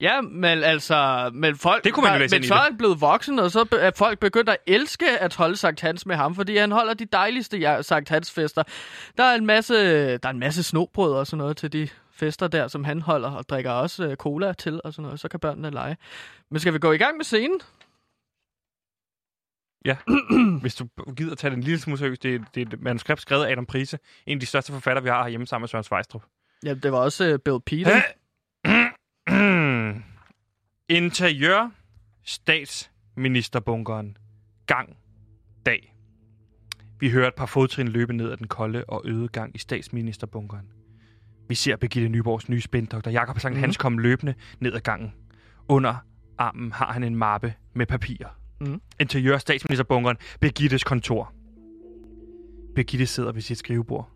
Ja, 0.00 0.20
men 0.20 0.62
altså, 0.64 1.30
men 1.34 1.56
folk, 1.56 1.84
Det 1.84 1.92
kunne 1.92 2.04
man 2.04 2.12
jo 2.12 2.18
læse 2.18 2.36
men 2.36 2.44
så 2.44 2.54
er 2.54 2.58
han 2.58 2.76
blevet 2.76 3.00
voksen, 3.00 3.38
og 3.38 3.50
så 3.50 3.66
er 3.80 3.90
folk 3.96 4.18
begyndt 4.18 4.48
at 4.48 4.56
elske 4.66 5.18
at 5.18 5.34
holde 5.34 5.56
Sankt 5.56 5.80
Hans 5.80 6.06
med 6.06 6.16
ham, 6.16 6.34
fordi 6.34 6.56
han 6.56 6.72
holder 6.72 6.94
de 6.94 7.04
dejligste 7.12 7.76
Sankt 7.82 8.08
Hans 8.08 8.30
fester. 8.30 8.62
Der 9.18 9.24
er 9.24 9.34
en 9.34 9.46
masse, 9.46 9.74
der 10.18 10.28
er 10.28 10.30
en 10.30 10.38
masse 10.38 10.62
snobrød 10.62 11.12
og 11.12 11.26
sådan 11.26 11.38
noget 11.38 11.56
til 11.56 11.72
de 11.72 11.88
fester 12.20 12.48
der, 12.48 12.68
som 12.68 12.84
han 12.84 13.02
holder, 13.02 13.30
og 13.30 13.48
drikker 13.48 13.70
også 13.70 14.06
øh, 14.08 14.16
cola 14.16 14.52
til 14.52 14.80
og 14.84 14.92
sådan 14.94 15.02
noget, 15.02 15.20
så 15.20 15.28
kan 15.28 15.40
børnene 15.40 15.70
lege. 15.70 15.96
Men 16.50 16.60
skal 16.60 16.72
vi 16.72 16.78
gå 16.78 16.92
i 16.92 16.98
gang 16.98 17.16
med 17.16 17.24
scenen? 17.24 17.60
Ja. 19.84 19.96
Hvis 20.62 20.74
du 20.74 20.88
gider 21.16 21.34
tage 21.34 21.50
den 21.50 21.60
lille 21.60 21.78
smule 21.80 21.98
seriøst, 21.98 22.22
det, 22.22 22.34
er- 22.34 22.44
det 22.54 22.60
er 22.62 22.66
et 22.74 22.80
manuskript 22.82 23.20
skrevet 23.20 23.44
af 23.44 23.52
Adam 23.52 23.66
Prise. 23.66 23.98
En 24.26 24.36
af 24.36 24.40
de 24.40 24.46
største 24.46 24.72
forfattere, 24.72 25.02
vi 25.02 25.08
har 25.08 25.22
herhjemme 25.22 25.46
sammen 25.46 25.62
med 25.62 25.68
Søren 25.68 25.84
Svejstrup. 25.84 26.22
Ja, 26.64 26.74
det 26.74 26.92
var 26.92 26.98
også 26.98 27.24
øh, 27.24 27.38
Bill 27.38 27.60
Peter. 27.66 28.00
Interiør 30.88 31.70
statsministerbunkeren. 32.24 34.16
Gang. 34.66 34.96
Dag. 35.66 35.94
Vi 37.00 37.10
hører 37.10 37.28
et 37.28 37.34
par 37.34 37.46
fodtrin 37.46 37.88
løbe 37.88 38.12
ned 38.12 38.30
ad 38.32 38.36
den 38.36 38.48
kolde 38.48 38.84
og 38.88 39.02
øde 39.04 39.28
gang 39.28 39.54
i 39.54 39.58
statsministerbunkeren. 39.58 40.68
Vi 41.50 41.54
ser 41.54 41.76
Birgitte 41.76 42.08
Nyborgs 42.08 42.48
nye 42.48 42.60
spindoktor 42.60 43.10
Jakob 43.10 43.38
Sankt 43.40 43.56
Mhm. 43.56 43.60
Hans 43.62 43.76
komme 43.76 44.02
løbende 44.02 44.34
ned 44.60 44.72
ad 44.74 44.80
gangen. 44.80 45.12
Under 45.68 45.94
armen 46.38 46.72
har 46.72 46.92
han 46.92 47.02
en 47.02 47.16
mappe 47.16 47.54
med 47.74 47.86
papirer. 47.86 48.28
Mhm. 48.60 48.80
Interiør 49.00 49.38
statsministerbunkeren. 49.38 50.16
Birgittes 50.40 50.84
kontor. 50.84 51.32
Birgitte 52.74 53.06
sidder 53.06 53.32
ved 53.32 53.42
sit 53.42 53.58
skrivebord. 53.58 54.10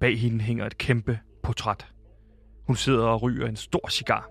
Bag 0.00 0.20
hende 0.20 0.40
hænger 0.44 0.66
et 0.66 0.78
kæmpe 0.78 1.18
portræt. 1.42 1.86
Hun 2.66 2.76
sidder 2.76 3.04
og 3.04 3.22
ryger 3.22 3.46
en 3.46 3.56
stor 3.56 3.88
cigar. 3.90 4.28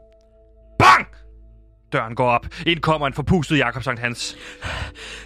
Døren 1.95 2.15
går 2.15 2.29
op. 2.29 2.45
Ind 2.65 2.79
kommer 2.79 3.08
en 3.08 3.13
forpustet 3.13 3.58
Jakob 3.58 3.84
Sankt 3.84 4.01
Hans. 4.01 4.38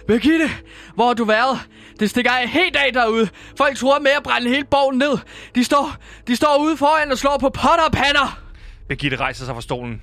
Birgitte, 0.06 0.50
hvor 0.94 1.06
har 1.06 1.14
du 1.14 1.24
været? 1.24 1.58
Det 2.00 2.10
stikker 2.10 2.30
af 2.30 2.48
helt 2.48 2.76
af 2.76 2.92
derude. 2.92 3.28
Folk 3.58 3.76
tror 3.76 3.98
med 3.98 4.10
at 4.10 4.22
brænde 4.22 4.48
hele 4.48 4.64
borgen 4.64 4.98
ned. 4.98 5.18
De 5.54 5.64
står, 5.64 5.96
de 6.26 6.36
står 6.36 6.58
ude 6.60 6.76
foran 6.76 7.12
og 7.12 7.18
slår 7.18 7.38
på 7.40 7.48
potter 7.48 7.84
og 7.86 7.92
pander. 7.92 8.38
Birgitte 8.88 9.16
rejser 9.16 9.44
sig 9.44 9.54
fra 9.54 9.60
stolen. 9.60 10.02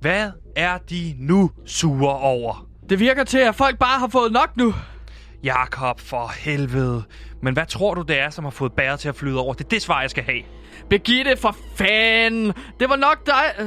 Hvad 0.00 0.30
er 0.56 0.78
de 0.78 1.14
nu 1.18 1.50
sure 1.66 2.18
over? 2.18 2.66
Det 2.90 2.98
virker 2.98 3.24
til, 3.24 3.38
at 3.38 3.54
folk 3.54 3.78
bare 3.78 3.98
har 3.98 4.08
fået 4.08 4.32
nok 4.32 4.56
nu. 4.56 4.74
Jakob, 5.44 6.00
for 6.00 6.32
helvede. 6.38 7.02
Men 7.42 7.54
hvad 7.54 7.66
tror 7.66 7.94
du, 7.94 8.02
det 8.02 8.20
er, 8.20 8.30
som 8.30 8.44
har 8.44 8.50
fået 8.50 8.72
bæret 8.72 9.00
til 9.00 9.08
at 9.08 9.16
flyde 9.16 9.40
over? 9.40 9.54
Det 9.54 9.64
er 9.64 9.68
det 9.68 9.82
svar, 9.82 10.00
jeg 10.00 10.10
skal 10.10 10.24
have. 10.24 10.42
Birgitte, 10.90 11.36
for 11.36 11.56
fanden. 11.76 12.52
Det 12.80 12.88
var 12.88 12.96
nok 12.96 13.26
dig... 13.26 13.44
øh, 13.60 13.66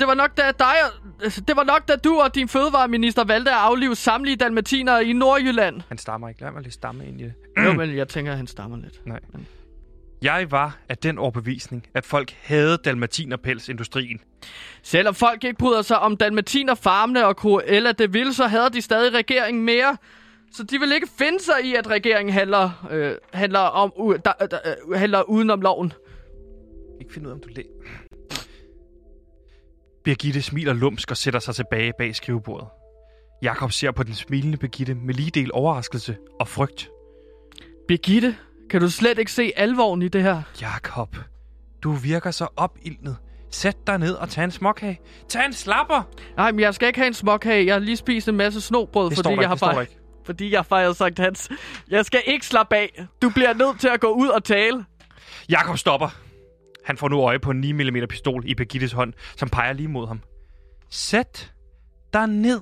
Det 0.00 0.06
var 0.08 0.14
nok 0.14 0.36
da 0.36 0.42
dig... 0.58 0.74
øh, 1.24 1.30
Det 1.48 1.56
var 1.56 1.64
nok 1.64 1.88
da 1.88 1.96
du 1.96 2.20
og 2.20 2.34
din 2.34 2.48
fødevareminister 2.48 3.24
valgte 3.24 3.50
at 3.50 3.56
aflive 3.56 3.96
samtlige 3.96 4.36
dalmatinere 4.36 5.04
i 5.04 5.12
Nordjylland. 5.12 5.80
Han 5.88 5.98
stammer 5.98 6.28
ikke. 6.28 6.40
Lad 6.42 6.50
mig 6.50 6.62
lige 6.62 6.72
stamme 6.72 7.06
ind 7.06 7.20
i 7.20 7.24
det. 7.24 7.32
Jo, 7.64 7.72
men 7.72 7.96
jeg 7.96 8.08
tænker, 8.08 8.32
at 8.32 8.36
han 8.38 8.46
stammer 8.46 8.76
lidt. 8.76 9.06
Nej. 9.06 9.20
Jeg 10.22 10.50
var 10.50 10.76
af 10.88 10.98
den 10.98 11.18
overbevisning, 11.18 11.86
at 11.94 12.06
folk 12.06 12.36
havde 12.42 12.76
dalmatinerpelsindustrien. 12.84 14.20
Selvom 14.82 15.14
folk 15.14 15.44
ikke 15.44 15.58
bryder 15.58 15.82
sig 15.82 15.98
om 15.98 16.16
dalmatinerfarmene 16.16 17.26
og 17.26 17.34
Cruella 17.34 17.92
de 17.92 18.12
Vil, 18.12 18.34
så 18.34 18.46
havde 18.46 18.70
de 18.72 18.82
stadig 18.82 19.14
regeringen 19.14 19.64
mere. 19.64 19.96
Så 20.52 20.62
de 20.62 20.78
vil 20.80 20.92
ikke 20.92 21.08
finde 21.18 21.40
sig 21.44 21.54
i, 21.64 21.74
at 21.74 21.86
regeringen 21.90 22.32
handler, 22.32 22.88
øh, 22.90 23.14
handler, 23.32 23.58
om, 23.58 23.92
u- 23.96 24.16
da, 24.16 24.32
da, 24.50 24.58
øh, 24.88 24.98
handler 24.98 25.22
udenom 25.22 25.60
loven. 25.60 25.92
Ikke 27.00 27.12
finde 27.12 27.26
ud 27.26 27.30
af, 27.30 27.34
om 27.34 27.40
du 27.40 27.48
læ... 27.48 27.62
Birgitte 30.04 30.42
smiler 30.42 30.72
lumsk 30.72 31.10
og 31.10 31.16
sætter 31.16 31.40
sig 31.40 31.54
tilbage 31.54 31.92
bag 31.98 32.16
skrivebordet. 32.16 32.68
Jakob 33.42 33.72
ser 33.72 33.90
på 33.90 34.02
den 34.02 34.14
smilende 34.14 34.56
Birgitte 34.58 34.94
med 34.94 35.14
lige 35.14 35.30
del 35.30 35.50
overraskelse 35.52 36.16
og 36.40 36.48
frygt. 36.48 36.90
Birgitte, 37.88 38.36
kan 38.70 38.80
du 38.80 38.90
slet 38.90 39.18
ikke 39.18 39.32
se 39.32 39.52
alvoren 39.56 40.02
i 40.02 40.08
det 40.08 40.22
her? 40.22 40.42
Jakob, 40.60 41.16
du 41.82 41.92
virker 41.92 42.30
så 42.30 42.48
opildnet. 42.56 43.16
Sæt 43.50 43.76
dig 43.86 43.98
ned 43.98 44.14
og 44.14 44.28
tag 44.28 44.44
en 44.44 44.50
småkage. 44.50 45.00
Tag 45.28 45.46
en 45.46 45.52
slapper! 45.52 46.02
Nej, 46.36 46.52
men 46.52 46.60
jeg 46.60 46.74
skal 46.74 46.86
ikke 46.86 46.98
have 46.98 47.06
en 47.06 47.14
småkage. 47.14 47.66
Jeg 47.66 47.74
har 47.74 47.80
lige 47.80 47.96
spist 47.96 48.28
en 48.28 48.36
masse 48.36 48.60
snobrød, 48.60 49.10
Det 49.10 49.16
fordi 49.18 49.28
jeg 49.28 49.34
ikke, 49.34 49.46
har 49.46 49.56
fejret, 49.56 49.88
fordi 50.26 50.52
jeg 50.52 50.66
fejrede 50.66 50.94
Sankt 50.94 51.18
Hans. 51.18 51.50
Jeg 51.90 52.04
skal 52.04 52.22
ikke 52.26 52.46
slappe 52.46 52.76
af. 52.76 53.06
Du 53.22 53.30
bliver 53.30 53.54
nødt 53.54 53.80
til 53.80 53.88
at 53.88 54.00
gå 54.00 54.08
ud 54.08 54.28
og 54.28 54.44
tale. 54.44 54.84
Jakob 55.48 55.78
stopper. 55.78 56.29
Han 56.84 56.96
får 56.96 57.08
nu 57.08 57.20
øje 57.20 57.38
på 57.38 57.50
en 57.50 57.60
9 57.60 57.72
mm 57.72 58.06
pistol 58.08 58.42
i 58.46 58.54
Birgittes 58.54 58.92
hånd, 58.92 59.12
som 59.36 59.48
peger 59.48 59.72
lige 59.72 59.88
mod 59.88 60.08
ham. 60.08 60.20
Sæt 60.90 61.52
dig 62.12 62.26
ned, 62.26 62.60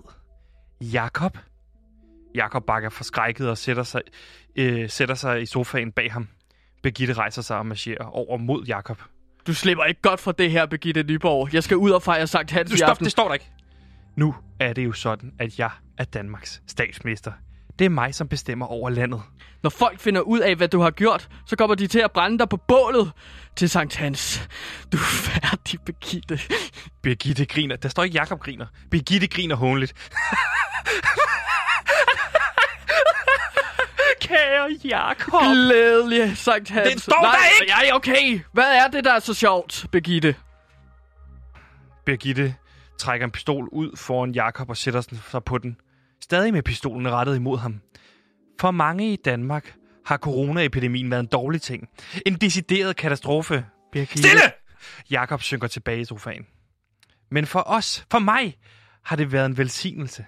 Jakob. 0.80 1.38
Jakob 2.34 2.66
bakker 2.66 2.88
forskrækket 2.88 3.50
og 3.50 3.58
sætter 3.58 3.82
sig, 3.82 4.00
øh, 4.56 4.90
sætter 4.90 5.14
sig 5.14 5.42
i 5.42 5.46
sofaen 5.46 5.92
bag 5.92 6.12
ham. 6.12 6.28
Birgitte 6.82 7.14
rejser 7.14 7.42
sig 7.42 7.58
og 7.58 7.66
marcherer 7.66 8.04
over 8.04 8.36
mod 8.36 8.64
Jakob. 8.64 9.02
Du 9.46 9.54
slipper 9.54 9.84
ikke 9.84 10.00
godt 10.02 10.20
fra 10.20 10.32
det 10.32 10.50
her, 10.50 10.66
Birgitte 10.66 11.02
Nyborg. 11.02 11.54
Jeg 11.54 11.62
skal 11.62 11.76
ud 11.76 11.90
og 11.90 12.02
fejre 12.02 12.26
Sankt 12.26 12.50
Hans 12.50 12.70
Du 12.70 12.74
i 12.74 12.78
stop, 12.78 12.88
aften. 12.88 13.04
det 13.04 13.12
står 13.12 13.26
der 13.26 13.34
ikke. 13.34 13.50
Nu 14.16 14.34
er 14.60 14.72
det 14.72 14.84
jo 14.84 14.92
sådan, 14.92 15.32
at 15.38 15.58
jeg 15.58 15.70
er 15.98 16.04
Danmarks 16.04 16.62
statsminister. 16.66 17.32
Det 17.78 17.84
er 17.84 17.88
mig, 17.88 18.14
som 18.14 18.28
bestemmer 18.28 18.66
over 18.66 18.90
landet. 18.90 19.22
Når 19.62 19.70
folk 19.70 20.00
finder 20.00 20.20
ud 20.20 20.38
af, 20.38 20.56
hvad 20.56 20.68
du 20.68 20.80
har 20.80 20.90
gjort, 20.90 21.28
så 21.46 21.56
kommer 21.56 21.74
de 21.74 21.86
til 21.86 21.98
at 21.98 22.12
brænde 22.12 22.38
dig 22.38 22.48
på 22.48 22.56
bålet 22.56 23.12
til 23.56 23.70
Sankt 23.70 23.96
Hans. 23.96 24.48
Du 24.92 24.96
er 24.96 25.00
færdig, 25.02 25.80
Birgitte. 25.80 26.40
Birgitte 27.02 27.44
griner. 27.46 27.76
Der 27.76 27.88
står 27.88 28.02
ikke 28.04 28.14
Jakob 28.14 28.40
griner. 28.40 28.66
Birgitte 28.90 29.26
griner 29.26 29.56
hånligt. 29.56 29.92
Kære 34.20 34.78
Jakob. 34.84 35.42
Glædelig 35.42 36.36
Sankt 36.36 36.70
Hans. 36.70 36.92
Det 36.92 37.02
står 37.02 37.22
Nej, 37.22 37.32
der 37.32 37.62
ikke! 37.62 37.74
Ja, 37.86 37.94
okay. 37.96 38.40
Hvad 38.52 38.76
er 38.76 38.88
det, 38.88 39.04
der 39.04 39.12
er 39.12 39.18
så 39.18 39.34
sjovt, 39.34 39.86
Birgitte? 39.92 40.34
Birgitte 42.06 42.54
trækker 42.98 43.24
en 43.26 43.30
pistol 43.30 43.68
ud 43.72 43.96
foran 43.96 44.32
Jakob 44.32 44.70
og 44.70 44.76
sætter 44.76 45.02
sig 45.30 45.44
på 45.44 45.58
den. 45.58 45.76
Stadig 46.20 46.52
med 46.52 46.62
pistolen 46.62 47.10
rettet 47.10 47.36
imod 47.36 47.58
ham. 47.58 47.80
For 48.60 48.70
mange 48.70 49.12
i 49.12 49.16
Danmark 49.16 49.74
har 50.06 50.16
coronaepidemien 50.16 51.10
været 51.10 51.20
en 51.20 51.26
dårlig 51.26 51.62
ting. 51.62 51.88
En 52.26 52.34
decideret 52.34 52.96
katastrofe. 52.96 53.64
Birgitte. 53.92 54.18
Stille! 54.18 54.52
Jakob 55.10 55.42
synker 55.42 55.68
tilbage 55.68 56.00
i 56.00 56.04
sofaen. 56.04 56.46
Men 57.30 57.46
for 57.46 57.62
os, 57.66 58.06
for 58.10 58.18
mig, 58.18 58.56
har 59.04 59.16
det 59.16 59.32
været 59.32 59.46
en 59.46 59.58
velsignelse. 59.58 60.24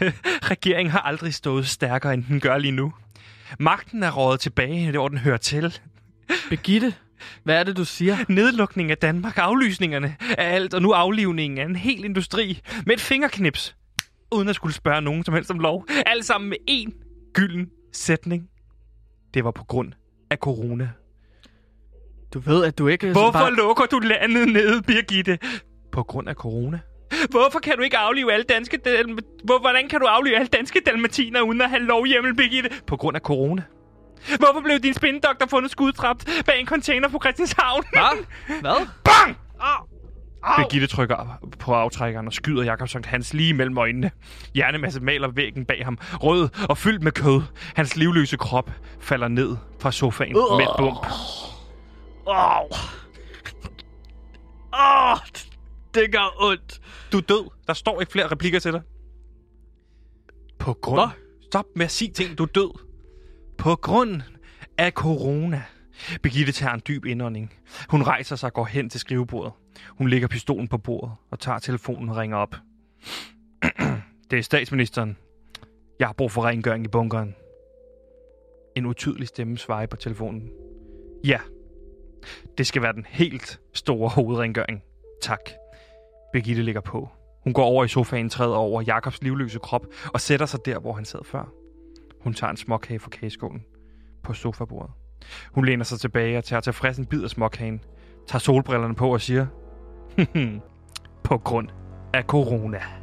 Regeringen 0.52 0.90
har 0.92 1.00
aldrig 1.00 1.34
stået 1.34 1.66
stærkere, 1.66 2.14
end 2.14 2.24
den 2.24 2.40
gør 2.40 2.58
lige 2.58 2.72
nu. 2.72 2.92
Magten 3.58 4.02
er 4.02 4.10
rådet 4.10 4.40
tilbage, 4.40 4.90
hvor 4.90 5.08
den 5.08 5.18
hører 5.18 5.36
til. 5.36 5.78
Birgitte, 6.48 6.94
hvad 7.44 7.60
er 7.60 7.64
det, 7.64 7.76
du 7.76 7.84
siger? 7.84 8.16
Nedlukning 8.28 8.90
af 8.90 8.98
Danmark, 8.98 9.38
aflysningerne 9.38 10.16
af 10.38 10.54
alt, 10.54 10.74
og 10.74 10.82
nu 10.82 10.92
aflivningen 10.92 11.58
af 11.58 11.64
en 11.64 11.76
hel 11.76 12.04
industri 12.04 12.60
med 12.86 12.94
et 12.94 13.00
fingerknips, 13.00 13.76
uden 14.32 14.48
at 14.48 14.54
skulle 14.54 14.74
spørge 14.74 15.00
nogen 15.00 15.24
som 15.24 15.34
helst 15.34 15.50
om 15.50 15.58
lov. 15.58 15.86
Alt 16.06 16.24
sammen 16.24 16.48
med 16.50 16.56
én 16.70 16.92
gylden 17.32 17.70
sætning. 17.92 18.48
Det 19.34 19.44
var 19.44 19.50
på 19.50 19.64
grund 19.64 19.92
af 20.30 20.36
corona. 20.36 20.90
Du 22.34 22.38
ved, 22.38 22.64
at 22.64 22.78
du 22.78 22.88
ikke... 22.88 23.12
Hvorfor 23.12 23.38
bare... 23.38 23.54
lukker 23.54 23.86
du 23.86 23.98
landet 23.98 24.48
ned, 24.48 24.82
Birgitte? 24.82 25.38
På 25.92 26.02
grund 26.02 26.28
af 26.28 26.34
corona. 26.34 26.80
Hvorfor 27.30 27.58
kan 27.58 27.76
du 27.76 27.82
ikke 27.82 27.98
aflive 27.98 28.32
alle 28.32 28.44
danske... 28.44 28.80
Hvor, 29.44 29.60
hvordan 29.60 29.88
kan 29.88 30.00
du 30.00 30.06
aflive 30.06 30.36
alle 30.36 30.46
danske 30.48 30.80
dalmatiner 30.86 31.40
uden 31.40 31.60
at 31.60 31.70
have 31.70 31.82
lovhjemmel, 31.82 32.34
Birgitte? 32.36 32.70
På 32.86 32.96
grund 32.96 33.16
af 33.16 33.20
corona. 33.22 33.62
Hvorfor 34.38 34.60
blev 34.64 34.78
din 34.78 34.94
spindoktor 34.94 35.46
fundet 35.46 35.70
skudtrapt 35.70 36.28
bag 36.46 36.60
en 36.60 36.66
container 36.66 37.08
på 37.08 37.18
Christianshavn? 37.22 37.84
Hvad? 37.92 38.24
Hvad? 38.64 38.86
Bang! 39.04 39.36
Birgitte 40.56 40.86
trykker 40.86 41.38
på 41.58 41.74
aftrækkeren 41.74 42.26
og 42.26 42.32
skyder 42.32 42.62
Jakob 42.62 42.88
Sankt 42.88 43.06
Hans 43.06 43.34
lige 43.34 43.54
mellem 43.54 43.78
øjnene. 43.78 44.10
Hjernemasse 44.54 45.00
maler 45.00 45.28
væggen 45.28 45.64
bag 45.64 45.84
ham, 45.84 45.98
rød 46.02 46.48
og 46.68 46.78
fyldt 46.78 47.02
med 47.02 47.12
kød. 47.12 47.42
Hans 47.74 47.96
livløse 47.96 48.36
krop 48.36 48.70
falder 49.00 49.28
ned 49.28 49.56
fra 49.80 49.92
sofaen 49.92 50.36
Uh. 50.36 50.56
med 50.58 50.64
et 50.64 50.70
bump. 50.78 51.06
Åh. 52.26 52.34
Åh, 54.72 55.16
det 55.94 56.12
gør 56.12 56.36
ondt. 56.40 56.80
Du 57.12 57.16
er 57.16 57.20
død. 57.22 57.50
Der 57.66 57.72
står 57.72 58.00
ikke 58.00 58.12
flere 58.12 58.26
replikker 58.26 58.58
til 58.58 58.72
dig. 58.72 58.82
På 60.58 60.72
grund... 60.72 61.00
Hvad? 61.00 61.08
Stop 61.50 61.64
med 61.76 61.84
at 61.84 61.90
sige 61.90 62.10
ting. 62.12 62.38
Du 62.38 62.42
er 62.42 62.46
død. 62.46 62.78
På 63.58 63.76
grund 63.76 64.22
af 64.78 64.92
corona. 64.92 65.62
Birgitte 66.22 66.52
tager 66.52 66.74
en 66.74 66.82
dyb 66.88 67.04
indånding. 67.04 67.52
Hun 67.88 68.02
rejser 68.02 68.36
sig 68.36 68.46
og 68.46 68.52
går 68.52 68.64
hen 68.64 68.90
til 68.90 69.00
skrivebordet. 69.00 69.52
Hun 69.88 70.08
lægger 70.08 70.28
pistolen 70.28 70.68
på 70.68 70.78
bordet 70.78 71.12
og 71.30 71.38
tager 71.38 71.58
telefonen 71.58 72.08
og 72.08 72.16
ringer 72.16 72.36
op. 72.36 72.56
det 74.30 74.38
er 74.38 74.42
statsministeren. 74.42 75.16
Jeg 75.98 76.08
har 76.08 76.12
brug 76.12 76.32
for 76.32 76.44
rengøring 76.44 76.84
i 76.84 76.88
bunkeren. 76.88 77.34
En 78.76 78.86
utydelig 78.86 79.28
stemme 79.28 79.58
svarer 79.58 79.86
på 79.86 79.96
telefonen. 79.96 80.50
Ja, 81.24 81.40
det 82.58 82.66
skal 82.66 82.82
være 82.82 82.92
den 82.92 83.06
helt 83.08 83.60
store 83.72 84.08
hovedrengøring. 84.08 84.82
Tak. 85.22 85.50
Birgitte 86.32 86.62
ligger 86.62 86.80
på. 86.80 87.08
Hun 87.44 87.52
går 87.52 87.64
over 87.64 87.84
i 87.84 87.88
sofaen, 87.88 88.28
træder 88.28 88.56
over 88.56 88.82
Jakobs 88.82 89.22
livløse 89.22 89.58
krop 89.58 89.86
og 90.14 90.20
sætter 90.20 90.46
sig 90.46 90.60
der, 90.64 90.78
hvor 90.78 90.92
han 90.92 91.04
sad 91.04 91.24
før. 91.24 91.52
Hun 92.20 92.34
tager 92.34 92.50
en 92.50 92.56
småkage 92.56 92.98
fra 92.98 93.10
kageskålen 93.10 93.64
på 94.22 94.32
sofabordet. 94.32 94.90
Hun 95.52 95.64
læner 95.64 95.84
sig 95.84 96.00
tilbage 96.00 96.38
og 96.38 96.44
tager 96.44 96.60
tilfreds 96.60 96.98
en 96.98 97.06
bid 97.06 97.24
af 97.24 97.30
småkagen, 97.30 97.84
tager 98.26 98.40
solbrillerne 98.40 98.94
på 98.94 99.12
og 99.12 99.20
siger, 99.20 99.46
på 101.22 101.38
grund 101.38 101.68
af 102.12 102.24
corona. 102.24 102.99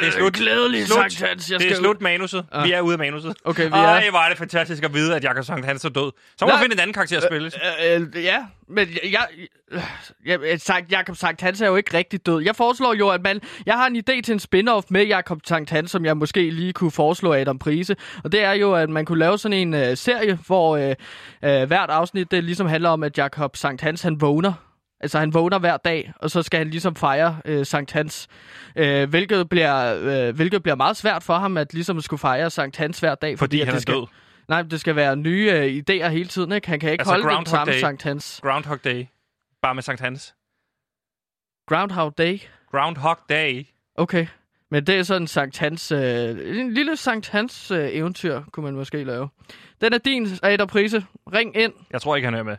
Det 0.00 0.08
er 0.08 0.12
slut. 0.12 0.32
Glædelig 0.34 0.86
Slut. 0.86 0.96
Sankt 1.12 1.28
Hans. 1.28 1.50
Jeg 1.50 1.58
Det 1.60 1.66
er 1.66 1.70
skal 1.70 1.82
slut 1.84 2.00
manuset. 2.00 2.44
Ah. 2.52 2.64
Vi 2.64 2.72
er 2.72 2.80
ude 2.80 2.92
af 2.92 2.98
manuset. 2.98 3.34
Okay, 3.44 3.64
vi 3.64 3.70
Ej, 3.72 4.06
er- 4.06 4.10
hvor 4.10 4.18
er 4.18 4.28
det 4.28 4.38
fantastisk 4.38 4.82
at 4.82 4.94
vide, 4.94 5.16
at 5.16 5.24
Jakob 5.24 5.44
Sankt 5.44 5.66
Hans 5.66 5.84
er 5.84 5.88
død. 5.88 6.12
Så 6.38 6.44
må 6.44 6.50
du 6.50 6.56
finde 6.58 6.74
en 6.74 6.80
anden 6.80 6.94
karakter 6.94 7.16
at 7.16 7.22
spille. 7.22 7.50
Øh, 7.94 8.00
øh, 8.16 8.24
ja, 8.24 8.36
men 8.68 8.88
jeg, 9.02 9.10
jeg, 9.72 9.82
jeg, 10.26 10.38
jeg 10.50 10.60
sagt, 10.60 10.92
Jakob 10.92 11.16
Sankt 11.16 11.40
Hans 11.40 11.60
er 11.60 11.66
jo 11.66 11.76
ikke 11.76 11.96
rigtig 11.96 12.26
død. 12.26 12.42
Jeg 12.42 12.56
foreslår 12.56 12.94
jo, 12.94 13.08
at 13.08 13.22
man... 13.22 13.40
Jeg 13.66 13.74
har 13.74 13.86
en 13.86 13.96
idé 13.96 14.20
til 14.20 14.32
en 14.32 14.40
spin-off 14.40 14.86
med 14.90 15.06
Jakob 15.06 15.38
Sankt 15.46 15.70
Hans, 15.70 15.90
som 15.90 16.04
jeg 16.04 16.16
måske 16.16 16.50
lige 16.50 16.72
kunne 16.72 16.90
foreslå 16.90 17.32
Adam 17.34 17.58
Prise. 17.58 17.96
Og 18.24 18.32
det 18.32 18.44
er 18.44 18.52
jo, 18.52 18.74
at 18.74 18.90
man 18.90 19.04
kunne 19.04 19.18
lave 19.18 19.38
sådan 19.38 19.58
en 19.58 19.74
øh, 19.74 19.96
serie, 19.96 20.38
hvor 20.46 20.76
øh, 20.76 20.94
øh, 21.44 21.66
hvert 21.66 21.90
afsnit 21.90 22.30
det 22.30 22.44
ligesom 22.44 22.66
handler 22.66 22.90
om, 22.90 23.02
at 23.02 23.18
Jakob 23.18 23.56
Sankt 23.56 23.82
Hans 23.82 24.02
han 24.02 24.20
vågner. 24.20 24.52
Altså 25.00 25.18
han 25.18 25.34
vågner 25.34 25.58
hver 25.58 25.76
dag, 25.76 26.12
og 26.16 26.30
så 26.30 26.42
skal 26.42 26.58
han 26.58 26.70
ligesom 26.70 26.96
fejre 26.96 27.40
øh, 27.44 27.66
Sankt 27.66 27.92
Hans. 27.92 28.28
Øh, 28.76 29.08
hvilket, 29.08 29.48
bliver, 29.48 29.94
øh, 30.28 30.36
hvilket 30.36 30.62
bliver 30.62 30.76
meget 30.76 30.96
svært 30.96 31.22
for 31.22 31.34
ham, 31.34 31.56
at 31.56 31.74
ligesom 31.74 32.00
skulle 32.00 32.20
fejre 32.20 32.50
Sankt 32.50 32.76
Hans 32.76 33.00
hver 33.00 33.14
dag. 33.14 33.38
Fordi 33.38 33.60
at 33.60 33.66
han 33.66 33.74
det 33.74 33.78
er 33.78 33.82
skal, 33.82 33.94
død. 33.94 34.06
Nej, 34.48 34.62
det 34.62 34.80
skal 34.80 34.96
være 34.96 35.16
nye 35.16 35.50
øh, 35.52 35.82
idéer 35.82 36.08
hele 36.08 36.28
tiden, 36.28 36.52
ikke? 36.52 36.68
Han 36.68 36.80
kan 36.80 36.92
ikke 36.92 37.02
Altså 37.02 37.12
holde 37.12 37.22
den 37.22 37.30
Groundhog 37.30 37.46
samme 37.46 37.72
Day. 37.72 37.80
Sankt 37.80 38.02
Hans. 38.02 38.40
Groundhog 38.42 38.84
Day. 38.84 39.06
Bare 39.62 39.74
med 39.74 39.82
Sankt 39.82 40.00
Hans. 40.00 40.34
Groundhog 41.68 42.18
Day? 42.18 42.38
Groundhog 42.70 43.18
Day. 43.28 43.66
Okay. 43.94 44.26
Men 44.70 44.86
det 44.86 44.98
er 44.98 45.02
sådan 45.02 45.22
en 45.22 45.26
Sankt 45.26 45.58
Hans, 45.58 45.92
øh, 45.92 46.58
en 46.58 46.74
lille 46.74 46.96
Sankt 46.96 47.28
Hans 47.28 47.70
øh, 47.70 47.88
eventyr, 47.92 48.42
kunne 48.52 48.64
man 48.64 48.74
måske 48.74 49.04
lave. 49.04 49.28
Den 49.80 49.92
er 49.92 49.98
din, 49.98 50.28
Adam 50.42 50.68
Prise. 50.68 51.04
Ring 51.32 51.56
ind. 51.56 51.72
Jeg 51.90 52.02
tror 52.02 52.16
ikke, 52.16 52.26
han 52.26 52.34
er 52.34 52.42
med. 52.42 52.56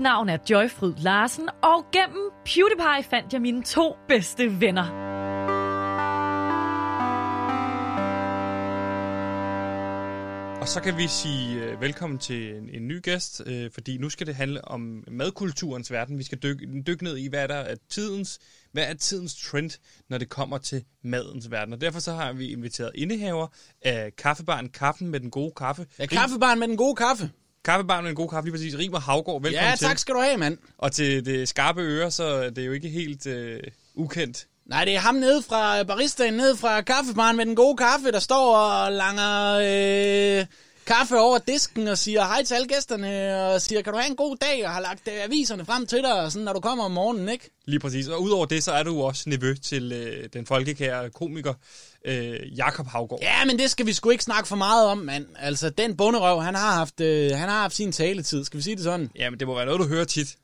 Mit 0.00 0.04
navn 0.04 0.28
er 0.28 0.38
Joyfryd 0.50 0.94
Larsen, 0.94 1.48
og 1.62 1.84
gennem 1.92 2.30
PewDiePie 2.44 3.10
fandt 3.10 3.32
jeg 3.32 3.40
mine 3.40 3.62
to 3.62 3.96
bedste 4.08 4.60
venner. 4.60 4.84
Og 10.60 10.68
så 10.68 10.80
kan 10.84 10.96
vi 10.96 11.08
sige 11.08 11.64
øh, 11.64 11.80
velkommen 11.80 12.18
til 12.18 12.56
en, 12.56 12.68
en 12.68 12.88
ny 12.88 13.02
gæst, 13.02 13.42
øh, 13.46 13.70
fordi 13.74 13.98
nu 13.98 14.10
skal 14.10 14.26
det 14.26 14.34
handle 14.34 14.64
om 14.64 15.04
madkulturens 15.08 15.92
verden. 15.92 16.18
Vi 16.18 16.22
skal 16.22 16.38
dykke, 16.38 16.82
dykke 16.86 17.04
ned 17.04 17.16
i, 17.16 17.28
hvad 17.28 17.42
er 17.42 17.46
der 17.46 17.54
er 17.54 17.74
tidens, 17.90 18.38
hvad 18.72 18.84
er 18.84 18.94
tidens 18.94 19.36
trend, 19.36 19.70
når 20.08 20.18
det 20.18 20.28
kommer 20.28 20.58
til 20.58 20.84
madens 21.02 21.50
verden. 21.50 21.74
Og 21.74 21.80
derfor 21.80 22.00
så 22.00 22.12
har 22.12 22.32
vi 22.32 22.52
inviteret 22.52 22.90
indehaver 22.94 23.46
af 23.82 24.16
kaffebaren 24.16 24.68
Kaffen 24.68 25.08
med 25.08 25.20
den 25.20 25.30
gode 25.30 25.52
kaffe. 25.56 25.86
Ja, 25.98 26.06
kaffebaren 26.06 26.58
med 26.58 26.68
den 26.68 26.76
gode 26.76 26.96
kaffe. 26.96 27.30
Kaffebaren 27.64 28.02
med 28.04 28.08
den 28.08 28.16
gode 28.16 28.28
kaffe, 28.28 28.46
lige 28.46 28.52
præcis. 28.52 28.78
Rimer 28.78 29.00
Havgård, 29.00 29.42
velkommen 29.42 29.70
Ja, 29.70 29.76
til. 29.76 29.86
tak 29.86 29.98
skal 29.98 30.14
du 30.14 30.20
have, 30.20 30.36
mand. 30.36 30.58
Og 30.78 30.92
til 30.92 31.24
det 31.24 31.48
skarpe 31.48 31.80
øre, 31.80 32.10
så 32.10 32.24
er 32.24 32.50
det 32.50 32.66
jo 32.66 32.72
ikke 32.72 32.88
helt 32.88 33.26
øh, 33.26 33.60
ukendt. 33.94 34.46
Nej, 34.66 34.84
det 34.84 34.94
er 34.94 34.98
ham 35.00 35.14
nede 35.14 35.42
fra 35.42 35.82
baristaen, 35.82 36.34
nede 36.34 36.56
fra 36.56 36.80
kaffebaren 36.80 37.36
med 37.36 37.46
den 37.46 37.56
gode 37.56 37.76
kaffe, 37.76 38.12
der 38.12 38.18
står 38.18 38.56
og 38.56 38.92
langer 38.92 39.54
øh, 40.40 40.46
kaffe 40.86 41.18
over 41.18 41.38
disken 41.38 41.88
og 41.88 41.98
siger 41.98 42.24
hej 42.24 42.44
til 42.44 42.54
alle 42.54 42.68
gæsterne, 42.68 43.36
og 43.44 43.62
siger, 43.62 43.82
kan 43.82 43.92
du 43.92 43.98
have 43.98 44.10
en 44.10 44.16
god 44.16 44.36
dag, 44.36 44.66
og 44.66 44.72
har 44.72 44.80
lagt 44.80 45.08
øh, 45.08 45.24
aviserne 45.24 45.64
frem 45.64 45.86
til 45.86 45.98
dig, 45.98 46.12
og 46.12 46.32
sådan, 46.32 46.44
når 46.44 46.52
du 46.52 46.60
kommer 46.60 46.84
om 46.84 46.90
morgenen, 46.90 47.28
ikke? 47.28 47.50
Lige 47.66 47.80
præcis. 47.80 48.08
Og 48.08 48.22
udover 48.22 48.46
det, 48.46 48.64
så 48.64 48.72
er 48.72 48.82
du 48.82 49.02
også 49.02 49.22
nevø 49.26 49.54
til 49.54 49.92
øh, 49.92 50.28
den 50.32 50.46
folkekære 50.46 51.10
komiker 51.10 51.54
øh, 52.04 52.58
Jakob 52.58 52.86
Havgård. 52.86 53.20
Ja, 53.22 53.44
men 53.44 53.58
det 53.58 53.70
skal 53.70 53.86
vi 53.86 53.92
sgu 53.92 54.10
ikke 54.10 54.24
snakke 54.24 54.48
for 54.48 54.56
meget 54.56 54.86
om, 54.86 54.98
mand. 54.98 55.26
Altså, 55.38 55.70
den 55.70 55.96
bunderøv, 55.96 56.40
han 56.40 56.54
har 56.54 56.72
haft, 56.72 57.00
øh, 57.00 57.30
han 57.30 57.48
har 57.48 57.60
haft 57.60 57.74
sin 57.74 57.92
taletid, 57.92 58.44
skal 58.44 58.58
vi 58.58 58.62
sige 58.62 58.76
det 58.76 58.84
sådan? 58.84 59.10
Jamen, 59.16 59.40
det 59.40 59.48
må 59.48 59.54
være 59.54 59.66
noget, 59.66 59.80
du 59.80 59.86
hører 59.86 60.04
tit. 60.04 60.36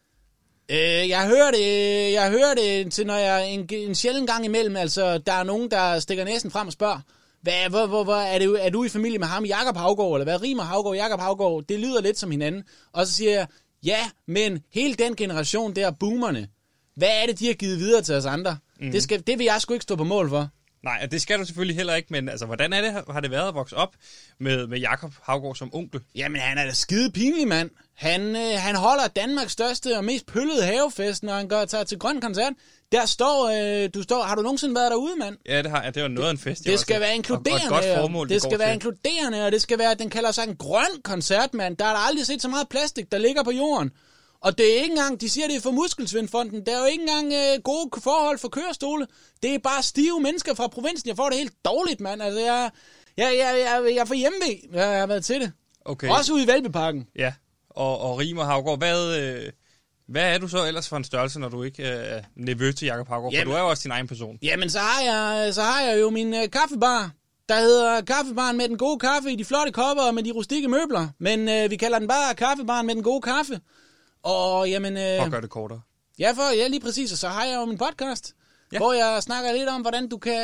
Øh, 0.69 1.09
jeg 1.09 1.27
hører 1.27 1.51
det, 1.51 2.13
jeg 2.13 2.31
hører 2.31 2.55
det 2.55 2.93
til, 2.93 3.07
når 3.07 3.17
jeg 3.17 3.49
en, 3.51 3.69
en 3.71 3.95
sjælden 3.95 4.27
gang 4.27 4.45
imellem, 4.45 4.77
altså, 4.77 5.19
der 5.19 5.33
er 5.33 5.43
nogen, 5.43 5.71
der 5.71 6.01
stikker 6.01 6.25
næsen 6.25 6.51
frem 6.51 6.67
og 6.67 6.73
spørger, 6.73 7.01
hvad, 7.47 7.69
hvor, 7.69 7.87
hvor, 7.87 8.05
hvor, 8.05 8.15
er, 8.15 8.39
det, 8.39 8.67
er 8.67 8.71
du 8.71 8.85
i 8.85 8.89
familie 8.89 9.19
med 9.19 9.27
ham, 9.27 9.45
Jakob 9.45 9.77
Havgård, 9.77 10.21
eller 10.21 10.25
hvad 10.25 10.43
rimer 10.43 10.63
Havgård, 10.63 10.97
Jakob 10.97 11.21
Havgård? 11.21 11.65
Det 11.65 11.81
lyder 11.81 12.01
lidt 12.01 12.19
som 12.19 12.31
hinanden. 12.31 12.63
Og 12.93 13.07
så 13.07 13.13
siger 13.13 13.31
jeg, 13.31 13.47
ja, 13.85 13.99
men 14.27 14.63
hele 14.73 14.95
den 14.95 15.17
generation 15.17 15.77
der, 15.77 15.91
boomerne, 15.91 16.49
hvad 16.95 17.09
er 17.23 17.27
det, 17.27 17.39
de 17.39 17.47
har 17.47 17.55
givet 17.55 17.79
videre 17.79 18.03
til 18.03 18.15
os 18.15 18.25
andre? 18.25 18.59
Mm. 18.81 18.91
Det, 18.91 19.03
skal, 19.03 19.27
det 19.27 19.39
vil 19.39 19.45
jeg 19.45 19.61
sgu 19.61 19.75
ikke 19.75 19.83
stå 19.83 19.97
på 19.97 20.05
mål 20.05 20.29
for. 20.29 20.49
Nej, 20.85 21.01
og 21.03 21.13
det 21.13 21.23
skal 21.23 21.39
du 21.39 21.45
selvfølgelig 21.45 21.77
heller 21.77 21.95
ikke, 21.95 22.09
men 22.11 22.29
altså, 22.29 22.47
hvordan 22.47 22.73
er 22.73 22.83
det, 22.83 23.05
har 23.11 23.21
det 23.21 23.31
været 23.31 23.49
at 23.49 23.55
vokse 23.55 23.77
op 23.77 23.95
med, 24.41 24.67
med 24.67 24.79
Jakob 24.79 25.13
Havgård 25.23 25.57
som 25.57 25.75
onkel? 25.75 26.01
Jamen, 26.15 26.41
han 26.41 26.59
er 26.59 26.65
da 26.65 26.73
skide 26.73 27.13
pinlig, 27.13 27.49
mand. 27.49 27.71
Han, 27.95 28.37
øh, 28.37 28.59
han 28.59 28.77
holder 28.77 29.09
Danmarks 29.17 29.53
største 29.53 29.97
og 29.97 30.05
mest 30.05 30.27
pøllede 30.27 30.63
havefest, 30.63 31.23
når 31.23 31.35
han 31.35 31.49
går 31.49 31.65
tager 31.65 31.85
til 31.85 31.99
grøn 31.99 32.21
koncert. 32.21 32.53
Der 32.93 33.07
står, 33.07 33.49
øh, 33.85 33.91
du 33.95 34.03
står, 34.03 34.23
har 34.23 34.35
du 34.35 34.43
nogensinde 34.43 34.75
været 34.75 34.91
derude, 34.91 35.17
mand? 35.19 35.37
Ja, 35.49 35.63
det, 35.63 35.71
har, 35.71 35.83
ja, 35.85 35.91
det 35.91 36.03
var 36.03 36.09
noget 36.09 36.27
af 36.29 36.33
en 36.33 36.39
fest. 36.39 36.65
Det 36.65 36.79
skal 36.81 36.95
også. 36.95 37.01
være 37.01 37.11
Og, 37.11 37.17
inkluderende. 37.17 37.71
og 37.71 37.79
et 37.79 37.85
godt 37.85 37.99
formål, 38.01 38.29
det, 38.29 38.35
det 38.35 38.43
skal 38.43 38.59
være 38.59 38.69
til. 38.69 38.75
inkluderende, 38.75 39.47
og 39.47 39.53
det 39.53 39.63
skal 39.63 39.79
være, 39.79 39.95
den 39.95 40.11
kalder 40.11 40.33
sig 40.33 40.49
en 40.49 40.57
grøn 40.57 41.01
koncert, 41.05 41.55
mand. 41.55 41.77
Der 41.77 41.85
er 41.85 41.93
der 41.93 41.99
aldrig 42.09 42.27
set 42.27 42.43
så 42.43 42.49
meget 42.49 42.69
plastik, 42.69 43.13
der 43.13 43.19
ligger 43.19 43.43
på 43.43 43.51
jorden. 43.51 43.91
Og 44.41 44.59
det 44.59 44.73
er 44.73 44.83
ikke 44.83 44.91
engang, 44.91 45.21
de 45.21 45.29
siger 45.31 45.47
det 45.47 45.57
er 45.57 45.61
for 45.61 45.71
Muskelsvindfonden, 45.71 46.67
der 46.67 46.77
er 46.77 46.79
jo 46.81 46.85
ikke 46.85 47.03
engang 47.03 47.33
øh, 47.33 47.63
gode 47.63 47.91
forhold 48.03 48.39
for 48.39 48.49
kørestole. 48.49 49.07
Det 49.43 49.55
er 49.55 49.59
bare 49.59 49.83
stive 49.83 50.21
mennesker 50.21 50.55
fra 50.55 50.67
provinsen. 50.67 51.09
Jeg 51.09 51.17
får 51.17 51.29
det 51.29 51.39
helt 51.39 51.53
dårligt, 51.65 52.01
mand. 52.01 52.23
Altså, 52.23 52.41
jeg, 52.41 52.71
jeg, 53.17 53.35
jeg, 53.39 53.59
jeg, 53.85 53.95
jeg 53.95 54.01
er 54.01 54.05
for 54.05 54.15
hjemme 54.15 54.37
Jeg 54.73 54.99
har 55.01 55.07
været 55.07 55.25
til 55.25 55.41
det. 55.41 55.53
Okay, 55.85 56.09
Også 56.11 56.33
ude 56.33 56.43
i 56.45 56.47
Valbeparken. 56.47 57.07
ja. 57.19 57.33
Og, 57.71 58.01
og 58.01 58.19
Rimer 58.19 58.45
Havgård, 58.45 58.79
hvad, 58.79 59.17
øh, 59.19 59.53
hvad 60.09 60.35
er 60.35 60.39
du 60.39 60.49
så 60.49 60.65
ellers 60.67 60.89
for 60.89 60.97
en 60.97 61.05
størrelse, 61.05 61.39
når 61.41 61.49
du 61.49 61.63
ikke 61.63 61.83
øh, 61.83 61.89
er 61.89 62.21
nevø 62.37 62.73
til 62.73 62.87
Jakob? 62.87 63.07
For 63.09 63.31
Jamen- 63.33 63.47
du 63.47 63.53
er 63.53 63.61
jo 63.61 63.69
også 63.69 63.83
din 63.83 63.91
egen 63.91 64.07
person. 64.09 64.39
Jamen, 64.43 64.71
så 64.71 64.79
har 64.79 65.03
jeg, 65.03 65.55
så 65.55 65.63
har 65.63 65.81
jeg 65.81 66.01
jo 66.01 66.11
min 66.11 66.35
øh, 66.35 66.51
kaffebar, 66.51 67.11
der 67.49 67.61
hedder 67.61 68.01
Kaffebaren 68.01 68.57
med 68.57 68.69
den 68.69 68.79
gode 68.79 68.99
kaffe 68.99 69.33
i 69.33 69.37
de 69.37 69.45
flotte 69.45 69.73
kopper 69.73 70.03
og 70.03 70.15
med 70.15 70.23
de 70.23 70.31
rustikke 70.33 70.69
møbler. 70.69 71.09
Men 71.19 71.49
øh, 71.49 71.71
vi 71.71 71.77
kalder 71.77 71.99
den 71.99 72.09
bare 72.09 72.35
Kaffebaren 72.35 72.87
med 72.87 72.95
den 72.95 73.03
gode 73.03 73.21
kaffe. 73.21 73.61
Og 74.23 74.71
jamen... 74.71 74.97
Øh, 74.97 75.19
For 75.19 75.25
at 75.25 75.31
gøre 75.31 75.41
det 75.41 75.51
kortere. 75.51 75.81
ja, 76.19 76.31
for, 76.33 76.55
ja, 76.57 76.69
lige 76.69 76.81
præcis. 76.81 77.13
Og 77.13 77.19
så 77.19 77.29
har 77.29 77.45
jeg 77.45 77.57
jo 77.57 77.65
min 77.65 77.79
podcast, 77.79 78.35
Ja. 78.77 78.85
hvor 78.85 78.93
jeg 78.93 79.23
snakker 79.23 79.53
lidt 79.53 79.69
om, 79.69 79.81
hvordan 79.81 80.09
du, 80.09 80.17
kan, 80.17 80.39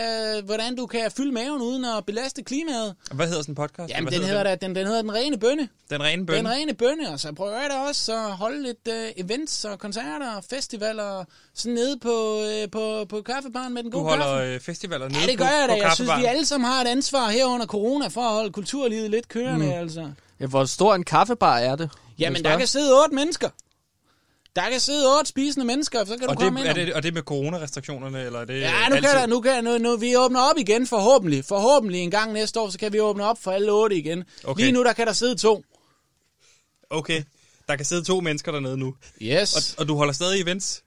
hvordan 0.45 0.77
du 0.77 0.87
kan 0.87 1.11
fylde 1.17 1.33
maven 1.33 1.63
uden 1.63 1.85
at 1.85 2.07
belaste 2.07 2.43
klimaet. 2.43 2.95
Og 3.11 3.17
Hvad 3.17 3.27
hedder 3.27 3.43
sådan 3.43 3.53
en 3.53 3.57
podcast? 3.57 3.91
Jamen, 3.91 4.09
hvad 4.09 4.19
den 4.19 4.29
hedder, 4.29 4.43
den? 4.45 4.59
da, 4.59 4.67
den, 4.67 4.75
den 4.77 4.87
hedder 4.87 5.03
Den 5.03 5.15
Rene 5.15 5.39
Bønne. 5.39 5.69
Den 5.91 6.03
rene 6.03 6.27
bøn. 6.27 6.37
Den 6.39 6.49
Rene 6.49 6.75
Bønne, 6.75 7.09
og 7.13 7.21
så 7.21 7.33
prøver 7.33 7.61
jeg 7.61 7.71
da 7.71 7.77
også 7.89 8.13
at 8.13 8.31
holde 8.33 8.63
lidt 8.63 8.89
øh, 8.89 9.09
events 9.25 9.65
og 9.65 9.79
koncerter 9.79 10.37
og 10.37 10.45
festivaler 10.51 11.25
sådan 11.55 11.75
nede 11.75 11.99
på, 11.99 12.43
øh, 12.45 12.71
på, 12.71 13.05
på 13.09 13.23
kaffebaren 13.23 13.75
med 13.75 13.83
den 13.83 13.91
Du 13.91 13.99
gode 13.99 14.09
holder 14.11 14.25
kaffe. 14.25 14.45
øh, 14.55 14.61
festivaler 14.61 15.09
nede 15.09 15.21
Ja, 15.21 15.27
det 15.27 15.39
gør 15.39 15.45
jeg 15.45 15.69
da. 15.69 15.75
Jeg 15.87 15.93
synes, 15.95 16.11
vi 16.19 16.25
alle 16.25 16.47
sammen 16.47 16.71
har 16.71 16.81
et 16.81 16.89
ansvar 16.89 17.29
her 17.31 17.45
under 17.45 17.67
corona 17.67 18.07
for 18.09 18.21
at 18.21 18.31
holde 18.33 18.53
kulturlivet 18.53 19.11
lidt 19.11 19.29
kørende, 19.29 19.67
mm. 19.67 19.73
altså. 19.73 20.11
Ja, 20.41 20.47
hvor 20.47 20.65
stor 20.65 20.95
en 20.95 21.05
kaffebar 21.05 21.59
er 21.59 21.77
det? 21.77 21.91
Jamen, 22.19 22.45
der 22.45 22.59
kan 22.59 22.67
sidde 22.67 23.03
otte 23.03 23.15
mennesker. 23.15 23.49
Der 24.57 24.71
kan 24.71 24.81
sidde 24.81 25.19
otte 25.19 25.29
spisende 25.29 25.67
mennesker, 25.67 26.05
så 26.05 26.17
kan 26.17 26.29
Og 26.29 26.37
du 26.37 26.41
komme 26.41 26.61
det, 26.61 26.65
ind. 26.71 26.79
er 26.79 26.85
det, 26.85 26.95
og 26.95 27.03
det 27.03 27.15
med 27.15 27.23
coronarestriktionerne, 27.23 28.23
eller 28.25 28.41
er 28.41 28.45
det 28.45 28.61
Ja, 28.61 28.71
nu 28.89 28.95
altid? 28.95 29.01
kan 29.11 29.19
der, 29.21 29.27
nu 29.27 29.41
kan 29.41 29.65
nu, 29.65 29.79
nu, 29.79 29.97
vi 29.97 30.17
åbner 30.17 30.41
op 30.41 30.59
igen, 30.59 30.87
forhåbentlig. 30.87 31.45
Forhåbentlig 31.45 32.01
en 32.01 32.11
gang 32.11 32.33
næste 32.33 32.61
år, 32.61 32.71
så 32.71 32.79
kan 32.79 32.93
vi 32.93 33.01
åbne 33.01 33.25
op 33.25 33.43
for 33.43 33.51
alle 33.51 33.73
otte 33.73 33.97
igen. 33.97 34.25
Okay. 34.45 34.63
Lige 34.63 34.73
nu, 34.73 34.85
der 34.85 34.93
kan 34.93 35.07
der 35.07 35.13
sidde 35.13 35.35
to. 35.35 35.65
Okay, 36.91 37.23
der 37.69 37.77
kan 37.77 37.85
sidde 37.87 38.05
to 38.05 38.21
mennesker 38.21 38.53
dernede 38.53 38.77
nu. 38.77 38.95
Yes. 39.23 39.55
Og, 39.57 39.63
og 39.79 39.89
du 39.89 39.97
holder 39.97 40.13
stadig 40.13 40.41
events? 40.43 40.83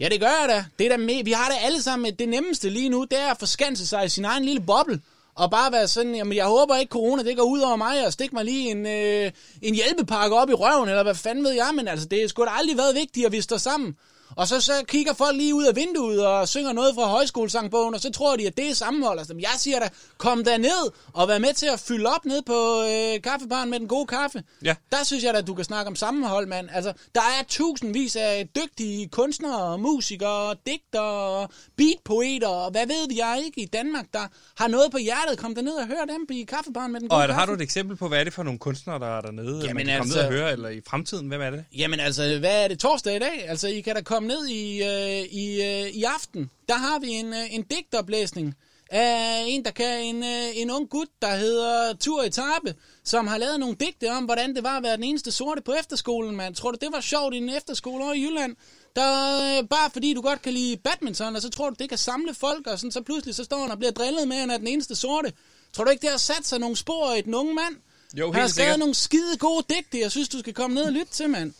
Ja, 0.00 0.08
det 0.08 0.20
gør 0.20 0.26
jeg 0.40 0.46
da. 0.48 0.64
Det 0.78 0.84
er 0.84 0.90
da 0.90 0.96
med. 0.96 1.24
Vi 1.24 1.32
har 1.32 1.48
det 1.48 1.56
alle 1.60 1.82
sammen. 1.82 2.14
Det 2.18 2.28
nemmeste 2.28 2.70
lige 2.70 2.88
nu, 2.88 3.06
det 3.10 3.18
er 3.20 3.30
at 3.30 3.38
forskanse 3.38 3.86
sig 3.86 4.04
i 4.04 4.08
sin 4.08 4.24
egen 4.24 4.44
lille 4.44 4.60
boble. 4.60 5.00
Og 5.36 5.50
bare 5.50 5.72
være 5.72 5.88
sådan, 5.88 6.14
jamen 6.14 6.36
jeg 6.36 6.46
håber 6.46 6.76
ikke 6.76 6.90
corona, 6.90 7.22
det 7.22 7.36
går 7.36 7.44
ud 7.44 7.60
over 7.60 7.76
mig, 7.76 8.06
og 8.06 8.12
stik 8.12 8.32
mig 8.32 8.44
lige 8.44 8.70
en, 8.70 8.86
øh, 8.86 9.30
en 9.62 9.74
hjælpepakke 9.74 10.36
op 10.36 10.50
i 10.50 10.54
røven, 10.54 10.88
eller 10.88 11.02
hvad 11.02 11.14
fanden 11.14 11.44
ved 11.44 11.52
jeg, 11.52 11.70
men 11.74 11.88
altså 11.88 12.06
det 12.06 12.22
er 12.22 12.28
sgu 12.28 12.44
da 12.44 12.50
aldrig 12.50 12.76
været 12.76 12.94
vigtigt, 12.94 13.26
at 13.26 13.32
vi 13.32 13.40
står 13.40 13.56
sammen. 13.56 13.96
Og 14.36 14.48
så, 14.48 14.60
så 14.60 14.72
kigger 14.88 15.14
folk 15.14 15.36
lige 15.36 15.54
ud 15.54 15.64
af 15.64 15.76
vinduet 15.76 16.26
og 16.26 16.48
synger 16.48 16.72
noget 16.72 16.94
fra 16.94 17.06
højskolesangbogen, 17.06 17.94
og 17.94 18.00
så 18.00 18.10
tror 18.12 18.36
de, 18.36 18.46
at 18.46 18.56
det 18.56 18.70
er 18.70 18.74
sammenhold. 18.74 19.18
Altså, 19.18 19.34
jeg 19.40 19.50
siger 19.58 19.78
da, 19.80 19.88
kom 20.18 20.44
der 20.44 20.58
ned 20.58 20.90
og 21.12 21.28
vær 21.28 21.38
med 21.38 21.54
til 21.54 21.66
at 21.66 21.80
fylde 21.80 22.06
op 22.06 22.24
ned 22.24 22.42
på 22.42 22.82
øh, 22.82 23.22
kaffebaren 23.22 23.70
med 23.70 23.80
den 23.80 23.88
gode 23.88 24.06
kaffe. 24.06 24.42
Ja. 24.64 24.74
Der 24.92 25.04
synes 25.04 25.24
jeg 25.24 25.34
da, 25.34 25.38
at 25.38 25.46
du 25.46 25.54
kan 25.54 25.64
snakke 25.64 25.88
om 25.88 25.96
sammenhold, 25.96 26.46
mand. 26.46 26.68
Altså, 26.72 26.92
der 27.14 27.20
er 27.20 27.44
tusindvis 27.48 28.16
af 28.16 28.48
dygtige 28.56 29.08
kunstnere, 29.08 29.78
musikere, 29.78 30.54
digtere, 30.66 31.48
beatpoeter, 31.76 32.48
og 32.48 32.70
hvad 32.70 32.86
ved 32.86 33.16
jeg 33.16 33.42
ikke 33.46 33.60
i 33.60 33.66
Danmark, 33.66 34.06
der 34.12 34.26
har 34.58 34.68
noget 34.68 34.90
på 34.90 34.98
hjertet. 34.98 35.38
Kom 35.38 35.54
der 35.54 35.62
ned 35.62 35.72
og 35.74 35.86
hør 35.86 36.04
dem 36.08 36.26
i 36.30 36.42
kaffebaren 36.44 36.92
med 36.92 37.00
den 37.00 37.08
gode 37.08 37.18
Og 37.18 37.22
er 37.22 37.26
der, 37.26 37.34
har 37.34 37.40
kaffe. 37.40 37.50
du 37.50 37.54
et 37.56 37.62
eksempel 37.62 37.96
på, 37.96 38.08
hvad 38.08 38.20
er 38.20 38.24
det 38.24 38.32
for 38.32 38.42
nogle 38.42 38.58
kunstnere, 38.58 38.98
der 38.98 39.16
er 39.16 39.20
dernede? 39.20 39.60
Jamen, 39.66 39.74
man 39.74 39.86
kan 39.86 39.98
komme 39.98 40.14
altså- 40.14 40.18
ned 40.18 40.26
og 40.26 40.32
høre, 40.32 40.52
eller 40.52 40.68
i 40.68 40.80
fremtiden, 40.88 41.28
hvem 41.28 41.40
er 41.40 41.50
det? 41.50 41.64
Jamen 41.76 42.00
altså, 42.00 42.38
hvad 42.38 42.64
er 42.64 42.68
det 42.68 42.78
torsdag 42.78 43.16
i 43.16 43.18
dag? 43.18 43.48
Altså, 43.48 43.68
I 43.68 43.80
kan 43.80 43.94
da 43.94 44.02
komme 44.02 44.23
ned 44.24 44.46
i, 44.46 44.82
øh, 44.82 45.22
i, 45.32 45.62
øh, 45.62 45.88
i 45.88 46.02
aften. 46.04 46.50
Der 46.68 46.74
har 46.74 46.98
vi 46.98 47.08
en, 47.10 47.32
øh, 47.34 47.54
en 47.54 47.62
digtoplæsning 47.62 48.54
af 48.90 49.44
en, 49.46 49.64
der 49.64 49.70
kan 49.70 50.00
en, 50.04 50.22
øh, 50.24 50.50
en 50.54 50.70
ung 50.70 50.88
gut, 50.90 51.08
der 51.22 51.36
hedder 51.36 51.94
Tur 51.94 52.22
i 52.22 52.30
Tarpe, 52.30 52.74
som 53.04 53.26
har 53.26 53.38
lavet 53.38 53.60
nogle 53.60 53.76
digte 53.80 54.10
om, 54.10 54.24
hvordan 54.24 54.54
det 54.54 54.62
var 54.62 54.76
at 54.76 54.82
være 54.82 54.96
den 54.96 55.04
eneste 55.04 55.32
sorte 55.32 55.62
på 55.62 55.72
efterskolen, 55.80 56.36
mand. 56.36 56.54
Tror 56.54 56.70
du, 56.70 56.78
det 56.80 56.88
var 56.92 57.00
sjovt 57.00 57.34
i 57.34 57.36
en 57.36 57.48
efterskole 57.48 58.04
over 58.04 58.12
i 58.12 58.22
Jylland? 58.22 58.56
Der, 58.96 59.12
øh, 59.58 59.68
bare 59.68 59.90
fordi 59.92 60.14
du 60.14 60.20
godt 60.20 60.42
kan 60.42 60.52
lide 60.52 60.76
badminton, 60.76 61.36
og 61.36 61.42
så 61.42 61.50
tror 61.50 61.70
du, 61.70 61.76
det 61.78 61.88
kan 61.88 61.98
samle 61.98 62.34
folk, 62.34 62.66
og 62.66 62.78
sådan, 62.78 62.92
så 62.92 63.02
pludselig 63.02 63.34
så 63.34 63.44
står 63.44 63.60
han 63.60 63.70
og 63.70 63.78
bliver 63.78 63.92
drillet 63.92 64.28
med, 64.28 64.36
at 64.36 64.40
han 64.40 64.50
er 64.50 64.58
den 64.58 64.66
eneste 64.66 64.96
sorte. 64.96 65.32
Tror 65.72 65.84
du 65.84 65.90
ikke, 65.90 66.02
det 66.02 66.10
har 66.10 66.18
sat 66.18 66.46
sig 66.46 66.58
nogle 66.58 66.76
spor 66.76 67.12
i 67.14 67.20
den 67.20 67.34
unge 67.34 67.54
mand? 67.54 67.76
Jo, 68.18 68.26
Han 68.26 68.34
har 68.34 68.40
helt 68.40 68.50
skrevet 68.50 68.66
sikkert. 68.66 68.78
nogle 68.78 68.94
skide 68.94 69.36
gode 69.38 69.64
digte, 69.74 70.00
jeg 70.00 70.10
synes, 70.10 70.28
du 70.28 70.38
skal 70.38 70.54
komme 70.54 70.74
ned 70.74 70.82
og 70.84 70.92
lytte 70.92 71.12
til, 71.12 71.30
mand. 71.30 71.52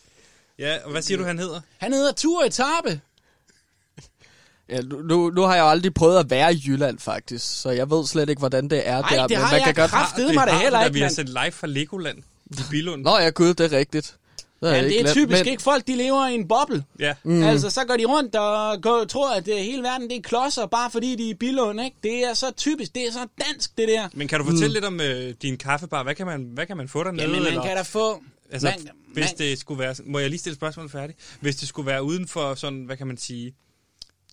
Ja, 0.58 0.76
og 0.84 0.90
hvad 0.90 1.02
siger 1.02 1.18
du, 1.18 1.24
han 1.24 1.38
hedder? 1.38 1.60
Han 1.78 1.92
hedder 1.92 2.12
Tur 2.12 2.44
Etape. 2.44 3.00
Ja, 4.68 4.80
nu, 4.80 5.02
nu, 5.02 5.30
nu 5.30 5.42
har 5.42 5.54
jeg 5.54 5.62
jo 5.62 5.68
aldrig 5.68 5.94
prøvet 5.94 6.18
at 6.18 6.30
være 6.30 6.54
i 6.54 6.62
Jylland, 6.66 6.98
faktisk. 6.98 7.60
Så 7.60 7.70
jeg 7.70 7.90
ved 7.90 8.06
slet 8.06 8.28
ikke, 8.28 8.38
hvordan 8.40 8.68
det 8.70 8.88
er 8.88 9.02
Ej, 9.02 9.16
der. 9.16 9.26
det 9.26 9.30
men 9.30 9.38
har 9.38 9.52
man 9.52 9.54
jeg 9.66 9.74
kan 9.74 9.90
godt... 9.90 10.34
mig 10.34 10.46
da 10.46 10.52
heller 10.52 10.84
ikke, 10.84 10.94
Vi 10.94 11.00
har 11.00 11.08
sendt 11.08 11.30
live 11.30 11.52
fra 11.52 11.66
Legoland 11.66 12.18
i 12.50 12.54
Bilund. 12.70 13.02
Nå 13.02 13.18
ja, 13.18 13.28
gud, 13.28 13.54
det 13.54 13.72
er 13.72 13.78
rigtigt. 13.78 14.16
Det, 14.60 14.68
har 14.68 14.76
Ja, 14.76 14.84
det 14.84 14.96
er 14.96 15.02
glemt, 15.02 15.14
typisk 15.14 15.38
men- 15.44 15.48
ikke 15.50 15.62
folk, 15.62 15.86
de 15.86 15.96
lever 15.96 16.26
i 16.26 16.34
en 16.34 16.48
boble. 16.48 16.84
Ja. 16.98 17.14
Mm. 17.22 17.42
Altså, 17.42 17.70
så 17.70 17.84
går 17.84 17.96
de 17.96 18.04
rundt 18.04 18.36
og 18.36 18.82
går, 18.82 19.04
tror, 19.04 19.34
at 19.34 19.46
det, 19.46 19.58
hele 19.64 19.82
verden 19.82 20.10
det 20.10 20.16
er 20.16 20.22
klodser, 20.22 20.66
bare 20.66 20.90
fordi 20.90 21.16
de 21.16 21.26
er 21.26 21.30
i 21.30 21.34
Billund, 21.34 21.80
ikke? 21.80 21.96
Det 22.02 22.24
er 22.24 22.34
så 22.34 22.50
typisk, 22.56 22.94
det 22.94 23.06
er 23.06 23.12
så 23.12 23.26
dansk, 23.46 23.78
det 23.78 23.88
der. 23.88 24.08
Men 24.12 24.28
kan 24.28 24.38
du 24.40 24.44
fortælle 24.44 24.72
lidt 24.72 24.84
om 24.84 25.00
øh, 25.00 25.34
din 25.42 25.56
kaffebar? 25.56 26.02
Hvad 26.02 26.14
kan 26.14 26.26
man, 26.26 26.50
hvad 26.54 26.66
kan 26.66 26.76
man 26.76 26.88
få 26.88 27.04
dernede? 27.04 27.22
Jamen, 27.22 27.38
man 27.42 27.46
eller? 27.48 27.62
kan 27.64 27.76
da 27.76 27.82
få... 27.82 28.22
Altså, 28.52 28.68
man, 28.68 28.88
hvis 29.14 29.24
man, 29.24 29.38
det 29.38 29.58
skulle 29.58 29.78
være... 29.78 29.94
Må 30.04 30.18
jeg 30.18 30.30
lige 30.30 30.40
stille 30.40 30.56
spørgsmålet 30.56 30.92
færdigt? 30.92 31.18
Hvis 31.40 31.56
det 31.56 31.68
skulle 31.68 31.86
være 31.86 32.02
uden 32.02 32.28
for 32.28 32.54
sådan, 32.54 32.84
hvad 32.84 32.96
kan 32.96 33.06
man 33.06 33.16
sige... 33.16 33.54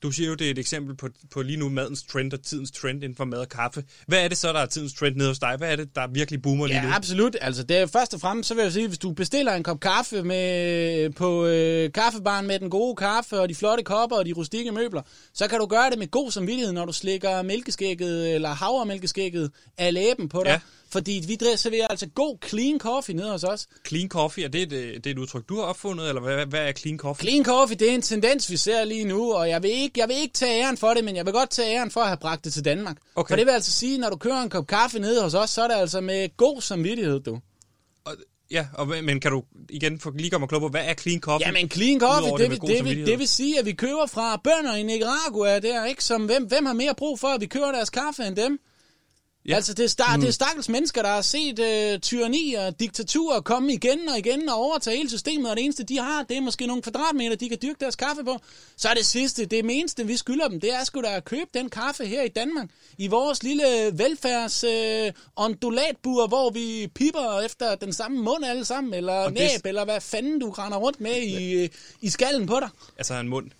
Du 0.03 0.11
siger 0.11 0.29
jo, 0.29 0.35
det 0.35 0.47
er 0.47 0.51
et 0.51 0.59
eksempel 0.59 0.95
på, 0.95 1.09
på 1.31 1.41
lige 1.41 1.57
nu 1.57 1.69
madens 1.69 2.03
trend 2.03 2.33
og 2.33 2.43
tidens 2.43 2.71
trend 2.71 3.03
inden 3.03 3.15
for 3.15 3.25
mad 3.25 3.39
og 3.39 3.49
kaffe. 3.49 3.83
Hvad 4.07 4.23
er 4.23 4.27
det 4.27 4.37
så, 4.37 4.53
der 4.53 4.59
er 4.59 4.65
tidens 4.65 4.93
trend 4.93 5.15
nede 5.15 5.27
hos 5.27 5.39
dig? 5.39 5.55
Hvad 5.57 5.71
er 5.71 5.75
det, 5.75 5.95
der 5.95 6.07
virkelig 6.07 6.41
boomer 6.41 6.67
lige 6.67 6.81
nu? 6.81 6.87
Ja, 6.87 6.95
absolut. 6.95 7.37
Altså, 7.41 7.63
det 7.63 7.77
er 7.77 7.85
først 7.85 8.13
og 8.13 8.21
fremmest, 8.21 8.47
så 8.47 8.55
vil 8.55 8.61
jeg 8.61 8.71
sige, 8.71 8.87
hvis 8.87 8.97
du 8.97 9.11
bestiller 9.11 9.53
en 9.53 9.63
kop 9.63 9.79
kaffe 9.79 10.23
med, 10.23 11.09
på 11.09 11.45
øh, 11.45 11.91
kaffebaren 11.91 12.47
med 12.47 12.59
den 12.59 12.69
gode 12.69 12.95
kaffe 12.95 13.39
og 13.39 13.49
de 13.49 13.55
flotte 13.55 13.83
kopper 13.83 14.17
og 14.17 14.25
de 14.25 14.33
rustikke 14.33 14.71
møbler, 14.71 15.01
så 15.33 15.47
kan 15.47 15.59
du 15.59 15.65
gøre 15.65 15.89
det 15.89 15.99
med 15.99 16.11
god 16.11 16.31
samvittighed, 16.31 16.73
når 16.73 16.85
du 16.85 16.93
slikker 16.93 17.41
mælkeskægget 17.41 18.35
eller 18.35 18.49
havremælkeskægget 18.49 19.51
af 19.77 19.93
læben 19.93 20.29
på 20.29 20.43
dig. 20.43 20.49
Ja. 20.49 20.59
Fordi 20.91 21.23
vi 21.27 21.37
serverer 21.55 21.87
altså 21.87 22.07
god 22.15 22.37
clean 22.47 22.79
coffee 22.79 23.15
nede 23.15 23.31
hos 23.31 23.43
os. 23.43 23.67
Clean 23.87 24.09
coffee, 24.09 24.43
er 24.45 24.49
det, 24.49 24.61
et, 24.61 24.73
øh, 24.73 24.93
det 24.93 25.07
er 25.07 25.11
et 25.11 25.17
udtryk, 25.17 25.49
du 25.49 25.55
har 25.55 25.63
opfundet, 25.63 26.07
eller 26.07 26.21
hvad, 26.21 26.45
hvad 26.45 26.67
er 26.67 26.71
clean 26.71 26.97
coffee? 26.97 27.29
Clean 27.29 27.45
coffee, 27.45 27.77
det 27.77 27.89
er 27.89 27.95
en 27.95 28.01
tendens, 28.01 28.51
vi 28.51 28.57
ser 28.57 28.83
lige 28.83 29.05
nu, 29.05 29.33
og 29.33 29.49
jeg 29.49 29.63
vil, 29.63 29.71
ikke, 29.71 29.99
jeg 29.99 30.09
vil 30.09 30.17
ikke 30.17 30.33
tage 30.33 30.63
æren 30.63 30.77
for 30.77 30.93
det, 30.93 31.03
men 31.03 31.15
jeg 31.15 31.25
vil 31.25 31.33
godt 31.33 31.49
tage 31.49 31.75
æren 31.75 31.91
for 31.91 32.01
at 32.01 32.07
have 32.07 32.17
bragt 32.17 32.45
det 32.45 32.53
til 32.53 32.65
Danmark. 32.65 32.97
Okay. 33.15 33.31
For 33.31 33.35
det 33.35 33.45
vil 33.45 33.51
altså 33.51 33.71
sige, 33.71 33.97
når 33.97 34.09
du 34.09 34.17
kører 34.17 34.41
en 34.41 34.49
kop 34.49 34.67
kaffe 34.67 34.99
nede 34.99 35.23
hos 35.23 35.33
os, 35.33 35.49
så 35.49 35.63
er 35.63 35.67
det 35.67 35.75
altså 35.75 36.01
med 36.01 36.37
god 36.37 36.61
samvittighed, 36.61 37.19
du. 37.19 37.39
Og, 38.05 38.15
ja, 38.51 38.67
og, 38.73 38.87
men 38.87 39.19
kan 39.19 39.31
du 39.31 39.43
igen 39.69 39.99
for, 39.99 40.11
lige 40.15 40.29
gøre 40.29 40.39
mig 40.39 40.49
klog 40.49 40.61
på, 40.61 40.69
hvad 40.69 40.85
er 40.85 40.93
clean 40.93 41.19
coffee? 41.19 41.47
Ja, 41.47 41.53
men 41.53 41.69
clean 41.69 41.99
coffee, 41.99 42.31
det, 42.31 42.51
det, 42.51 42.61
det, 42.61 42.85
vil, 42.85 43.05
det 43.05 43.19
vil 43.19 43.27
sige, 43.27 43.59
at 43.59 43.65
vi 43.65 43.71
køber 43.71 44.05
fra 44.05 44.41
bønder 44.43 44.75
i 44.75 44.83
Nicaragua 44.83 45.59
der, 45.59 45.85
ikke? 45.85 46.03
Som, 46.03 46.25
hvem, 46.25 46.43
hvem 46.43 46.65
har 46.65 46.73
mere 46.73 46.95
brug 46.97 47.19
for, 47.19 47.27
at 47.27 47.41
vi 47.41 47.45
køber 47.45 47.71
deres 47.71 47.89
kaffe 47.89 48.23
end 48.23 48.35
dem? 48.35 48.59
Ja. 49.47 49.55
Altså, 49.55 49.73
det 49.73 49.83
er, 49.83 49.87
star, 49.89 50.15
mm. 50.15 50.21
det 50.21 50.27
er 50.27 50.31
stakkels 50.31 50.69
mennesker, 50.69 51.01
der 51.01 51.09
har 51.09 51.21
set 51.21 51.59
øh, 51.59 51.99
tyranni 51.99 52.53
og 52.53 52.79
diktatur 52.79 53.39
komme 53.39 53.73
igen 53.73 54.09
og 54.09 54.17
igen 54.17 54.49
og 54.49 54.55
overtage 54.55 54.97
hele 54.97 55.09
systemet, 55.09 55.51
og 55.51 55.57
det 55.57 55.63
eneste, 55.63 55.83
de 55.83 55.97
har, 55.99 56.23
det 56.23 56.37
er 56.37 56.41
måske 56.41 56.67
nogle 56.67 56.81
kvadratmeter, 56.81 57.35
de 57.35 57.49
kan 57.49 57.57
dyrke 57.61 57.77
deres 57.79 57.95
kaffe 57.95 58.23
på. 58.23 58.37
Så 58.77 58.89
er 58.89 58.93
det 58.93 59.05
sidste, 59.05 59.45
det 59.45 59.59
eneste, 59.59 60.07
vi 60.07 60.17
skylder 60.17 60.47
dem, 60.47 60.59
det 60.59 60.73
er 60.73 60.83
sgu 60.83 61.01
da 61.01 61.15
at 61.15 61.25
købe 61.25 61.49
den 61.53 61.69
kaffe 61.69 62.05
her 62.05 62.21
i 62.23 62.27
Danmark, 62.27 62.69
i 62.97 63.07
vores 63.07 63.43
lille 63.43 63.63
velfærds 63.93 64.63
øh, 64.63 65.11
ondulatbur, 65.35 66.27
hvor 66.27 66.49
vi 66.49 66.87
piper 66.95 67.39
efter 67.45 67.75
den 67.75 67.93
samme 67.93 68.21
mund 68.23 68.45
alle 68.45 68.65
sammen, 68.65 68.93
eller 68.93 69.13
Og 69.13 69.29
det- 69.31 69.39
næb, 69.39 69.65
eller 69.65 69.85
hvad 69.85 70.01
fanden 70.01 70.39
du 70.39 70.49
render 70.49 70.77
rundt 70.77 71.01
med 71.01 71.15
i, 71.21 71.53
øh, 71.53 71.69
i 72.01 72.09
skallen 72.09 72.47
på 72.47 72.59
dig. 72.59 72.69
Altså 72.97 73.13
en 73.13 73.27
mund. 73.27 73.51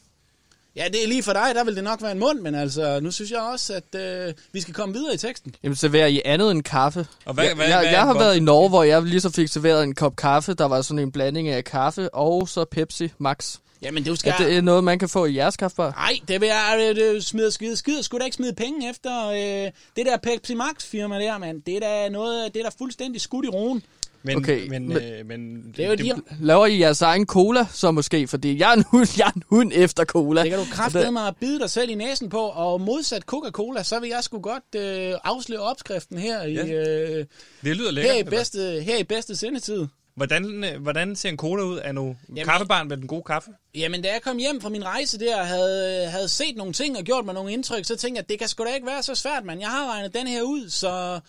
Ja, 0.76 0.86
det 0.93 1.03
er 1.03 1.07
lige 1.07 1.24
for 1.24 1.34
dig, 1.34 1.51
der 1.55 1.63
vil 1.63 1.76
det 1.76 1.84
nok 1.84 2.01
være 2.01 2.11
en 2.11 2.19
mund, 2.19 2.39
men 2.39 2.55
altså, 2.55 2.99
nu 2.99 3.11
synes 3.11 3.32
jeg 3.32 3.39
også, 3.39 3.74
at 3.74 4.01
øh, 4.01 4.34
vi 4.53 4.61
skal 4.61 4.74
komme 4.74 4.93
videre 4.95 5.13
i 5.13 5.17
teksten. 5.17 5.55
Jamen, 5.63 5.76
serverer 5.76 6.07
I 6.07 6.22
andet 6.26 6.51
end 6.51 6.63
kaffe? 6.63 7.07
Og 7.26 7.34
hvad- 7.34 7.45
jeg, 7.45 7.55
hvad- 7.55 7.67
jeg, 7.67 7.80
hvad 7.80 7.89
jeg 7.89 8.01
har 8.01 8.13
været 8.13 8.38
i 8.38 8.39
Norge, 8.39 8.69
hvor 8.69 8.84
jeg 8.84 9.01
lige 9.03 9.22
så 9.22 9.30
fik 9.30 9.47
serveret 9.47 9.84
en 9.84 9.95
kop 9.95 10.15
kaffe. 10.15 10.53
Der 10.53 10.65
var 10.65 10.82
sådan 10.82 10.99
en 10.99 11.11
blanding 11.11 11.49
af 11.49 11.63
kaffe 11.63 12.13
og 12.13 12.49
så 12.49 12.65
Pepsi 12.65 13.11
Max. 13.17 13.57
Jamen, 13.82 14.03
du 14.03 14.15
skal... 14.15 14.34
Er 14.34 14.38
det 14.38 14.63
noget, 14.63 14.84
man 14.84 14.99
kan 14.99 15.09
få 15.09 15.26
i 15.26 15.36
jeres 15.36 15.57
kaffebar? 15.57 15.91
Nej, 15.91 16.19
det 16.28 16.41
vil 16.41 16.47
jeg 16.47 16.78
øh, 16.89 16.95
det 16.95 17.26
smide 17.26 17.51
skide 17.51 17.78
skide. 17.78 18.03
Skulle 18.03 18.19
da 18.19 18.26
ikke 18.26 18.36
smide 18.36 18.53
penge 18.53 18.89
efter 18.89 19.28
øh, 19.30 19.72
det 19.95 20.05
der 20.05 20.17
Pepsi 20.24 20.53
Max 20.55 20.84
firma 20.86 21.19
der, 21.19 21.38
mand. 21.38 21.61
Det 21.61 21.76
er 21.76 21.80
da 21.80 22.09
noget, 22.09 22.53
det 22.53 22.59
er 22.59 22.63
da 22.63 22.72
fuldstændig 22.80 23.22
skudt 23.22 23.45
i 23.45 23.49
roen. 23.49 23.84
Men, 24.24 24.38
Okay, 24.38 24.67
men, 24.67 24.88
men- 24.88 24.97
øh, 24.97 25.26
men 25.26 25.74
Det 25.78 25.86
er 25.86 25.89
jo 25.89 25.95
de, 25.95 26.22
Laver 26.39 26.65
I 26.65 26.80
jeres 26.80 27.01
egen 27.01 27.26
cola 27.26 27.65
så 27.74 27.91
måske? 27.91 28.28
Fordi 28.28 28.59
jeg 28.59 28.69
er 28.69 28.74
en 28.74 28.84
hund, 28.88 29.07
jeg 29.17 29.28
er 29.28 29.32
en 29.32 29.43
hund 29.47 29.72
efter 29.76 30.05
cola. 30.05 30.41
det 30.41 30.49
kan 30.49 30.59
du 30.59 30.65
kraftedeme 30.72 31.11
mig 31.11 31.28
at 31.28 31.36
bide 31.39 31.59
dig 31.59 31.69
selv 31.69 31.89
i 31.89 31.95
næsen 31.95 32.30
på, 32.30 32.39
og 32.41 32.82
modsat 32.82 33.24
Coca-Cola, 33.24 33.84
så 33.84 33.99
vil 33.99 34.09
jeg 34.09 34.24
sgu 34.24 34.39
godt 34.39 34.76
øh, 34.76 35.13
afsløre 35.24 35.59
opskriften 35.61 36.17
her 36.17 36.43
i, 36.43 36.53
Ja. 36.53 36.65
øh, 36.65 37.26
det 37.63 37.78
lyder 37.78 37.91
lækkert. 37.91 38.11
her, 38.11 38.17
i 38.17 38.19
eller? 38.19 38.32
bedste, 38.32 38.82
her 38.82 38.97
i 38.97 39.03
bedste 39.03 39.36
sendetid. 39.36 39.86
Hvordan, 40.15 40.63
øh, 40.63 40.82
hvordan 40.82 41.15
ser 41.15 41.30
en 41.30 41.38
cola 41.38 41.63
ud? 41.63 41.80
Er 41.84 41.91
nu 41.91 42.15
kaffebarn 42.45 42.88
med 42.88 42.97
den 42.97 43.07
gode 43.07 43.24
kaffe? 43.24 43.49
Jamen, 43.76 44.01
da 44.01 44.07
jeg 44.13 44.22
kom 44.22 44.38
hjem 44.38 44.61
fra 44.61 44.69
min 44.69 44.86
rejse 44.86 45.19
der, 45.19 45.39
og 45.39 45.47
havde, 45.47 46.05
havde 46.09 46.28
set 46.30 46.55
nogle 46.57 46.74
ting 46.74 46.97
og 46.97 47.03
gjort 47.03 47.26
mig 47.26 47.34
nogle 47.34 47.51
indtryk, 47.53 47.86
så 47.86 47.95
tænkte 47.95 48.17
jeg, 48.17 48.24
at 48.24 48.30
det 48.30 48.39
kan 48.39 48.47
sgu 48.47 48.63
da 48.65 48.74
ikke 48.76 48.88
være 48.88 49.03
så 49.03 49.15
svært, 49.15 49.45
mand. 49.45 49.59
Jeg 49.59 49.69
har 49.69 49.91
regnet 49.93 50.13
den 50.13 50.28
her 50.28 50.41
ud, 50.41 50.69
så 50.69 51.19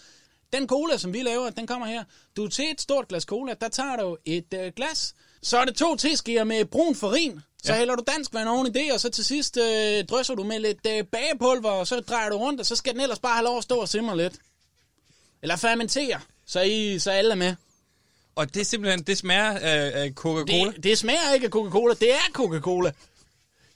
den 0.53 0.69
cola, 0.69 0.97
som 0.97 1.13
vi 1.13 1.23
laver, 1.23 1.51
den 1.51 1.67
kommer 1.67 1.87
her. 1.87 2.05
Du 2.37 2.49
til 2.49 2.71
et 2.71 2.81
stort 2.81 3.09
glas 3.09 3.23
cola, 3.23 3.55
der 3.61 3.69
tager 3.69 3.97
du 3.97 4.17
et 4.25 4.55
øh, 4.55 4.73
glas. 4.77 5.15
Så 5.43 5.59
er 5.59 5.65
det 5.65 5.75
to 5.77 5.97
teskeer 5.97 6.45
med 6.45 6.65
brun 6.65 6.95
farin. 6.97 7.41
Så 7.65 7.73
Ja. 7.73 7.79
hælder 7.79 7.95
du 7.97 8.03
dansk 8.13 8.35
vand 8.35 8.49
oven 8.49 8.67
i 8.67 8.71
det, 8.71 8.93
og 8.93 9.01
så 9.01 9.11
til 9.11 9.25
sidst 9.25 9.57
øh, 9.57 10.05
drysser 10.05 10.35
du 10.35 10.45
med 10.45 10.61
lidt 10.61 10.87
øh, 10.89 11.05
bagepulver, 11.05 11.71
og 11.71 11.87
så 11.87 12.01
drejer 12.01 12.31
du 12.31 12.37
rundt, 12.37 12.61
og 12.61 12.67
så 12.67 12.77
skal 12.77 12.93
den 12.93 13.01
ellers 13.01 13.19
bare 13.19 13.33
have 13.35 13.45
lov 13.45 13.59
at 13.59 13.65
stå 13.65 13.77
og 13.77 13.89
simre 13.89 14.17
lidt. 14.17 14.35
Eller 15.43 15.57
fermentere, 15.57 16.21
så, 16.47 16.61
I, 16.61 16.99
så 16.99 17.11
alle 17.11 17.31
er 17.31 17.35
med. 17.35 17.55
Og 18.35 18.55
det 18.55 18.61
er 18.61 18.65
simpelthen, 18.65 19.03
det 19.03 19.19
smager 19.19 19.51
af, 19.51 19.93
af 20.03 20.11
Coca-Cola? 20.15 20.73
Det, 20.73 20.83
det 20.85 20.99
smager 20.99 21.33
ikke 21.35 21.47
af 21.47 21.51
Coca-Cola, 21.51 21.95
det 21.95 22.13
er 22.15 22.31
Coca-Cola. 22.33 22.93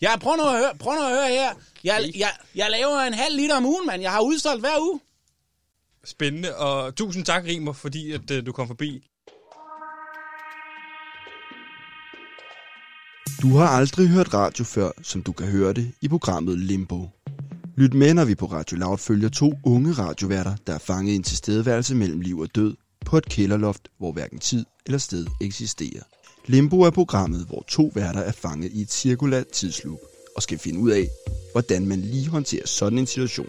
Jeg 0.00 0.18
prøv 0.20 0.36
nu 0.36 0.42
at 0.42 0.58
høre, 0.58 0.76
prøv 0.78 0.94
nu 0.94 1.00
at 1.02 1.08
høre 1.10 1.28
her. 1.28 1.54
Jeg, 1.84 2.10
jeg, 2.16 2.30
jeg 2.54 2.70
laver 2.70 2.98
en 3.00 3.14
halv 3.14 3.36
liter 3.36 3.56
om 3.56 3.66
ugen, 3.66 3.86
mand. 3.86 4.02
Jeg 4.02 4.12
har 4.12 4.20
udsolgt 4.20 4.60
hver 4.60 4.80
uge. 4.80 5.00
Spændende, 6.06 6.56
og 6.56 6.94
tusind 6.94 7.24
tak, 7.24 7.44
Rimer, 7.44 7.72
fordi 7.72 8.12
at, 8.12 8.30
øh, 8.30 8.46
du 8.46 8.52
kom 8.52 8.66
forbi. 8.66 9.08
Du 13.42 13.56
har 13.56 13.66
aldrig 13.66 14.08
hørt 14.08 14.34
radio 14.34 14.64
før, 14.64 14.90
som 15.02 15.22
du 15.22 15.32
kan 15.32 15.46
høre 15.46 15.72
det 15.72 15.92
i 16.00 16.08
programmet 16.08 16.58
Limbo. 16.58 17.08
Lyt 17.76 17.94
med, 17.94 18.14
når 18.14 18.24
vi 18.24 18.34
på 18.34 18.46
Radio 18.46 18.76
Loud 18.76 18.98
følger 18.98 19.28
to 19.28 19.52
unge 19.64 19.92
radioværter, 19.92 20.56
der 20.66 20.74
er 20.74 20.78
fanget 20.78 21.12
i 21.12 21.16
en 21.16 21.22
tilstedeværelse 21.22 21.94
mellem 21.94 22.20
liv 22.20 22.38
og 22.38 22.54
død 22.54 22.76
på 23.06 23.18
et 23.18 23.28
kælderloft, 23.28 23.88
hvor 23.98 24.12
hverken 24.12 24.38
tid 24.38 24.64
eller 24.86 24.98
sted 24.98 25.26
eksisterer. 25.40 26.02
Limbo 26.46 26.80
er 26.80 26.90
programmet, 26.90 27.46
hvor 27.46 27.64
to 27.68 27.92
værter 27.94 28.20
er 28.20 28.32
fanget 28.32 28.72
i 28.72 28.80
et 28.80 28.92
cirkulært 28.92 29.48
tidsloop 29.48 29.98
og 30.36 30.42
skal 30.42 30.58
finde 30.58 30.80
ud 30.80 30.90
af, 30.90 31.08
hvordan 31.52 31.86
man 31.86 32.00
lige 32.00 32.28
håndterer 32.28 32.66
sådan 32.66 32.98
en 32.98 33.06
situation. 33.06 33.48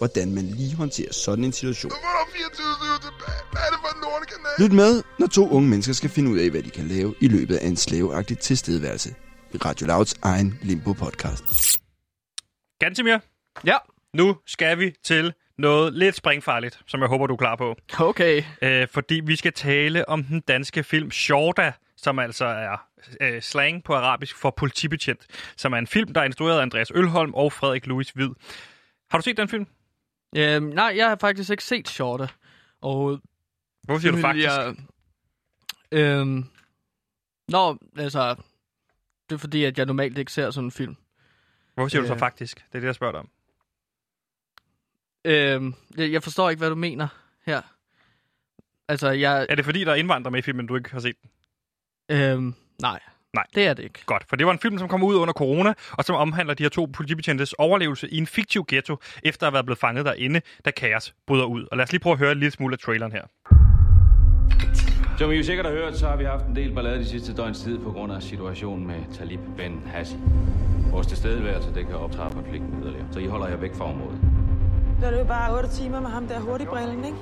hvordan 0.00 0.34
man 0.34 0.44
lige 0.44 0.76
håndterer 0.76 1.12
sådan 1.12 1.44
en 1.44 1.52
situation. 1.52 1.92
Lyt 4.58 4.72
med, 4.72 5.02
når 5.18 5.26
to 5.26 5.48
unge 5.50 5.68
mennesker 5.68 5.94
skal 5.94 6.10
finde 6.10 6.30
ud 6.30 6.38
af, 6.38 6.50
hvad 6.50 6.62
de 6.62 6.70
kan 6.70 6.84
lave 6.88 7.14
i 7.20 7.28
løbet 7.28 7.56
af 7.56 7.66
en 7.66 7.76
slaveagtig 7.76 8.38
tilstedeværelse. 8.38 9.14
I 9.54 9.56
Radio 9.56 9.86
Louds 9.86 10.14
egen 10.22 10.58
Limbo-podcast. 10.62 11.78
Gantemir, 12.78 13.18
Ja, 13.64 13.76
nu 14.14 14.36
skal 14.46 14.78
vi 14.78 14.92
til 15.04 15.32
noget 15.58 15.92
lidt 15.94 16.16
springfarligt, 16.16 16.80
som 16.86 17.00
jeg 17.00 17.08
håber, 17.08 17.26
du 17.26 17.34
er 17.34 17.38
klar 17.38 17.56
på. 17.56 17.76
okay. 17.98 18.42
Øh, 18.62 18.88
fordi 18.90 19.20
vi 19.24 19.36
skal 19.36 19.52
tale 19.52 20.08
om 20.08 20.24
den 20.24 20.40
danske 20.40 20.82
film 20.84 21.10
Shorta, 21.10 21.72
som 21.96 22.18
altså 22.18 22.44
er 22.44 22.76
øh, 23.20 23.42
slang 23.42 23.84
på 23.84 23.94
arabisk 23.94 24.36
for 24.36 24.50
politibetjent, 24.56 25.26
som 25.56 25.72
er 25.72 25.76
en 25.78 25.86
film, 25.86 26.12
der 26.14 26.20
er 26.20 26.24
instrueret 26.24 26.58
af 26.58 26.62
Andreas 26.62 26.92
Ølholm 26.94 27.34
og 27.34 27.52
Frederik 27.52 27.86
Louis 27.86 28.10
Hvid. 28.10 28.28
Har 29.10 29.18
du 29.18 29.22
set 29.22 29.36
den 29.36 29.48
film? 29.48 29.66
Øhm, 30.36 30.62
nej, 30.64 30.92
jeg 30.96 31.08
har 31.08 31.16
faktisk 31.20 31.50
ikke 31.50 31.64
set 31.64 31.88
Shorte. 31.88 32.28
Og 32.80 33.20
Hvorfor 33.82 34.00
siger 34.00 34.12
du 34.12 34.20
faktisk? 34.20 34.46
Jeg, 34.48 34.76
øhm, 35.92 36.44
nå, 37.48 37.78
altså, 37.96 38.34
det 39.28 39.34
er 39.34 39.38
fordi, 39.38 39.64
at 39.64 39.78
jeg 39.78 39.86
normalt 39.86 40.18
ikke 40.18 40.32
ser 40.32 40.50
sådan 40.50 40.64
en 40.66 40.70
film. 40.70 40.96
Hvorfor 41.74 41.88
siger 41.88 42.00
du 42.02 42.06
så 42.06 42.12
Øh. 42.12 42.18
faktisk? 42.18 42.56
Det 42.56 42.74
er 42.74 42.80
det, 42.80 42.86
jeg 42.86 42.94
spørger 42.94 43.12
dig 43.12 43.20
om. 43.20 43.30
Øhm, 45.24 45.74
jeg, 45.96 46.12
jeg 46.12 46.22
forstår 46.22 46.50
ikke, 46.50 46.58
hvad 46.60 46.70
du 46.70 46.74
mener 46.76 47.08
her. 47.46 47.62
Altså, 48.88 49.10
jeg... 49.10 49.46
Er 49.48 49.54
det 49.54 49.64
fordi, 49.64 49.84
der 49.84 49.90
er 49.90 49.94
indvandrere 49.96 50.30
med 50.30 50.38
i 50.38 50.42
filmen, 50.42 50.66
du 50.66 50.76
ikke 50.76 50.90
har 50.90 51.00
set 51.00 51.16
den? 51.22 51.30
Øhm, 52.16 52.54
nej. 52.82 53.00
Nej. 53.34 53.44
Det 53.54 53.66
er 53.66 53.74
det 53.74 53.82
ikke. 53.82 54.00
Godt, 54.06 54.24
for 54.28 54.36
det 54.36 54.46
var 54.46 54.52
en 54.52 54.58
film, 54.58 54.78
som 54.78 54.88
kom 54.88 55.02
ud 55.02 55.14
under 55.14 55.32
corona, 55.32 55.74
og 55.92 56.04
som 56.04 56.16
omhandler 56.16 56.54
de 56.54 56.62
her 56.62 56.70
to 56.70 56.88
politibetjentes 56.92 57.52
overlevelse 57.52 58.08
i 58.08 58.18
en 58.18 58.26
fiktiv 58.26 58.64
ghetto, 58.68 58.96
efter 59.22 59.46
at 59.46 59.50
have 59.50 59.54
været 59.54 59.66
blevet 59.66 59.78
fanget 59.78 60.04
derinde, 60.04 60.40
da 60.64 60.70
kaos 60.70 61.14
bryder 61.26 61.44
ud. 61.44 61.66
Og 61.70 61.76
lad 61.76 61.84
os 61.84 61.92
lige 61.92 62.00
prøve 62.00 62.12
at 62.12 62.18
høre 62.18 62.32
en 62.32 62.38
lille 62.38 62.50
smule 62.50 62.72
af 62.74 62.78
traileren 62.78 63.12
her. 63.12 63.22
Som 65.18 65.30
I 65.30 65.34
jo 65.34 65.42
sikkert 65.42 65.66
har 65.66 65.72
hørt, 65.72 65.96
så 65.96 66.08
har 66.08 66.16
vi 66.16 66.24
haft 66.24 66.44
en 66.44 66.56
del 66.56 66.74
ballade 66.74 66.98
de 66.98 67.04
sidste 67.04 67.34
døgns 67.34 67.60
tid 67.60 67.78
på 67.78 67.90
grund 67.92 68.12
af 68.12 68.22
situationen 68.22 68.86
med 68.86 69.14
Talib 69.14 69.40
Ben 69.56 69.82
Hassi. 69.86 70.16
Vores 70.90 71.06
tilstedeværelse, 71.06 71.74
det 71.74 71.86
kan 71.86 71.94
optrappe 71.94 72.34
konflikten 72.34 72.82
yderligere, 72.82 73.06
så 73.12 73.18
I 73.18 73.26
holder 73.26 73.48
jer 73.48 73.56
væk 73.56 73.74
fra 73.74 73.84
området. 73.84 74.18
Det 75.00 75.08
er 75.08 75.18
jo 75.18 75.24
bare 75.24 75.56
8 75.56 75.68
timer 75.68 76.00
med 76.00 76.10
ham 76.10 76.28
der 76.28 76.40
hurtigbrillen, 76.40 77.04
ikke? 77.04 77.16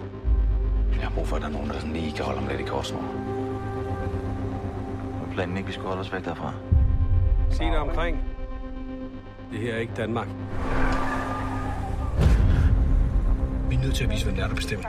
Jeg 0.94 1.02
har 1.02 1.11
brug 1.14 1.26
for, 1.26 1.36
at 1.36 1.42
der 1.42 1.48
er 1.48 1.52
nogen, 1.52 1.68
der 1.68 1.74
sådan 1.74 1.92
lige 1.92 2.12
kan 2.12 2.24
holde 2.24 2.40
om 2.40 2.48
lidt 2.48 2.61
i 2.61 2.64
korsnår. 2.64 3.38
Planen 5.39 5.57
ikke, 5.57 5.66
vi 5.66 5.72
skulle 5.72 5.89
holde 5.89 6.01
os 6.01 6.12
væk 6.12 6.24
derfra? 6.24 6.53
Se 7.51 7.64
dig 7.64 7.78
omkring. 7.78 8.24
Det 9.53 9.59
her 9.61 9.74
er 9.74 9.78
ikke 9.78 9.93
Danmark. 9.97 10.26
Vi 13.68 13.74
er 13.74 13.80
nødt 13.80 13.95
til 13.95 14.05
at 14.05 14.11
vise, 14.11 14.24
hvem 14.24 14.34
det 14.34 14.45
er, 14.45 14.49
der 14.49 14.55
bestemmer. 14.55 14.89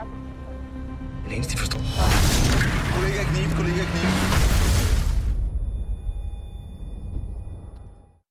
Det 1.28 1.36
eneste, 1.36 1.52
de 1.52 1.58
forstår. 1.58 1.80
Kollega 2.94 3.22
Knib, 3.22 3.56
kollega 3.56 3.84
Knib. 3.90 4.10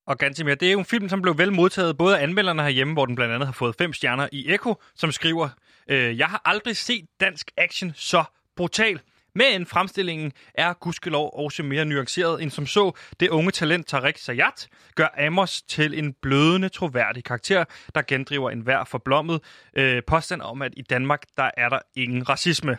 Og 0.07 0.17
Gantimir, 0.17 0.55
det 0.55 0.67
er 0.67 0.71
jo 0.71 0.79
en 0.79 0.85
film, 0.85 1.09
som 1.09 1.21
blev 1.21 1.37
vel 1.37 1.53
modtaget 1.53 1.97
både 1.97 2.19
af 2.19 2.23
anmelderne 2.23 2.61
herhjemme, 2.61 2.93
hvor 2.93 3.05
den 3.05 3.15
blandt 3.15 3.33
andet 3.33 3.47
har 3.47 3.53
fået 3.53 3.75
fem 3.75 3.93
stjerner 3.93 4.27
i 4.31 4.53
Echo, 4.53 4.75
som 4.95 5.11
skriver, 5.11 5.49
øh, 5.89 6.17
Jeg 6.17 6.27
har 6.27 6.41
aldrig 6.45 6.77
set 6.77 7.05
dansk 7.19 7.51
action 7.57 7.91
så 7.95 8.23
brutal. 8.55 8.99
Men 9.35 9.65
fremstillingen 9.65 10.31
er 10.53 10.73
gudskelov 10.73 11.31
også 11.33 11.63
mere 11.63 11.85
nuanceret 11.85 12.41
end 12.43 12.51
som 12.51 12.65
så. 12.65 12.91
Det 13.19 13.29
unge 13.29 13.51
talent 13.51 13.87
Tarek 13.87 14.17
Sayat 14.17 14.67
gør 14.95 15.07
Amos 15.17 15.61
til 15.61 15.99
en 15.99 16.13
blødende, 16.21 16.69
troværdig 16.69 17.23
karakter, 17.23 17.63
der 17.95 18.01
gendriver 18.01 18.49
enhver 18.49 18.83
forblommet 18.83 19.41
øh, 19.77 20.01
påstand 20.07 20.41
om, 20.41 20.61
at 20.61 20.73
i 20.77 20.81
Danmark, 20.81 21.21
der 21.37 21.51
er 21.57 21.69
der 21.69 21.79
ingen 21.95 22.29
racisme. 22.29 22.77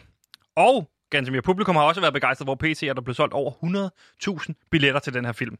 Og 0.56 0.90
ganske 1.10 1.32
mere 1.32 1.42
publikum 1.42 1.76
har 1.76 1.82
også 1.82 2.00
været 2.00 2.14
begejstret, 2.14 2.46
hvor 2.46 2.54
PC 2.54 2.82
er 2.82 2.92
der 2.92 3.00
blevet 3.00 3.16
solgt 3.16 3.34
over 3.34 3.52
100.000 4.28 4.68
billetter 4.70 5.00
til 5.00 5.14
den 5.14 5.24
her 5.24 5.32
film. 5.32 5.56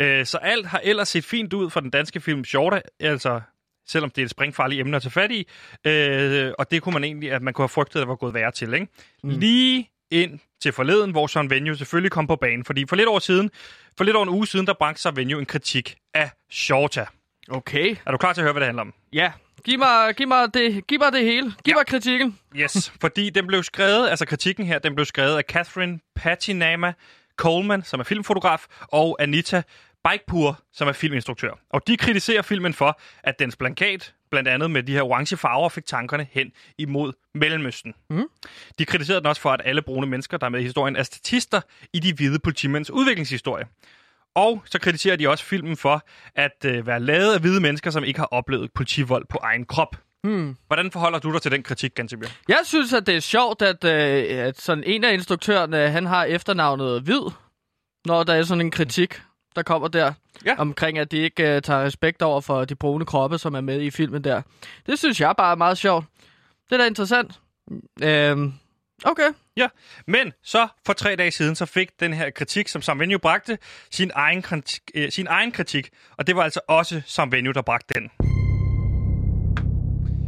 Øh, 0.00 0.26
så 0.26 0.38
alt 0.38 0.66
har 0.66 0.80
ellers 0.84 1.08
set 1.08 1.24
fint 1.24 1.52
ud 1.52 1.70
for 1.70 1.80
den 1.80 1.90
danske 1.90 2.20
film 2.20 2.44
Shorta, 2.44 2.80
altså 3.00 3.40
selvom 3.86 4.10
det 4.10 4.22
er 4.22 4.24
et 4.24 4.30
springfarligt 4.30 4.80
emne 4.80 4.96
at 4.96 5.02
tage 5.02 5.12
fat 5.12 5.30
i. 5.30 5.48
Øh, 5.86 6.52
og 6.58 6.70
det 6.70 6.82
kunne 6.82 6.92
man 6.92 7.04
egentlig, 7.04 7.32
at 7.32 7.42
man 7.42 7.54
kunne 7.54 7.62
have 7.62 7.68
frygtet, 7.68 7.96
at 7.96 8.00
det 8.00 8.08
var 8.08 8.16
gået 8.16 8.34
værre 8.34 8.52
til. 8.52 8.74
Ikke? 8.74 8.86
Mm. 9.22 9.30
Lige 9.30 9.90
ind 10.10 10.38
til 10.62 10.72
forleden, 10.72 11.10
hvor 11.10 11.26
Søren 11.26 11.50
Venue 11.50 11.76
selvfølgelig 11.76 12.10
kom 12.10 12.26
på 12.26 12.36
banen. 12.36 12.64
Fordi 12.64 12.86
for 12.88 12.96
lidt 12.96 13.08
over 13.08 13.18
siden, 13.18 13.50
for 13.96 14.04
lidt 14.04 14.16
over 14.16 14.26
en 14.26 14.28
uge 14.28 14.46
siden, 14.46 14.66
der 14.66 14.72
bragte 14.72 15.02
Søren 15.02 15.16
Venue 15.16 15.40
en 15.40 15.46
kritik 15.46 15.96
af 16.14 16.30
Shorta. 16.50 17.06
Okay. 17.50 17.96
Er 18.06 18.10
du 18.10 18.16
klar 18.16 18.32
til 18.32 18.40
at 18.40 18.44
høre, 18.44 18.52
hvad 18.52 18.60
det 18.60 18.66
handler 18.66 18.82
om? 18.82 18.94
Ja. 19.12 19.32
Giv 19.64 19.78
mig, 19.78 20.14
giv 20.14 20.28
mig, 20.28 20.54
det, 20.54 20.86
giv 20.86 20.98
mig 20.98 21.12
det 21.12 21.24
hele. 21.24 21.54
Giv 21.64 21.72
ja. 21.72 21.74
mig 21.74 21.86
kritikken. 21.86 22.38
Yes, 22.56 22.92
fordi 23.00 23.30
den 23.30 23.46
blev 23.46 23.62
skrevet, 23.62 24.08
altså 24.08 24.26
kritikken 24.26 24.66
her, 24.66 24.78
den 24.78 24.94
blev 24.94 25.04
skrevet 25.04 25.36
af 25.36 25.44
Catherine 25.44 26.00
Patinama 26.16 26.92
Coleman, 27.36 27.82
som 27.82 28.00
er 28.00 28.04
filmfotograf, 28.04 28.66
og 28.80 29.16
Anita 29.20 29.62
Bikepur, 30.10 30.60
som 30.72 30.88
er 30.88 30.92
filminstruktør. 30.92 31.50
Og 31.70 31.86
de 31.86 31.96
kritiserer 31.96 32.42
filmen 32.42 32.74
for, 32.74 33.00
at 33.22 33.38
dens 33.38 33.56
blankat, 33.56 34.14
blandt 34.30 34.48
andet 34.48 34.70
med 34.70 34.82
de 34.82 34.92
her 34.92 35.02
orange 35.02 35.36
farver, 35.36 35.68
fik 35.68 35.86
tankerne 35.86 36.26
hen 36.30 36.52
imod 36.78 37.12
Mellemøsten. 37.34 37.94
Mm. 38.10 38.28
De 38.78 38.84
kritiserede 38.84 39.20
den 39.20 39.26
også 39.26 39.42
for, 39.42 39.50
at 39.50 39.60
alle 39.64 39.82
brune 39.82 40.06
mennesker, 40.06 40.36
der 40.36 40.46
er 40.46 40.50
med 40.50 40.60
i 40.60 40.62
historien, 40.62 40.96
er 40.96 41.02
statister 41.02 41.60
i 41.92 41.98
de 41.98 42.14
hvide 42.14 42.38
politimænds 42.38 42.90
udviklingshistorie. 42.90 43.64
Og 44.34 44.62
så 44.66 44.78
kritiserer 44.78 45.16
de 45.16 45.28
også 45.28 45.44
filmen 45.44 45.76
for 45.76 46.02
at 46.34 46.64
øh, 46.64 46.86
være 46.86 47.00
lavet 47.00 47.34
af 47.34 47.40
hvide 47.40 47.60
mennesker, 47.60 47.90
som 47.90 48.04
ikke 48.04 48.20
har 48.20 48.26
oplevet 48.26 48.72
politivold 48.72 49.26
på 49.28 49.38
egen 49.42 49.64
krop. 49.64 49.96
Hmm. 50.22 50.56
Hvordan 50.66 50.90
forholder 50.90 51.18
du 51.18 51.32
dig 51.32 51.42
til 51.42 51.50
den 51.50 51.62
kritik, 51.62 51.94
Gansomir? 51.94 52.28
Jeg 52.48 52.58
synes, 52.64 52.92
at 52.92 53.06
det 53.06 53.16
er 53.16 53.20
sjovt, 53.20 53.62
at, 53.62 53.84
øh, 53.84 54.46
at 54.46 54.60
sådan 54.60 54.84
en 54.84 55.04
af 55.04 55.12
instruktørerne, 55.12 55.90
han 55.90 56.06
har 56.06 56.24
efternavnet 56.24 57.02
Hvid, 57.02 57.30
når 58.06 58.22
der 58.22 58.34
er 58.34 58.42
sådan 58.42 58.60
en 58.60 58.70
kritik, 58.70 59.20
der 59.56 59.62
kommer 59.62 59.88
der, 59.88 60.12
ja. 60.44 60.54
omkring, 60.58 60.98
at 60.98 61.10
de 61.10 61.16
ikke 61.16 61.56
øh, 61.56 61.62
tager 61.62 61.84
respekt 61.84 62.22
over 62.22 62.40
for 62.40 62.64
de 62.64 62.74
brune 62.74 63.06
kroppe, 63.06 63.38
som 63.38 63.54
er 63.54 63.60
med 63.60 63.80
i 63.80 63.90
filmen 63.90 64.24
der. 64.24 64.42
Det 64.86 64.98
synes 64.98 65.20
jeg 65.20 65.34
bare 65.36 65.52
er 65.52 65.56
meget 65.56 65.78
sjovt. 65.78 66.06
Det 66.70 66.72
er 66.72 66.78
da 66.78 66.86
interessant. 66.86 67.40
Øhm, 68.02 68.52
okay. 69.04 69.32
Ja, 69.56 69.68
men 70.06 70.32
så 70.42 70.68
for 70.86 70.92
tre 70.92 71.16
dage 71.16 71.30
siden, 71.30 71.56
så 71.56 71.66
fik 71.66 72.00
den 72.00 72.12
her 72.12 72.30
kritik, 72.30 72.68
som 72.68 72.82
Sam 72.82 72.98
Venue 73.00 73.18
bragte, 73.18 73.58
sin 73.90 74.10
egen, 74.14 74.42
kritik, 74.42 74.82
øh, 74.94 75.10
sin 75.10 75.26
egen 75.26 75.52
kritik. 75.52 75.90
Og 76.16 76.26
det 76.26 76.36
var 76.36 76.42
altså 76.42 76.60
også 76.68 77.02
Sam 77.06 77.32
Venue, 77.32 77.52
der 77.52 77.62
bragte 77.62 77.94
den. 77.94 78.39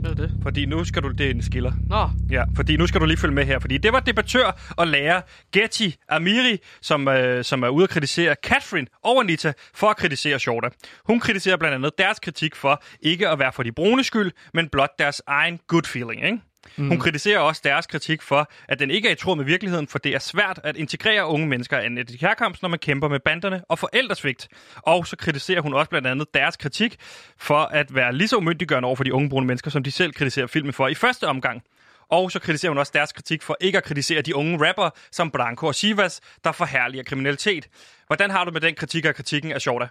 Hvad 0.02 0.14
det? 0.14 0.32
Fordi 0.42 0.66
nu 0.66 0.84
skal 0.84 1.02
du... 1.02 1.10
Det 1.10 1.26
er 1.26 1.30
en 1.30 1.42
skiller. 1.42 1.72
Nå. 1.88 2.08
Ja, 2.30 2.44
fordi 2.56 2.76
nu 2.76 2.86
skal 2.86 3.00
du 3.00 3.06
lige 3.06 3.16
følge 3.16 3.34
med 3.34 3.44
her. 3.44 3.58
Fordi 3.58 3.78
det 3.78 3.92
var 3.92 4.00
debattør 4.00 4.72
og 4.76 4.86
lærer 4.86 5.20
Getty 5.52 5.88
Amiri, 6.08 6.58
som, 6.80 7.08
øh, 7.08 7.44
som 7.44 7.62
er 7.62 7.68
ude 7.68 7.84
at 7.84 7.90
kritisere 7.90 8.36
Catherine 8.44 8.86
og 9.04 9.20
Anita 9.20 9.52
for 9.74 9.86
at 9.86 9.96
kritisere 9.96 10.38
Shorta. 10.38 10.68
Hun 11.06 11.20
kritiserer 11.20 11.56
blandt 11.56 11.74
andet 11.74 11.90
deres 11.98 12.18
kritik 12.18 12.54
for 12.56 12.82
ikke 13.00 13.28
at 13.28 13.38
være 13.38 13.52
for 13.52 13.62
de 13.62 13.72
brune 13.72 14.04
skyld, 14.04 14.32
men 14.54 14.68
blot 14.68 14.90
deres 14.98 15.22
egen 15.26 15.58
good 15.68 15.84
feeling, 15.84 16.24
ikke? 16.24 16.38
Mm. 16.76 16.88
Hun 16.88 17.00
kritiserer 17.00 17.38
også 17.38 17.60
deres 17.64 17.86
kritik 17.86 18.22
for, 18.22 18.50
at 18.68 18.78
den 18.78 18.90
ikke 18.90 19.08
er 19.08 19.12
i 19.12 19.14
tråd 19.14 19.36
med 19.36 19.44
virkeligheden, 19.44 19.88
for 19.88 19.98
det 19.98 20.14
er 20.14 20.18
svært 20.18 20.60
at 20.64 20.76
integrere 20.76 21.26
unge 21.26 21.46
mennesker 21.46 21.78
af 21.78 21.86
en 21.86 21.98
herkomst, 22.20 22.62
når 22.62 22.68
man 22.68 22.78
kæmper 22.78 23.08
med 23.08 23.20
banderne 23.20 23.62
og 23.68 23.78
forældresvigt. 23.78 24.48
Og 24.76 25.06
så 25.06 25.16
kritiserer 25.16 25.60
hun 25.60 25.74
også 25.74 25.90
blandt 25.90 26.08
andet 26.08 26.34
deres 26.34 26.56
kritik 26.56 26.96
for 27.38 27.58
at 27.58 27.94
være 27.94 28.12
lige 28.14 28.28
så 28.28 28.36
umyndiggørende 28.36 28.86
over 28.86 28.96
for 28.96 29.04
de 29.04 29.14
unge 29.14 29.28
brune 29.28 29.46
mennesker, 29.46 29.70
som 29.70 29.82
de 29.82 29.90
selv 29.90 30.12
kritiserer 30.12 30.46
filmen 30.46 30.72
for 30.72 30.88
i 30.88 30.94
første 30.94 31.28
omgang. 31.28 31.62
Og 32.08 32.30
så 32.30 32.38
kritiserer 32.38 32.70
hun 32.70 32.78
også 32.78 32.92
deres 32.94 33.12
kritik 33.12 33.42
for 33.42 33.56
ikke 33.60 33.78
at 33.78 33.84
kritisere 33.84 34.22
de 34.22 34.36
unge 34.36 34.68
rapper 34.68 34.90
som 35.10 35.30
Blanco 35.30 35.66
og 35.66 35.74
Sivas, 35.74 36.20
der 36.44 36.52
forhærliger 36.52 37.04
kriminalitet. 37.04 37.68
Hvordan 38.06 38.30
har 38.30 38.44
du 38.44 38.50
med 38.50 38.60
den 38.60 38.74
kritik 38.74 39.06
og 39.06 39.14
kritikken 39.14 39.52
af 39.52 39.60
Shorta? 39.60 39.88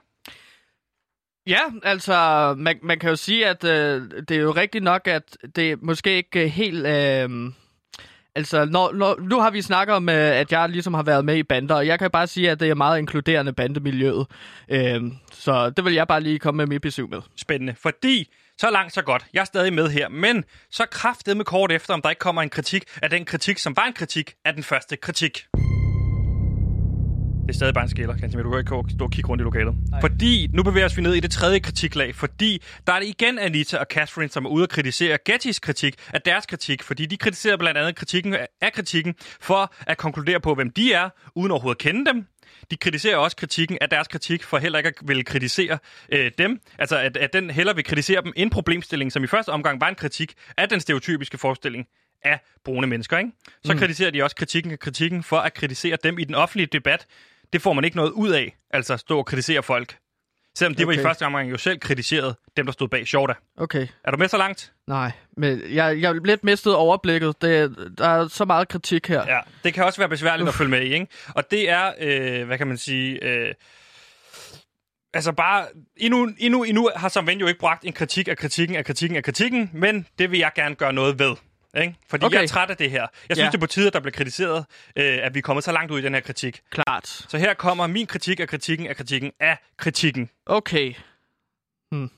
Ja, 1.47 1.61
altså, 1.83 2.15
man, 2.57 2.79
man 2.83 2.99
kan 2.99 3.09
jo 3.09 3.15
sige, 3.15 3.47
at 3.47 3.63
øh, 3.63 4.01
det 4.27 4.31
er 4.31 4.41
jo 4.41 4.51
rigtigt 4.51 4.83
nok, 4.83 5.07
at 5.07 5.37
det 5.55 5.71
er 5.71 5.75
måske 5.81 6.17
ikke 6.17 6.47
helt... 6.47 6.85
Øh, 6.87 7.29
altså, 8.35 8.65
når, 8.65 8.91
når, 8.93 9.19
nu 9.19 9.39
har 9.39 9.51
vi 9.51 9.61
snakket 9.61 9.95
om, 9.95 10.09
øh, 10.09 10.15
at 10.15 10.51
jeg 10.51 10.69
ligesom 10.69 10.93
har 10.93 11.03
været 11.03 11.25
med 11.25 11.37
i 11.37 11.43
bander, 11.43 11.75
og 11.75 11.87
jeg 11.87 11.99
kan 11.99 12.11
bare 12.11 12.27
sige, 12.27 12.51
at 12.51 12.59
det 12.59 12.69
er 12.69 12.75
meget 12.75 12.99
inkluderende 12.99 13.53
bandemiljøet. 13.53 14.27
Øh, 14.69 15.01
så 15.31 15.69
det 15.69 15.85
vil 15.85 15.93
jeg 15.93 16.07
bare 16.07 16.21
lige 16.21 16.39
komme 16.39 16.57
med 16.57 16.67
mit 16.67 16.81
besøg 16.81 17.09
med. 17.09 17.21
Spændende, 17.37 17.75
fordi 17.75 18.29
så 18.57 18.69
langt, 18.69 18.93
så 18.93 19.01
godt. 19.01 19.25
Jeg 19.33 19.41
er 19.41 19.45
stadig 19.45 19.73
med 19.73 19.89
her, 19.89 20.09
men 20.09 20.43
så 20.71 20.85
kraftet 20.91 21.37
med 21.37 21.45
kort 21.45 21.71
efter, 21.71 21.93
om 21.93 22.01
der 22.01 22.09
ikke 22.09 22.19
kommer 22.19 22.41
en 22.41 22.49
kritik 22.49 22.83
af 23.01 23.09
den 23.09 23.25
kritik, 23.25 23.57
som 23.57 23.75
var 23.75 23.85
en 23.85 23.93
kritik 23.93 24.33
af 24.45 24.53
den 24.53 24.63
første 24.63 24.97
kritik. 24.97 25.45
Det 27.51 27.55
er 27.55 27.59
stadig 27.59 27.73
bare 27.73 27.83
en 27.83 27.89
skiller, 27.89 28.17
kan 28.17 28.31
Du 28.31 28.49
kan 28.49 28.59
ikke 28.59 28.93
stå 28.95 29.05
og 29.05 29.11
kigge 29.11 29.29
rundt 29.29 29.41
i 29.41 29.43
lokalet. 29.43 29.75
Nej. 29.89 30.01
Fordi, 30.01 30.47
nu 30.53 30.63
bevæger 30.63 30.85
os 30.85 30.97
vi 30.97 31.01
ned 31.01 31.13
i 31.13 31.19
det 31.19 31.31
tredje 31.31 31.59
kritiklag, 31.59 32.15
fordi 32.15 32.63
der 32.87 32.93
er 32.93 32.99
det 32.99 33.07
igen 33.07 33.39
Anita 33.39 33.77
og 33.77 33.85
Catherine, 33.89 34.29
som 34.29 34.45
er 34.45 34.49
ude 34.49 34.63
og 34.63 34.69
kritisere 34.69 35.17
Gettys 35.25 35.59
kritik 35.59 35.95
af 36.13 36.21
deres 36.21 36.45
kritik, 36.45 36.83
fordi 36.83 37.05
de 37.05 37.17
kritiserer 37.17 37.57
blandt 37.57 37.77
andet 37.77 37.95
kritikken 37.95 38.35
af 38.61 38.73
kritikken 38.73 39.15
for 39.41 39.73
at 39.87 39.97
konkludere 39.97 40.39
på, 40.39 40.55
hvem 40.55 40.71
de 40.71 40.93
er, 40.93 41.09
uden 41.35 41.51
overhovedet 41.51 41.75
at 41.75 41.93
kende 41.93 42.05
dem. 42.05 42.25
De 42.71 42.77
kritiserer 42.77 43.17
også 43.17 43.37
kritikken 43.37 43.77
af 43.81 43.89
deres 43.89 44.07
kritik 44.07 44.43
for 44.43 44.57
heller 44.57 44.79
ikke 44.79 44.87
at 44.87 44.95
ville 45.07 45.23
kritisere 45.23 45.77
øh, 46.11 46.31
dem. 46.37 46.59
Altså, 46.79 46.97
at, 46.97 47.17
at 47.17 47.33
den 47.33 47.49
heller 47.49 47.73
vil 47.73 47.83
kritisere 47.83 48.21
dem 48.21 48.33
en 48.35 48.49
problemstilling, 48.49 49.11
som 49.11 49.23
i 49.23 49.27
første 49.27 49.49
omgang 49.49 49.81
var 49.81 49.89
en 49.89 49.95
kritik 49.95 50.33
af 50.57 50.69
den 50.69 50.79
stereotypiske 50.79 51.37
forestilling 51.37 51.87
af 52.23 52.39
brune 52.65 52.87
mennesker. 52.87 53.17
Ikke? 53.17 53.31
Så 53.63 53.73
mm. 53.73 53.79
kritiserer 53.79 54.11
de 54.11 54.23
også 54.23 54.35
kritikken 54.35 54.71
af 54.71 54.79
kritikken 54.79 55.23
for 55.23 55.37
at 55.37 55.53
kritisere 55.53 55.97
dem 56.03 56.19
i 56.19 56.23
den 56.23 56.35
offentlige 56.35 56.67
debat. 56.71 57.07
Det 57.53 57.61
får 57.61 57.73
man 57.73 57.83
ikke 57.83 57.97
noget 57.97 58.11
ud 58.11 58.29
af, 58.29 58.55
altså 58.69 58.97
stå 58.97 59.17
og 59.17 59.25
kritisere 59.25 59.63
folk. 59.63 59.97
Selvom 60.57 60.75
de 60.75 60.83
okay. 60.83 60.95
var 60.95 61.01
i 61.01 61.03
første 61.03 61.25
omgang 61.25 61.51
jo 61.51 61.57
selv 61.57 61.79
kritiseret 61.79 62.35
dem, 62.57 62.65
der 62.65 62.73
stod 62.73 62.87
bag 62.87 63.07
Shorta. 63.07 63.33
Okay. 63.57 63.87
Er 64.03 64.11
du 64.11 64.17
med 64.17 64.27
så 64.27 64.37
langt? 64.37 64.73
Nej, 64.87 65.11
men 65.37 65.61
jeg, 65.69 66.01
jeg 66.01 66.09
er 66.09 66.25
lidt 66.25 66.43
mistet 66.43 66.75
overblikket. 66.75 67.41
Det, 67.41 67.75
der 67.97 68.07
er 68.07 68.27
så 68.27 68.45
meget 68.45 68.67
kritik 68.67 69.07
her. 69.07 69.25
Ja, 69.27 69.39
det 69.63 69.73
kan 69.73 69.83
også 69.83 70.01
være 70.01 70.09
besværligt 70.09 70.47
Uff. 70.47 70.55
at 70.55 70.57
følge 70.57 70.71
med 70.71 70.81
i, 70.81 70.93
ikke? 70.93 71.07
Og 71.35 71.51
det 71.51 71.69
er, 71.69 71.93
øh, 71.99 72.45
hvad 72.45 72.57
kan 72.57 72.67
man 72.67 72.77
sige... 72.77 73.23
Øh, 73.23 73.53
altså 75.13 75.31
bare, 75.31 75.65
endnu, 75.97 76.29
endnu, 76.37 76.63
endnu 76.63 76.89
har 76.95 77.09
som 77.09 77.27
ven 77.27 77.39
jo 77.39 77.47
ikke 77.47 77.59
bragt 77.59 77.83
en 77.85 77.93
kritik 77.93 78.27
af 78.27 78.37
kritikken 78.37 78.75
af 78.77 78.85
kritikken 78.85 79.17
af 79.17 79.23
kritikken, 79.23 79.69
men 79.73 80.07
det 80.19 80.31
vil 80.31 80.39
jeg 80.39 80.51
gerne 80.55 80.75
gøre 80.75 80.93
noget 80.93 81.19
ved. 81.19 81.35
Ikke? 81.77 81.95
Fordi 82.09 82.25
okay. 82.25 82.35
jeg 82.35 82.43
er 82.43 82.47
træt 82.47 82.69
af 82.69 82.77
det 82.77 82.91
her. 82.91 83.01
Jeg 83.01 83.37
synes, 83.37 83.39
ja. 83.39 83.45
det 83.45 83.55
er 83.55 83.59
på 83.59 83.67
tide, 83.67 83.87
at 83.87 83.93
der 83.93 83.99
bliver 83.99 84.11
kritiseret, 84.11 84.65
øh, 84.95 85.19
at 85.23 85.33
vi 85.33 85.37
er 85.37 85.41
kommet 85.41 85.63
så 85.63 85.71
langt 85.71 85.91
ud 85.91 85.99
i 85.99 86.01
den 86.01 86.13
her 86.13 86.21
kritik. 86.21 86.61
Klart. 86.69 87.07
Så 87.07 87.37
her 87.37 87.53
kommer 87.53 87.87
min 87.87 88.07
kritik 88.07 88.39
af 88.39 88.47
kritikken 88.47 88.87
af 88.87 88.95
kritikken 88.95 89.31
af 89.39 89.57
kritikken. 89.77 90.29
Okay. 90.45 90.93
Hmm. 91.91 92.09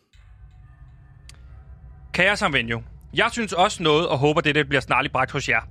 Kære 2.13 2.37
Samvenjo, 2.37 2.83
Jeg 3.13 3.29
synes 3.31 3.53
også 3.53 3.83
noget, 3.83 4.07
og 4.07 4.17
håber, 4.17 4.41
det, 4.41 4.55
det 4.55 4.67
bliver 4.67 4.81
snarligt 4.81 5.13
bragt 5.13 5.31
hos 5.31 5.49
jer. 5.49 5.61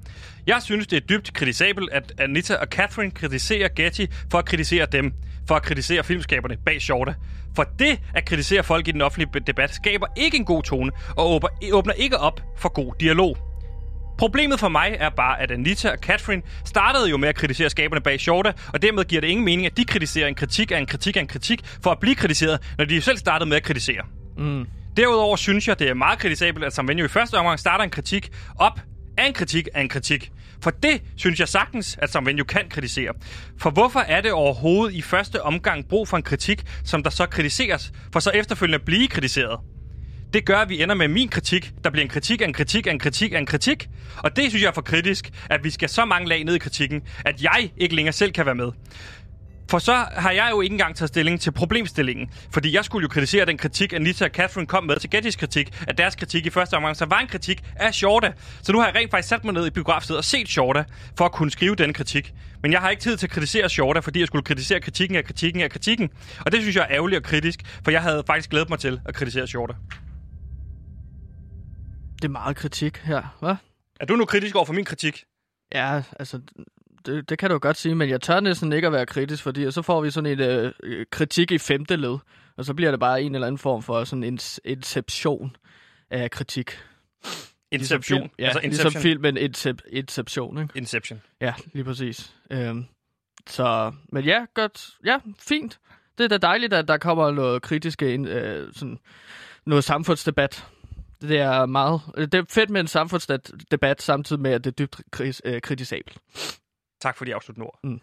Jeg 0.47 0.63
synes, 0.63 0.87
det 0.87 0.97
er 0.97 1.01
dybt 1.01 1.33
kritisabelt, 1.35 1.91
at 1.93 2.13
Anita 2.19 2.57
og 2.57 2.67
Catherine 2.67 3.11
kritiserer 3.11 3.69
Getty 3.77 4.05
for 4.31 4.39
at 4.39 4.45
kritisere 4.45 4.87
dem, 4.87 5.13
for 5.49 5.55
at 5.55 5.63
kritisere 5.63 6.05
filmskaberne 6.05 6.57
bag 6.65 6.83
Shorta. 6.83 7.15
For 7.57 7.63
det 7.79 8.01
at 8.15 8.25
kritisere 8.25 8.63
folk 8.63 8.89
i 8.89 8.91
den 8.91 9.03
offentlige 9.03 9.41
debat 9.47 9.75
skaber 9.75 10.07
ikke 10.17 10.37
en 10.37 10.45
god 10.45 10.63
tone, 10.63 10.93
og 11.17 11.43
åbner 11.73 11.93
ikke 11.93 12.19
op 12.19 12.41
for 12.57 12.69
god 12.69 12.95
dialog. 13.01 13.52
Problemet 14.23 14.61
for 14.61 14.69
mig 14.69 14.97
er 15.01 15.11
bare, 15.11 15.41
at 15.41 15.51
Anita 15.51 15.91
og 15.91 15.99
Catherine 15.99 16.43
startede 16.65 17.11
jo 17.11 17.17
med 17.17 17.29
at 17.29 17.35
kritisere 17.35 17.71
skaberne 17.71 18.01
bag 18.01 18.21
Shorta, 18.21 18.53
og 18.73 18.83
dermed 18.83 19.05
giver 19.05 19.21
det 19.21 19.29
ingen 19.29 19.45
mening, 19.45 19.67
at 19.67 19.77
de 19.77 19.85
kritiserer 19.85 20.29
en 20.29 20.35
kritik 20.35 20.71
af 20.71 20.79
en 20.79 20.87
kritik 20.87 21.17
af 21.17 21.21
en 21.21 21.27
kritik 21.27 21.61
for 21.83 21.91
at 21.91 21.99
blive 22.01 22.15
kritiseret, 22.15 22.75
når 22.79 22.85
de 22.85 23.03
selv 23.03 23.19
startede 23.19 23.49
med 23.49 23.57
at 23.57 23.63
kritisere. 23.63 24.03
Mm. 24.39 24.67
Derudover 24.97 25.37
synes 25.37 25.69
jeg, 25.69 25.79
det 25.79 25.89
er 25.89 25.95
meget 25.95 26.19
kritisabelt, 26.19 26.65
at 26.65 26.73
Sam 26.73 26.89
Venue 26.89 27.05
i 27.05 27.09
første 27.09 27.35
omgang 27.35 27.59
starter 27.59 27.85
en 27.85 27.91
kritik 27.91 28.31
op 28.59 28.81
af 29.19 29.27
en 29.27 29.33
kritik 29.33 29.69
af 29.75 29.81
en 29.81 29.89
kritik. 29.89 30.31
For 30.63 30.71
det 30.71 31.03
synes 31.17 31.41
jeg 31.41 31.49
sagtens, 31.49 31.99
at 32.03 32.13
Sam 32.13 32.27
Venue 32.27 32.45
kan 32.45 32.69
kritisere. 32.71 33.13
For 33.61 33.71
hvorfor 33.71 34.01
er 34.01 34.21
det 34.21 34.33
overhovedet 34.33 34.95
i 34.95 35.03
første 35.03 35.43
omgang 35.43 35.89
brug 35.89 36.09
for 36.09 36.17
en 36.17 36.23
kritik, 36.23 36.63
som 36.85 37.03
der 37.03 37.11
så 37.11 37.27
kritiseres, 37.27 37.93
for 38.13 38.21
så 38.21 38.31
efterfølgende 38.31 38.85
blive 38.85 39.09
kritiseret? 39.09 39.61
Det 40.33 40.45
gør, 40.45 40.59
at 40.59 40.69
vi 40.69 40.83
ender 40.83 40.95
med 40.95 41.09
min 41.09 41.29
kritik. 41.29 41.73
Der 41.85 41.91
bliver 41.91 42.05
en 42.05 42.11
kritik 42.11 42.41
af 42.41 42.45
en 42.45 42.53
kritik 42.53 42.87
af 42.87 42.91
en 42.91 42.99
kritik 42.99 43.33
af 43.33 43.39
en 43.39 43.47
kritik. 43.47 43.89
Og 44.17 44.37
det 44.37 44.49
synes 44.49 44.63
jeg 44.63 44.69
er 44.69 44.73
for 44.73 44.83
kritisk, 44.83 45.31
at 45.51 45.65
vi 45.65 45.71
skal 45.71 45.89
så 45.89 46.05
mange 46.05 46.29
lag 46.29 46.45
ned 46.45 46.55
i 46.55 46.59
kritikken, 46.59 47.03
at 47.25 47.43
jeg 47.43 47.71
ikke 47.77 47.95
længere 47.95 48.13
selv 48.13 48.33
kan 48.33 48.47
være 48.47 48.55
med. 48.55 48.73
For 49.71 49.79
så 49.79 50.07
har 50.17 50.31
jeg 50.31 50.49
jo 50.51 50.61
ikke 50.61 50.73
engang 50.73 50.97
taget 50.97 51.09
stilling 51.09 51.41
til 51.41 51.51
problemstillingen. 51.53 52.31
Fordi 52.51 52.75
jeg 52.75 52.85
skulle 52.85 53.03
jo 53.03 53.09
kritisere 53.09 53.47
den 53.47 53.59
kritik, 53.59 53.93
Anita 53.93 54.25
og 54.25 54.31
Catherine 54.31 54.67
kom 54.67 54.85
med 54.85 54.97
til 54.97 55.11
Gettys 55.11 55.37
kritik, 55.37 55.83
at 55.89 55.99
deres 55.99 56.15
kritik 56.15 56.47
i 56.47 56.51
første 56.51 56.75
omgang 56.75 56.97
så 56.97 57.05
var 57.05 57.21
en 57.21 57.27
kritik 57.27 57.63
af 57.77 57.95
Shorta. 57.95 58.33
Så 58.63 58.73
nu 58.73 58.79
har 58.79 58.87
jeg 58.87 58.95
rent 58.95 59.11
faktisk 59.11 59.29
sat 59.29 59.45
mig 59.45 59.55
ned 59.55 59.67
i 59.67 59.71
biografstedet 59.71 60.19
og 60.19 60.25
set 60.25 60.49
Shorta 60.49 60.85
for 61.19 61.25
at 61.25 61.33
kunne 61.33 61.51
skrive 61.51 61.75
den 61.75 61.93
kritik. 61.93 62.33
Men 62.63 62.73
jeg 62.73 62.81
har 62.81 62.91
ikke 62.91 63.03
tid 63.03 63.17
til 63.17 63.27
at 63.27 63.31
kritisere 63.31 63.69
Shorta, 63.69 64.01
fordi 64.01 64.21
jeg 64.21 64.27
skulle 64.27 64.45
kritisere 64.45 64.81
kritikken 64.81 65.17
af 65.17 65.25
kritikken 65.25 65.63
af 65.63 65.71
kritikken. 65.71 66.11
Og 66.41 66.53
det 66.53 66.61
synes 66.61 66.77
jeg 66.77 66.87
er 66.91 66.97
ærgerligt 66.97 67.19
og 67.19 67.25
kritisk, 67.25 67.61
for 67.85 67.91
jeg 67.91 68.03
havde 68.03 68.23
faktisk 68.27 68.51
glædet 68.51 68.71
mig 68.71 68.79
til 68.79 69.01
at 69.05 69.15
kritisere 69.15 69.47
Shorta. 69.47 69.75
Det 72.23 72.29
er 72.29 72.33
meget 72.33 72.57
kritik 72.57 72.97
her, 72.97 73.37
hvad? 73.41 73.55
Er 74.01 74.07
du 74.07 74.17
nu 74.17 74.25
kritisk 74.25 74.55
over 74.57 74.65
for 74.65 74.73
min 74.73 74.85
kritik? 74.85 75.25
Ja, 75.75 76.03
altså, 76.19 76.41
det, 77.07 77.29
det 77.29 77.39
kan 77.39 77.51
du 77.51 77.59
godt 77.59 77.77
sige, 77.77 77.95
men 77.95 78.09
jeg 78.09 78.21
tør 78.21 78.41
næsten 78.41 78.73
ikke 78.73 78.87
at 78.87 78.93
være 78.93 79.07
kritisk, 79.07 79.43
fordi 79.43 79.71
så 79.71 79.83
får 79.83 80.01
vi 80.01 80.11
sådan 80.11 80.33
en 80.33 80.41
øh, 80.41 80.73
øh, 80.83 81.07
kritik 81.11 81.51
i 81.51 81.59
femte 81.59 81.97
led, 81.97 82.19
og 82.57 82.65
så 82.65 82.75
bliver 82.75 82.91
det 82.91 83.01
bare 83.01 83.23
en 83.23 83.35
eller 83.35 83.47
anden 83.47 83.59
form 83.59 83.83
for 83.83 84.05
sådan 84.05 84.25
en 84.25 84.39
inception 84.65 85.57
af 86.11 86.31
kritik. 86.31 86.79
Inception? 87.71 88.19
Ligesom 88.21 88.35
ja, 88.39 88.45
Altså 88.45 88.61
ligesom 88.63 88.87
Inception? 88.87 89.03
filmen 89.03 89.39
Incep- 89.39 89.89
Inception, 89.99 90.63
ikke? 90.63 90.73
Inception. 90.79 91.23
Ja, 91.41 91.55
lige 91.73 91.85
præcis. 91.85 92.35
Øhm, 92.51 92.85
så, 93.47 93.93
men 94.09 94.25
ja, 94.25 94.45
godt. 94.55 94.91
Ja, 95.05 95.19
fint. 95.39 95.79
Det 96.19 96.25
er 96.25 96.29
da 96.29 96.39
dejligt, 96.39 96.73
at 96.73 96.89
der 96.89 96.99
kommer 96.99 97.31
noget 97.31 97.63
kritisk 97.63 98.03
ind, 98.03 98.29
øh, 98.29 98.73
sådan 98.75 98.99
noget 99.67 99.85
samfundsdebat. 99.85 100.67
Det 101.29 101.39
er 101.41 101.67
meget... 101.67 102.01
Det 102.17 102.35
er 102.35 102.45
fedt 102.51 102.71
med 102.71 102.81
en 102.81 102.87
samfundsdebat, 102.87 104.03
samtidig 104.03 104.43
med, 104.43 104.51
at 104.51 104.65
det 104.65 104.71
er 104.71 104.75
dybt 104.75 105.01
kris, 105.11 105.43
øh, 105.45 105.61
kritisabelt. 105.61 106.19
Tak 107.01 107.17
for 107.17 107.25
de 107.25 107.35
afsluttende 107.35 107.67
ord. 107.67 107.79
Mm. 107.85 108.01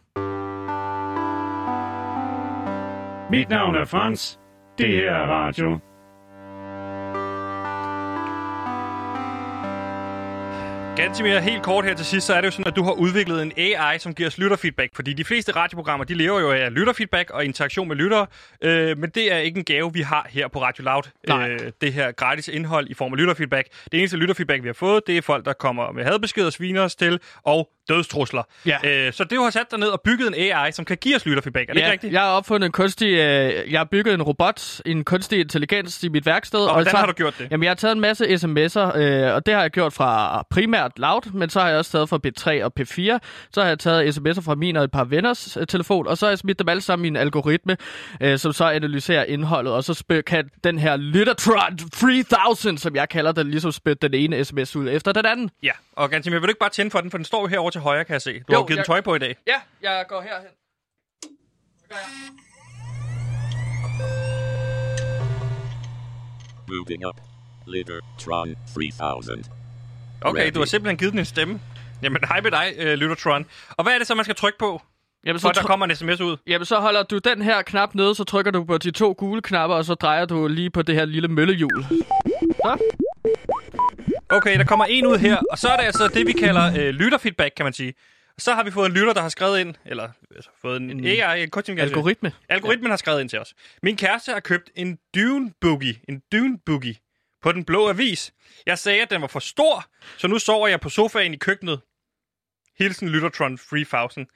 Mit 3.32 3.50
navn 3.50 3.76
er 3.76 3.86
Frans. 3.86 4.40
Det 4.78 4.88
her 4.88 5.12
er 5.12 5.28
radio. 5.28 5.80
Ganske 11.00 11.24
mere 11.24 11.42
helt 11.42 11.64
kort 11.64 11.86
her 11.86 11.94
til 11.94 12.06
sidst, 12.06 12.28
så 12.28 12.34
er 12.34 12.42
det 12.42 12.46
jo 12.46 12.52
sådan, 12.52 12.68
at 12.68 12.76
du 12.76 12.84
har 12.84 12.92
udviklet 12.92 13.42
en 13.42 13.52
AI, 13.58 14.00
som 14.00 14.14
giver 14.14 14.28
os 14.28 14.38
lytterfeedback. 14.38 14.96
Fordi 14.96 15.14
de 15.14 15.24
fleste 15.24 15.52
radioprogrammer, 15.56 16.06
de 16.06 16.14
lever 16.14 16.40
jo 16.40 16.52
af 16.52 16.74
lytterfeedback 16.74 17.30
og 17.30 17.46
interaktion 17.46 17.88
med 17.88 17.96
lyttere. 17.96 18.28
Øh, 18.62 18.98
men 18.98 19.10
det 19.10 19.34
er 19.34 19.38
ikke 19.38 19.58
en 19.58 19.64
gave, 19.64 19.94
vi 19.94 20.02
har 20.02 20.28
her 20.30 20.48
på 20.48 20.62
Radio 20.62 20.84
Loud. 20.84 21.04
Øh, 21.30 21.72
det 21.82 21.94
her 21.94 22.12
gratis 22.12 22.48
indhold 22.48 22.88
i 22.90 22.94
form 22.94 23.14
af 23.14 23.20
lytterfeedback. 23.20 23.68
Det 23.92 24.00
eneste 24.00 24.18
lytterfeedback, 24.18 24.64
vi 24.64 24.68
har 24.68 24.74
fået, 24.74 25.08
det 25.08 25.18
er 25.18 25.22
folk, 25.22 25.46
der 25.46 25.54
kommer 25.54 25.92
med 25.92 26.04
hadbeskeder, 26.04 26.50
sviner 26.50 26.82
os 26.82 26.96
til 26.96 27.20
og 27.44 27.70
dødstrusler. 27.90 28.44
Ja. 28.66 29.08
Øh, 29.08 29.14
så 29.14 29.24
det 29.24 29.38
har 29.38 29.50
sat 29.50 29.72
dig 29.72 29.80
ned 29.80 29.88
og 29.88 30.02
bygget 30.02 30.28
en 30.28 30.34
AI, 30.34 30.72
som 30.72 30.86
kan 30.86 30.98
give 30.98 31.16
os 31.16 31.26
lytterfeedback. 31.26 31.70
Er 31.70 31.74
det 31.74 31.80
ja, 31.82 31.86
ikke 31.86 31.92
rigtigt? 31.92 32.14
jeg 32.14 32.22
har 32.22 32.30
opfundet 32.30 32.66
en 32.66 32.72
kunstig... 32.72 33.08
Øh, 33.08 33.72
jeg 33.72 33.80
har 33.80 33.88
bygget 33.92 34.14
en 34.14 34.22
robot, 34.22 34.82
en 34.86 35.04
kunstig 35.04 35.40
intelligens 35.40 36.04
i 36.04 36.10
mit 36.10 36.26
værksted. 36.26 36.60
Og 36.60 36.74
hvordan 36.74 36.92
så, 36.92 36.98
har 36.98 37.06
du 37.06 37.12
gjort 37.14 37.38
det? 37.38 37.48
Jamen, 37.52 37.64
jeg 37.64 37.70
har 37.70 37.76
taget 37.76 37.96
en 37.96 38.02
masse 38.02 38.26
sms'er, 38.26 38.98
øh, 38.98 39.34
og 39.36 39.46
det 39.46 39.54
har 39.54 39.62
jeg 39.62 39.72
gjort 39.72 39.94
fra 39.94 40.44
primært 40.50 40.92
Loud, 41.00 41.32
men 41.34 41.50
så 41.50 41.60
har 41.60 41.70
jeg 41.70 41.78
også 41.78 41.92
taget 41.92 42.10
fra 42.10 42.20
P3 42.28 42.64
og 42.64 42.74
P4. 42.80 43.20
Så 43.52 43.62
har 43.62 43.68
jeg 43.68 43.80
taget 43.80 44.18
sms'er 44.18 44.42
fra 44.42 44.56
min 44.56 44.76
og 44.76 44.84
et 44.84 44.92
par 44.92 45.04
venners 45.04 45.58
øh, 45.58 45.68
telefon, 45.68 46.08
og 46.08 46.18
så 46.18 46.26
har 46.26 46.32
jeg 46.32 46.40
smidt 46.40 46.60
dem 46.60 46.70
alle 46.70 46.82
sammen 46.82 47.06
i 47.06 47.08
en 47.08 47.16
algoritme, 47.16 47.78
øh, 48.22 48.38
som 48.40 48.54
så 48.54 48.66
analyserer 48.66 49.24
indholdet, 49.24 49.74
og 49.74 49.84
så 49.84 49.94
spil- 49.94 50.24
kan 50.24 50.50
den 50.64 50.80
her 50.80 50.98
Lyttertron 50.98 51.78
3000, 51.78 52.78
som 52.78 52.96
jeg 52.96 53.10
kalder 53.10 53.32
den, 53.32 53.50
ligesom 53.50 53.72
spytte 53.72 54.10
den 54.10 54.14
ene 54.20 54.46
sms 54.46 54.76
ud 54.76 54.90
efter 54.90 55.12
den 55.12 55.26
anden. 55.26 55.50
Ja, 55.64 55.72
og 55.96 56.10
Gansimir, 56.10 56.40
vil 56.40 56.48
du 56.48 56.50
ikke 56.52 56.60
bare 56.60 56.70
tænde 56.70 56.92
for 56.92 57.02
den, 57.02 57.12
for 57.12 57.18
den 57.18 57.26
står 57.26 57.42
jo 57.42 57.48
herovre 57.48 57.72
til 57.72 57.79
højre, 57.80 58.06
kan 58.06 58.14
jeg 58.14 58.22
se. 58.22 58.40
Du 58.40 58.54
Jo, 58.54 58.60
har 58.60 58.66
givet 58.68 58.78
jeg- 58.78 58.86
tøj 58.86 59.02
på 59.02 59.16
i 59.16 59.20
dag. 59.20 59.36
Ja, 59.48 59.62
jeg 59.82 60.06
går 60.10 60.22
herhen. 60.22 60.48
Moving 66.68 67.06
up. 67.08 67.16
Littertron 67.68 68.56
3000. 68.74 69.44
Okay, 70.22 70.52
du 70.52 70.60
har 70.60 70.66
simpelthen 70.66 70.98
givet 70.98 71.12
den 71.12 71.20
en 71.20 71.26
stemme. 71.26 71.60
Jamen, 72.04 72.22
hej 72.28 72.42
med 72.42 72.52
dig, 72.52 72.74
øh, 72.78 72.94
Lyttertron. 72.94 73.46
Og 73.70 73.84
hvad 73.84 73.94
er 73.94 73.98
det 73.98 74.08
så, 74.08 74.16
man 74.16 74.26
skal 74.26 74.36
trykke 74.36 74.60
på? 74.60 74.82
Jamen, 75.26 75.40
for 75.40 75.50
at 75.50 75.56
der 75.56 75.62
kommer 75.62 75.86
en 75.86 75.96
sms 75.96 76.22
ud. 76.22 76.38
Jamen, 76.48 76.66
så 76.66 76.80
holder 76.80 77.04
du 77.04 77.18
den 77.18 77.42
her 77.42 77.62
knap 77.62 77.96
nede, 77.96 78.16
så 78.16 78.24
trykker 78.24 78.52
du 78.52 78.64
på 78.64 78.78
de 78.78 78.92
to 78.92 79.16
gule 79.18 79.42
knapper, 79.42 79.76
og 79.78 79.86
så 79.86 79.94
drejer 79.94 80.26
du 80.26 80.48
lige 80.48 80.70
på 80.70 80.82
det 80.82 80.96
her 80.96 81.06
lille 81.06 81.28
møllehjul. 81.28 81.84
Så. 82.66 82.78
Okay, 84.32 84.58
der 84.58 84.64
kommer 84.64 84.86
en 84.86 85.06
ud 85.06 85.18
her, 85.18 85.38
og 85.52 85.58
så 85.58 85.70
er 85.70 85.78
det 85.78 85.84
altså 85.84 86.08
det, 86.08 86.28
vi 86.28 86.32
kalder 86.32 86.66
øh, 86.68 86.90
lytterfeedback, 86.90 87.54
kan 87.56 87.64
man 87.64 87.74
sige. 87.74 87.94
Så 88.38 88.54
har 88.54 88.64
vi 88.64 88.72
fået 88.72 88.86
en 88.86 88.94
lytter, 88.94 89.14
der 89.14 89.22
har 89.22 89.30
skrevet 89.30 89.60
ind, 89.60 89.76
eller 89.86 90.10
altså, 90.36 90.50
fået 90.62 90.82
en, 90.82 90.90
en 90.90 91.06
AI, 91.06 91.38
en 91.38 91.44
intelligens. 91.44 91.82
algoritme. 91.82 92.34
Algoritmen 92.50 92.88
ja. 92.88 92.92
har 92.92 92.98
skrevet 92.98 93.22
ind 93.22 93.30
til 93.30 93.40
os. 93.40 93.54
Min 93.84 93.98
kæreste 93.98 94.32
har 94.32 94.40
købt 94.40 94.72
en 94.76 95.00
Dune 95.16 95.54
Boogie, 95.62 95.96
en 96.10 96.22
Dune 96.32 96.60
Boogie, 96.66 96.96
på 97.42 97.52
den 97.52 97.64
blå 97.64 97.90
avis. 97.90 98.34
Jeg 98.66 98.78
sagde, 98.78 99.02
at 99.02 99.10
den 99.10 99.22
var 99.22 99.28
for 99.28 99.40
stor, 99.40 99.86
så 100.18 100.28
nu 100.28 100.40
sover 100.40 100.68
jeg 100.68 100.80
på 100.80 100.90
sofaen 100.90 101.34
i 101.34 101.38
køkkenet. 101.38 101.82
Hilsen 102.78 103.10
Lyttertron 103.10 103.58
3000. 103.58 104.28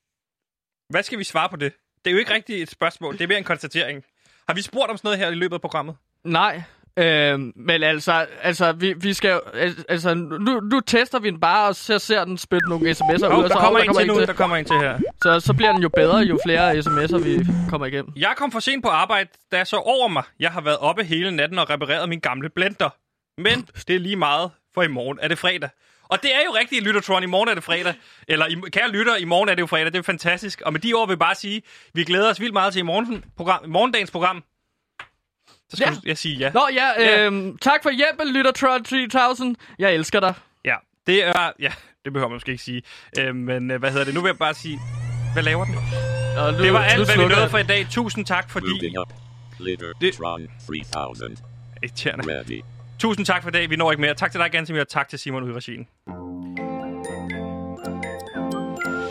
Hvad 0.92 1.02
skal 1.02 1.18
vi 1.18 1.24
svare 1.24 1.48
på 1.48 1.56
det? 1.56 1.72
Det 2.04 2.10
er 2.10 2.12
jo 2.12 2.18
ikke 2.18 2.34
rigtigt 2.34 2.62
et 2.62 2.70
spørgsmål, 2.70 3.12
det 3.12 3.24
er 3.24 3.28
mere 3.28 3.38
en 3.38 3.44
konstatering. 3.44 4.04
Har 4.48 4.54
vi 4.54 4.62
spurgt 4.62 4.90
om 4.90 4.96
sådan 4.96 5.06
noget 5.06 5.18
her 5.18 5.28
i 5.28 5.34
løbet 5.34 5.54
af 5.54 5.60
programmet? 5.60 5.96
Nej, 6.24 6.62
øh, 6.98 7.38
men 7.56 7.82
altså, 7.82 8.26
altså 8.42 8.72
vi, 8.72 8.92
vi 8.92 9.12
skal 9.14 9.40
altså, 9.88 10.14
nu, 10.14 10.60
nu 10.60 10.80
tester 10.80 11.18
vi 11.18 11.30
den 11.30 11.40
bare, 11.40 11.68
og 11.68 11.76
så 11.76 11.98
ser 11.98 12.24
den 12.24 12.38
spytte 12.38 12.68
nogle 12.68 12.90
sms'er 12.90 13.26
ud. 13.26 13.32
Oh, 13.32 13.36
og 13.38 13.42
der 13.42 13.48
så, 13.48 13.54
kommer 13.54 13.80
oh, 13.80 13.86
en 13.86 13.94
til 13.94 14.06
nu, 14.06 14.20
der 14.20 14.32
kommer 14.32 14.56
en 14.56 14.64
til 14.64 14.76
her. 14.76 14.98
Så, 15.22 15.40
så 15.40 15.54
bliver 15.54 15.72
den 15.72 15.82
jo 15.82 15.88
bedre, 15.96 16.16
jo 16.18 16.38
flere 16.46 16.72
sms'er 16.72 17.18
vi 17.18 17.46
kommer 17.70 17.86
igennem. 17.86 18.12
Jeg 18.16 18.34
kom 18.36 18.52
for 18.52 18.60
sent 18.60 18.82
på 18.84 18.88
arbejde, 18.88 19.28
da 19.52 19.56
jeg 19.56 19.66
så 19.66 19.76
over 19.76 20.08
mig. 20.08 20.22
Jeg 20.40 20.50
har 20.50 20.60
været 20.60 20.78
oppe 20.78 21.04
hele 21.04 21.30
natten 21.30 21.58
og 21.58 21.70
repareret 21.70 22.08
min 22.08 22.20
gamle 22.20 22.48
blender. 22.48 22.90
Men 23.40 23.68
det 23.88 23.96
er 23.96 24.00
lige 24.00 24.16
meget, 24.16 24.50
for 24.74 24.82
i 24.82 24.88
morgen 24.88 25.18
er 25.22 25.28
det 25.28 25.38
fredag. 25.38 25.68
Og 26.08 26.22
det 26.22 26.34
er 26.34 26.40
jo 26.46 26.50
rigtigt, 26.60 26.84
Lyttertron. 26.84 27.22
I 27.22 27.26
morgen 27.26 27.48
er 27.48 27.54
det 27.54 27.64
fredag. 27.64 27.94
Eller, 28.28 28.46
i- 28.46 28.70
kære 28.72 28.88
lytter, 28.90 29.16
i 29.16 29.24
morgen 29.24 29.48
er 29.48 29.54
det 29.54 29.60
jo 29.62 29.66
fredag. 29.66 29.86
Det 29.92 29.98
er 29.98 30.02
fantastisk. 30.02 30.62
Og 30.64 30.72
med 30.72 30.80
de 30.80 30.92
ord 30.94 31.08
vil 31.08 31.12
jeg 31.12 31.18
bare 31.18 31.34
sige, 31.34 31.62
vi 31.94 32.04
glæder 32.04 32.30
os 32.30 32.40
vildt 32.40 32.52
meget 32.52 32.72
til 32.72 32.80
i, 32.80 32.82
morgen, 32.82 33.24
program, 33.36 33.60
morgendagens 33.68 34.10
program. 34.10 34.42
Så 35.70 35.76
skal 35.76 35.92
Ja. 35.92 36.08
jeg 36.08 36.18
sige 36.18 36.36
ja. 36.36 36.50
Nå 36.52 36.68
ja, 36.74 36.90
Ja. 37.02 37.30
øh, 37.30 37.52
tak 37.62 37.82
for 37.82 37.90
hjælpen, 37.90 38.32
Lyttertron 38.34 38.84
3000. 38.84 39.56
Jeg 39.78 39.94
elsker 39.94 40.20
dig. 40.20 40.34
Ja, 40.64 40.74
det 41.06 41.24
er... 41.24 41.52
Ja, 41.60 41.72
det 42.04 42.12
behøver 42.12 42.28
man 42.28 42.34
måske 42.36 42.52
ikke 42.52 42.64
sige. 42.64 42.82
Øh, 43.18 43.34
men 43.34 43.70
hvad 43.76 43.90
hedder 43.90 44.04
det? 44.04 44.14
Nu 44.14 44.20
vil 44.20 44.28
jeg 44.28 44.38
bare 44.38 44.54
sige... 44.54 44.78
Hvad 45.32 45.42
laver 45.42 45.64
den? 45.64 45.74
Og 46.38 46.52
nu, 46.52 46.58
Det 46.58 46.72
var 46.72 46.82
alt, 46.84 47.06
hvad 47.06 47.16
vi 47.28 47.34
nåede 47.34 47.48
for 47.50 47.58
i 47.58 47.62
dag. 47.62 47.86
Tusind 47.90 48.26
tak, 48.26 48.50
fordi... 48.50 48.66
3000. 50.92 51.36
Irriterende. 51.82 52.38
Ready. 52.38 52.60
Tusind 52.98 53.26
tak 53.26 53.42
for 53.42 53.48
i 53.48 53.52
dag. 53.52 53.70
Vi 53.70 53.76
når 53.76 53.92
ikke 53.92 54.00
mere. 54.00 54.14
Tak 54.14 54.30
til 54.32 54.40
dig, 54.40 54.50
Gansimir, 54.50 54.80
og 54.80 54.88
tak 54.88 55.08
til 55.08 55.18
Simon 55.18 55.42
ude 55.42 55.52
i 55.52 55.54
regien. 55.54 55.88